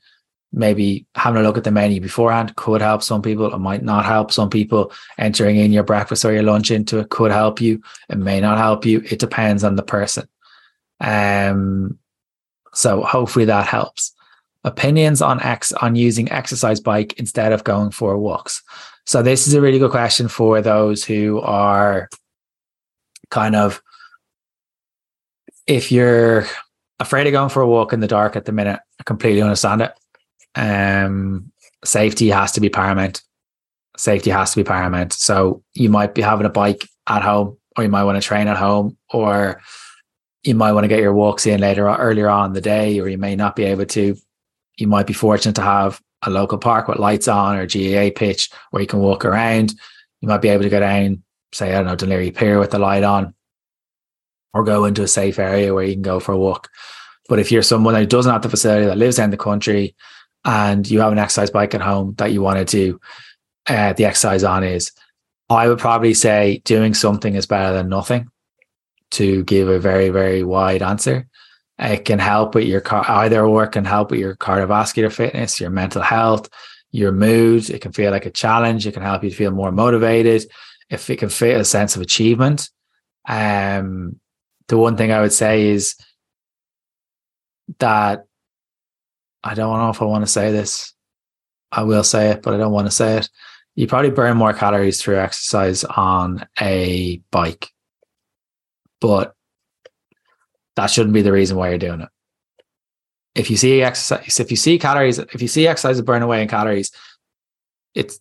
maybe 0.52 1.06
having 1.14 1.40
a 1.40 1.44
look 1.44 1.58
at 1.58 1.64
the 1.64 1.70
menu 1.70 2.00
beforehand 2.00 2.56
could 2.56 2.80
help 2.80 3.02
some 3.02 3.22
people. 3.22 3.52
It 3.52 3.58
might 3.58 3.82
not 3.82 4.04
help 4.04 4.32
some 4.32 4.50
people. 4.50 4.92
Entering 5.18 5.56
in 5.56 5.72
your 5.72 5.82
breakfast 5.82 6.24
or 6.24 6.32
your 6.32 6.42
lunch 6.42 6.70
into 6.70 6.98
it 6.98 7.10
could 7.10 7.30
help 7.30 7.60
you. 7.60 7.82
It 8.08 8.18
may 8.18 8.40
not 8.40 8.58
help 8.58 8.86
you. 8.86 9.02
It 9.10 9.18
depends 9.18 9.64
on 9.64 9.76
the 9.76 9.82
person. 9.82 10.28
Um, 11.00 11.98
so 12.72 13.02
hopefully 13.02 13.44
that 13.46 13.66
helps. 13.66 14.14
Opinions 14.64 15.22
on 15.22 15.40
X 15.40 15.72
on 15.72 15.96
using 15.96 16.30
exercise 16.32 16.80
bike 16.80 17.14
instead 17.14 17.52
of 17.52 17.64
going 17.64 17.90
for 17.90 18.16
walks. 18.18 18.62
So 19.06 19.22
this 19.22 19.46
is 19.46 19.54
a 19.54 19.60
really 19.60 19.78
good 19.78 19.90
question 19.90 20.28
for 20.28 20.60
those 20.60 21.04
who 21.04 21.40
are 21.40 22.08
kind 23.30 23.54
of 23.54 23.82
if 25.66 25.92
you're 25.92 26.46
afraid 26.98 27.26
of 27.26 27.32
going 27.32 27.50
for 27.50 27.62
a 27.62 27.68
walk 27.68 27.92
in 27.92 28.00
the 28.00 28.06
dark 28.06 28.36
at 28.36 28.46
the 28.46 28.52
minute, 28.52 28.80
I 28.98 29.02
completely 29.04 29.42
understand 29.42 29.82
it 29.82 29.92
um, 30.58 31.52
safety 31.84 32.28
has 32.28 32.52
to 32.52 32.60
be 32.60 32.68
paramount. 32.68 33.22
Safety 33.96 34.30
has 34.30 34.50
to 34.50 34.56
be 34.56 34.64
paramount. 34.64 35.12
So 35.12 35.62
you 35.74 35.88
might 35.88 36.14
be 36.14 36.22
having 36.22 36.46
a 36.46 36.50
bike 36.50 36.88
at 37.08 37.22
home, 37.22 37.56
or 37.76 37.84
you 37.84 37.88
might 37.88 38.04
want 38.04 38.20
to 38.20 38.26
train 38.26 38.48
at 38.48 38.56
home, 38.56 38.98
or 39.10 39.60
you 40.42 40.54
might 40.54 40.72
want 40.72 40.84
to 40.84 40.88
get 40.88 41.00
your 41.00 41.14
walks 41.14 41.46
in 41.46 41.60
later 41.60 41.88
earlier 41.88 42.28
on 42.28 42.46
in 42.46 42.52
the 42.52 42.60
day, 42.60 42.98
or 42.98 43.08
you 43.08 43.18
may 43.18 43.36
not 43.36 43.56
be 43.56 43.64
able 43.64 43.86
to. 43.86 44.16
You 44.76 44.86
might 44.86 45.06
be 45.06 45.12
fortunate 45.12 45.56
to 45.56 45.62
have 45.62 46.00
a 46.22 46.30
local 46.30 46.58
park 46.58 46.88
with 46.88 46.98
lights 46.98 47.28
on 47.28 47.56
or 47.56 47.66
GAA 47.66 48.10
pitch 48.14 48.50
where 48.70 48.82
you 48.82 48.86
can 48.86 49.00
walk 49.00 49.24
around. 49.24 49.72
You 50.20 50.28
might 50.28 50.42
be 50.42 50.48
able 50.48 50.64
to 50.64 50.68
go 50.68 50.80
down, 50.80 51.22
say, 51.52 51.74
I 51.74 51.82
don't 51.82 51.86
know, 51.86 51.96
Laoghaire 51.96 52.36
Pier 52.36 52.58
with 52.58 52.70
the 52.70 52.78
light 52.78 53.04
on, 53.04 53.34
or 54.54 54.64
go 54.64 54.84
into 54.84 55.02
a 55.02 55.08
safe 55.08 55.38
area 55.38 55.74
where 55.74 55.84
you 55.84 55.94
can 55.94 56.02
go 56.02 56.20
for 56.20 56.32
a 56.32 56.38
walk. 56.38 56.68
But 57.28 57.38
if 57.38 57.52
you're 57.52 57.62
someone 57.62 57.94
that 57.94 58.08
doesn't 58.08 58.32
have 58.32 58.42
the 58.42 58.48
facility 58.48 58.86
that 58.86 58.98
lives 58.98 59.18
in 59.18 59.30
the 59.30 59.36
country 59.36 59.94
and 60.48 60.90
you 60.90 61.00
have 61.00 61.12
an 61.12 61.18
exercise 61.18 61.50
bike 61.50 61.74
at 61.74 61.82
home 61.82 62.14
that 62.16 62.32
you 62.32 62.40
want 62.40 62.58
to 62.58 62.64
do 62.64 62.98
uh, 63.68 63.92
the 63.92 64.06
exercise 64.06 64.44
on 64.44 64.64
is, 64.64 64.92
I 65.50 65.68
would 65.68 65.78
probably 65.78 66.14
say 66.14 66.62
doing 66.64 66.94
something 66.94 67.34
is 67.34 67.46
better 67.46 67.74
than 67.74 67.88
nothing 67.88 68.28
to 69.12 69.44
give 69.44 69.68
a 69.68 69.78
very, 69.78 70.08
very 70.08 70.42
wide 70.42 70.82
answer. 70.82 71.28
It 71.78 72.04
can 72.04 72.18
help 72.18 72.54
with 72.54 72.64
your 72.64 72.80
car, 72.80 73.04
either 73.06 73.44
or 73.44 73.66
can 73.66 73.84
help 73.84 74.10
with 74.10 74.20
your 74.20 74.36
cardiovascular 74.36 75.12
fitness, 75.12 75.60
your 75.60 75.70
mental 75.70 76.02
health, 76.02 76.48
your 76.90 77.12
mood. 77.12 77.68
It 77.70 77.80
can 77.80 77.92
feel 77.92 78.10
like 78.10 78.26
a 78.26 78.30
challenge. 78.30 78.86
It 78.86 78.92
can 78.92 79.02
help 79.02 79.22
you 79.22 79.30
to 79.30 79.36
feel 79.36 79.50
more 79.50 79.70
motivated. 79.70 80.50
If 80.90 81.08
it 81.10 81.18
can 81.18 81.28
feel 81.28 81.60
a 81.60 81.64
sense 81.64 81.94
of 81.94 82.02
achievement. 82.02 82.70
Um, 83.28 84.18
the 84.68 84.78
one 84.78 84.96
thing 84.96 85.12
I 85.12 85.20
would 85.20 85.32
say 85.32 85.68
is 85.68 85.94
that 87.78 88.24
I 89.42 89.54
don't 89.54 89.78
know 89.78 89.90
if 89.90 90.02
I 90.02 90.04
want 90.04 90.24
to 90.24 90.30
say 90.30 90.52
this. 90.52 90.92
I 91.70 91.82
will 91.82 92.04
say 92.04 92.30
it, 92.30 92.42
but 92.42 92.54
I 92.54 92.56
don't 92.56 92.72
want 92.72 92.86
to 92.86 92.90
say 92.90 93.18
it. 93.18 93.28
You 93.74 93.86
probably 93.86 94.10
burn 94.10 94.36
more 94.36 94.52
calories 94.52 95.00
through 95.00 95.18
exercise 95.18 95.84
on 95.84 96.46
a 96.60 97.22
bike, 97.30 97.68
but 99.00 99.34
that 100.76 100.90
shouldn't 100.90 101.14
be 101.14 101.22
the 101.22 101.32
reason 101.32 101.56
why 101.56 101.68
you're 101.68 101.78
doing 101.78 102.00
it. 102.00 102.08
If 103.34 103.50
you 103.50 103.56
see 103.56 103.82
exercise, 103.82 104.40
if 104.40 104.50
you 104.50 104.56
see 104.56 104.78
calories, 104.78 105.18
if 105.18 105.40
you 105.40 105.46
see 105.46 105.68
exercise 105.68 106.00
burn 106.02 106.22
away 106.22 106.42
in 106.42 106.48
calories, 106.48 106.90
it's, 107.94 108.18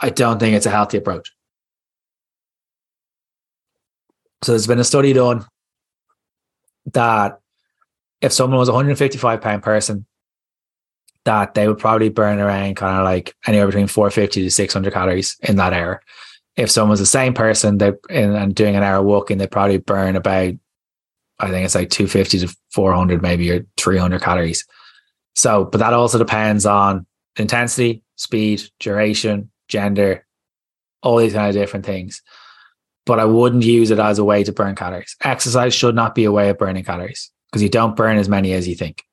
I 0.00 0.10
don't 0.10 0.40
think 0.40 0.56
it's 0.56 0.66
a 0.66 0.70
healthy 0.70 0.98
approach. 0.98 1.32
So 4.42 4.52
there's 4.52 4.66
been 4.66 4.78
a 4.80 4.84
study 4.84 5.12
done 5.12 5.46
that 6.92 7.38
if 8.20 8.32
someone 8.32 8.58
was 8.58 8.68
a 8.68 8.72
155 8.72 9.40
pound 9.40 9.62
person 9.62 10.06
that 11.28 11.52
they 11.52 11.68
would 11.68 11.76
probably 11.76 12.08
burn 12.08 12.38
around 12.38 12.76
kind 12.76 12.96
of 12.96 13.04
like 13.04 13.36
anywhere 13.46 13.66
between 13.66 13.86
450 13.86 14.44
to 14.44 14.50
600 14.50 14.92
calories 14.94 15.36
in 15.42 15.56
that 15.56 15.74
hour. 15.74 16.00
If 16.56 16.70
someone's 16.70 17.00
the 17.00 17.06
same 17.06 17.34
person 17.34 17.76
they 17.76 17.92
and 18.08 18.54
doing 18.54 18.76
an 18.76 18.82
hour 18.82 19.02
walking, 19.02 19.36
they 19.36 19.46
probably 19.46 19.76
burn 19.76 20.16
about, 20.16 20.54
I 21.38 21.50
think 21.50 21.66
it's 21.66 21.74
like 21.74 21.90
250 21.90 22.46
to 22.46 22.56
400, 22.72 23.20
maybe 23.20 23.50
or 23.50 23.66
300 23.76 24.22
calories. 24.22 24.64
So, 25.34 25.66
but 25.66 25.78
that 25.78 25.92
also 25.92 26.16
depends 26.16 26.64
on 26.64 27.04
intensity, 27.36 28.02
speed, 28.16 28.62
duration, 28.80 29.50
gender, 29.68 30.26
all 31.02 31.18
these 31.18 31.34
kind 31.34 31.48
of 31.48 31.54
different 31.54 31.84
things. 31.84 32.22
But 33.04 33.20
I 33.20 33.26
wouldn't 33.26 33.64
use 33.64 33.90
it 33.90 33.98
as 33.98 34.18
a 34.18 34.24
way 34.24 34.44
to 34.44 34.52
burn 34.52 34.76
calories. 34.76 35.14
Exercise 35.22 35.74
should 35.74 35.94
not 35.94 36.14
be 36.14 36.24
a 36.24 36.32
way 36.32 36.48
of 36.48 36.56
burning 36.56 36.84
calories 36.84 37.30
because 37.50 37.62
you 37.62 37.68
don't 37.68 37.96
burn 37.96 38.16
as 38.16 38.30
many 38.30 38.54
as 38.54 38.66
you 38.66 38.74
think. 38.74 39.04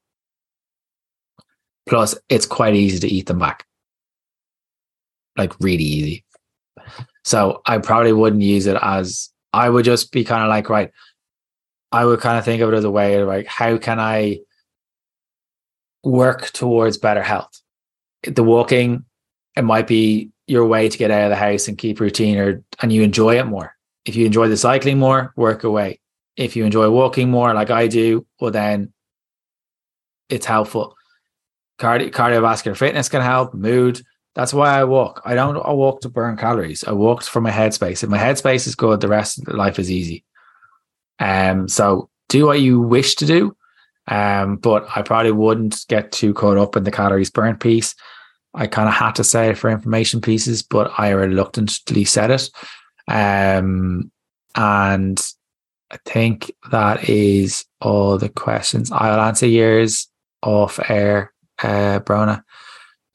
Plus, 1.87 2.15
it's 2.29 2.45
quite 2.45 2.75
easy 2.75 2.99
to 2.99 3.13
eat 3.13 3.27
them 3.27 3.39
back. 3.39 3.65
Like, 5.37 5.53
really 5.59 5.83
easy. 5.83 6.25
So, 7.23 7.61
I 7.65 7.77
probably 7.77 8.13
wouldn't 8.13 8.41
use 8.41 8.67
it 8.67 8.77
as 8.81 9.29
I 9.53 9.69
would 9.69 9.85
just 9.85 10.11
be 10.11 10.23
kind 10.23 10.43
of 10.43 10.49
like, 10.49 10.69
right, 10.69 10.91
I 11.91 12.05
would 12.05 12.19
kind 12.19 12.37
of 12.37 12.43
think 12.43 12.61
of 12.61 12.73
it 12.73 12.75
as 12.75 12.83
a 12.83 12.91
way 12.91 13.15
of 13.15 13.27
like, 13.27 13.47
how 13.47 13.77
can 13.77 13.99
I 13.99 14.39
work 16.03 16.51
towards 16.51 16.97
better 16.97 17.23
health? 17.23 17.61
The 18.23 18.43
walking, 18.43 19.05
it 19.55 19.63
might 19.63 19.87
be 19.87 20.31
your 20.47 20.65
way 20.65 20.89
to 20.89 20.97
get 20.97 21.09
out 21.09 21.23
of 21.23 21.29
the 21.29 21.37
house 21.37 21.67
and 21.67 21.77
keep 21.77 21.99
routine 22.01 22.37
or 22.37 22.63
and 22.81 22.91
you 22.91 23.01
enjoy 23.01 23.39
it 23.39 23.45
more. 23.45 23.75
If 24.05 24.15
you 24.15 24.25
enjoy 24.25 24.49
the 24.49 24.57
cycling 24.57 24.99
more, 24.99 25.33
work 25.37 25.63
away. 25.63 26.01
If 26.35 26.55
you 26.55 26.65
enjoy 26.65 26.89
walking 26.89 27.31
more, 27.31 27.53
like 27.53 27.71
I 27.71 27.87
do, 27.87 28.25
well 28.39 28.51
then 28.51 28.93
it's 30.29 30.45
helpful. 30.45 30.94
Cardi- 31.77 32.11
cardiovascular 32.11 32.77
fitness 32.77 33.09
can 33.09 33.21
help, 33.21 33.53
mood. 33.53 34.01
That's 34.33 34.53
why 34.53 34.79
I 34.79 34.83
walk. 34.83 35.21
I 35.25 35.33
don't 35.33 35.57
I 35.57 35.71
walk 35.71 36.01
to 36.01 36.09
burn 36.09 36.35
calories. 36.37 36.83
I 36.83 36.91
walk 36.91 37.23
for 37.23 37.41
my 37.41 37.51
headspace. 37.51 38.03
If 38.03 38.09
my 38.09 38.17
headspace 38.17 38.67
is 38.67 38.75
good, 38.75 38.99
the 39.01 39.07
rest 39.07 39.39
of 39.39 39.53
life 39.53 39.79
is 39.79 39.89
easy. 39.89 40.25
Um, 41.19 41.67
so 41.69 42.09
do 42.27 42.45
what 42.45 42.59
you 42.59 42.81
wish 42.81 43.15
to 43.15 43.25
do. 43.25 43.55
Um, 44.07 44.57
but 44.57 44.87
I 44.95 45.01
probably 45.01 45.31
wouldn't 45.31 45.85
get 45.87 46.11
too 46.11 46.33
caught 46.33 46.57
up 46.57 46.75
in 46.75 46.83
the 46.83 46.91
calories 46.91 47.31
burnt 47.31 47.59
piece. 47.59 47.95
I 48.53 48.67
kind 48.67 48.87
of 48.87 48.95
had 48.95 49.15
to 49.15 49.23
say 49.23 49.49
it 49.49 49.57
for 49.57 49.69
information 49.69 50.21
pieces, 50.21 50.63
but 50.63 50.91
I 50.97 51.09
reluctantly 51.09 52.05
said 52.05 52.31
it. 52.31 52.49
Um, 53.07 54.11
and 54.55 55.19
I 55.91 55.97
think 56.05 56.51
that 56.71 57.09
is 57.09 57.65
all 57.81 58.17
the 58.17 58.29
questions. 58.29 58.91
I'll 58.91 59.19
answer 59.19 59.47
yours 59.47 60.07
off 60.41 60.79
air, 60.89 61.33
uh, 61.61 61.99
Brona. 61.99 62.43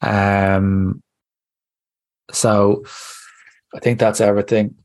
Um, 0.01 1.01
so 2.31 2.83
I 3.73 3.79
think 3.79 3.99
that's 3.99 4.21
everything. 4.21 4.75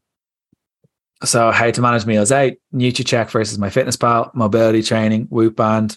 So 1.25 1.51
how 1.51 1.71
to 1.71 1.81
manage 1.81 2.07
meals 2.07 2.31
out, 2.31 2.53
Nutracheck 2.75 3.31
versus 3.31 3.59
MyFitnessPal, 3.59 4.35
mobility 4.35 4.83
training, 4.83 5.27
Whoop 5.31 5.57
Band, 5.57 5.97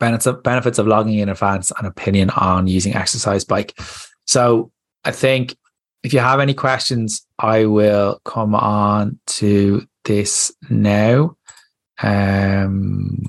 benefits 0.00 0.26
of, 0.26 0.42
benefits 0.42 0.78
of 0.78 0.86
logging 0.86 1.18
in 1.18 1.28
advance, 1.28 1.70
and 1.76 1.86
opinion 1.86 2.30
on 2.30 2.66
using 2.66 2.94
exercise 2.94 3.44
bike. 3.44 3.78
So 4.26 4.72
I 5.04 5.10
think 5.10 5.56
if 6.02 6.12
you 6.12 6.20
have 6.20 6.40
any 6.40 6.54
questions, 6.54 7.26
I 7.38 7.66
will 7.66 8.20
come 8.24 8.54
on 8.54 9.18
to 9.26 9.86
this 10.04 10.52
now. 10.70 11.36
Um, 12.02 13.22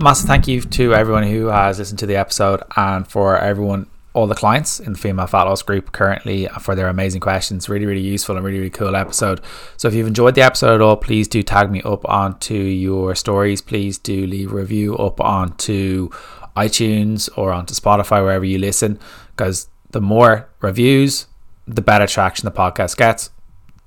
Massive 0.00 0.28
thank 0.28 0.46
you 0.46 0.60
to 0.60 0.94
everyone 0.94 1.24
who 1.24 1.46
has 1.46 1.80
listened 1.80 1.98
to 1.98 2.06
the 2.06 2.14
episode 2.14 2.62
and 2.76 3.04
for 3.04 3.36
everyone, 3.36 3.90
all 4.12 4.28
the 4.28 4.34
clients 4.36 4.78
in 4.78 4.92
the 4.92 4.98
Female 4.98 5.26
Fat 5.26 5.42
Loss 5.42 5.62
group 5.62 5.90
currently 5.90 6.46
for 6.60 6.76
their 6.76 6.86
amazing 6.86 7.20
questions. 7.20 7.68
Really, 7.68 7.84
really 7.84 8.00
useful 8.00 8.36
and 8.36 8.44
really, 8.44 8.58
really 8.58 8.70
cool 8.70 8.94
episode. 8.94 9.40
So 9.76 9.88
if 9.88 9.94
you've 9.94 10.06
enjoyed 10.06 10.36
the 10.36 10.42
episode 10.42 10.76
at 10.76 10.80
all, 10.80 10.96
please 10.96 11.26
do 11.26 11.42
tag 11.42 11.72
me 11.72 11.82
up 11.82 12.08
onto 12.08 12.54
your 12.54 13.16
stories. 13.16 13.60
Please 13.60 13.98
do 13.98 14.24
leave 14.24 14.52
a 14.52 14.54
review 14.54 14.96
up 14.96 15.20
onto 15.20 16.10
iTunes 16.56 17.28
or 17.36 17.52
onto 17.52 17.74
Spotify, 17.74 18.22
wherever 18.22 18.44
you 18.44 18.58
listen, 18.58 19.00
because 19.36 19.68
the 19.90 20.00
more 20.00 20.48
reviews, 20.60 21.26
the 21.66 21.82
better 21.82 22.06
traction 22.06 22.44
the 22.44 22.52
podcast 22.52 22.96
gets. 22.96 23.30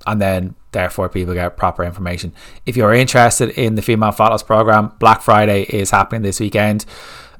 And 0.06 0.20
then 0.20 0.56
therefore 0.72 1.08
people 1.08 1.34
get 1.34 1.56
proper 1.56 1.84
information. 1.84 2.32
If 2.66 2.76
you're 2.76 2.94
interested 2.94 3.50
in 3.50 3.74
the 3.76 3.82
Female 3.82 4.12
Fat 4.12 4.28
Loss 4.28 4.42
program, 4.42 4.92
Black 4.98 5.22
Friday 5.22 5.62
is 5.62 5.90
happening 5.90 6.22
this 6.22 6.40
weekend. 6.40 6.84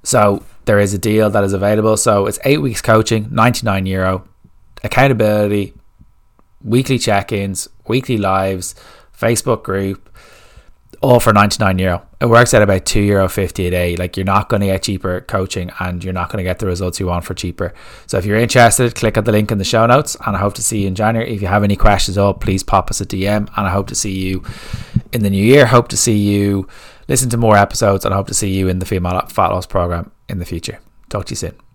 So 0.02 0.42
there 0.64 0.78
is 0.78 0.94
a 0.94 0.98
deal 0.98 1.30
that 1.30 1.44
is 1.44 1.52
available. 1.52 1.96
So 1.96 2.26
it's 2.26 2.38
eight 2.44 2.58
weeks 2.58 2.80
coaching, 2.80 3.28
99 3.30 3.86
euro, 3.86 4.28
accountability, 4.84 5.74
weekly 6.62 6.98
check 6.98 7.32
ins, 7.32 7.68
weekly 7.88 8.18
lives, 8.18 8.74
Facebook 9.18 9.62
group, 9.62 10.08
all 11.02 11.20
for 11.20 11.32
99 11.32 11.78
euro. 11.78 12.06
It 12.20 12.26
works 12.26 12.54
at 12.54 12.62
about 12.62 12.86
2 12.86 13.00
euro 13.00 13.28
50 13.28 13.66
a 13.66 13.70
day. 13.70 13.96
Like 13.96 14.16
you're 14.16 14.24
not 14.24 14.48
going 14.48 14.60
to 14.60 14.66
get 14.66 14.84
cheaper 14.84 15.20
coaching 15.22 15.70
and 15.80 16.02
you're 16.02 16.12
not 16.12 16.30
going 16.30 16.38
to 16.38 16.48
get 16.48 16.60
the 16.60 16.66
results 16.66 17.00
you 17.00 17.06
want 17.06 17.24
for 17.24 17.34
cheaper. 17.34 17.74
So 18.06 18.18
if 18.18 18.24
you're 18.24 18.38
interested, 18.38 18.94
click 18.94 19.16
at 19.16 19.24
the 19.24 19.32
link 19.32 19.50
in 19.50 19.58
the 19.58 19.64
show 19.64 19.84
notes 19.86 20.16
and 20.24 20.36
I 20.36 20.38
hope 20.38 20.54
to 20.54 20.62
see 20.62 20.82
you 20.82 20.88
in 20.88 20.94
January. 20.94 21.34
If 21.34 21.42
you 21.42 21.48
have 21.48 21.64
any 21.64 21.76
questions 21.76 22.16
at 22.16 22.22
all, 22.22 22.34
please 22.34 22.62
pop 22.62 22.90
us 22.90 23.00
a 23.00 23.06
DM 23.06 23.48
and 23.56 23.66
I 23.66 23.70
hope 23.70 23.88
to 23.88 23.94
see 23.94 24.12
you 24.12 24.44
in 25.12 25.22
the 25.22 25.30
new 25.30 25.44
year. 25.44 25.66
Hope 25.66 25.88
to 25.88 25.96
see 25.96 26.16
you 26.16 26.68
listen 27.08 27.28
to 27.30 27.36
more 27.36 27.56
episodes 27.56 28.04
and 28.04 28.14
I 28.14 28.16
hope 28.16 28.28
to 28.28 28.34
see 28.34 28.50
you 28.50 28.68
in 28.68 28.78
the 28.78 28.86
female 28.86 29.20
fat 29.26 29.48
loss 29.48 29.66
program 29.66 30.12
in 30.28 30.38
the 30.38 30.46
future. 30.46 30.78
Talk 31.08 31.26
to 31.26 31.32
you 31.32 31.36
soon. 31.36 31.71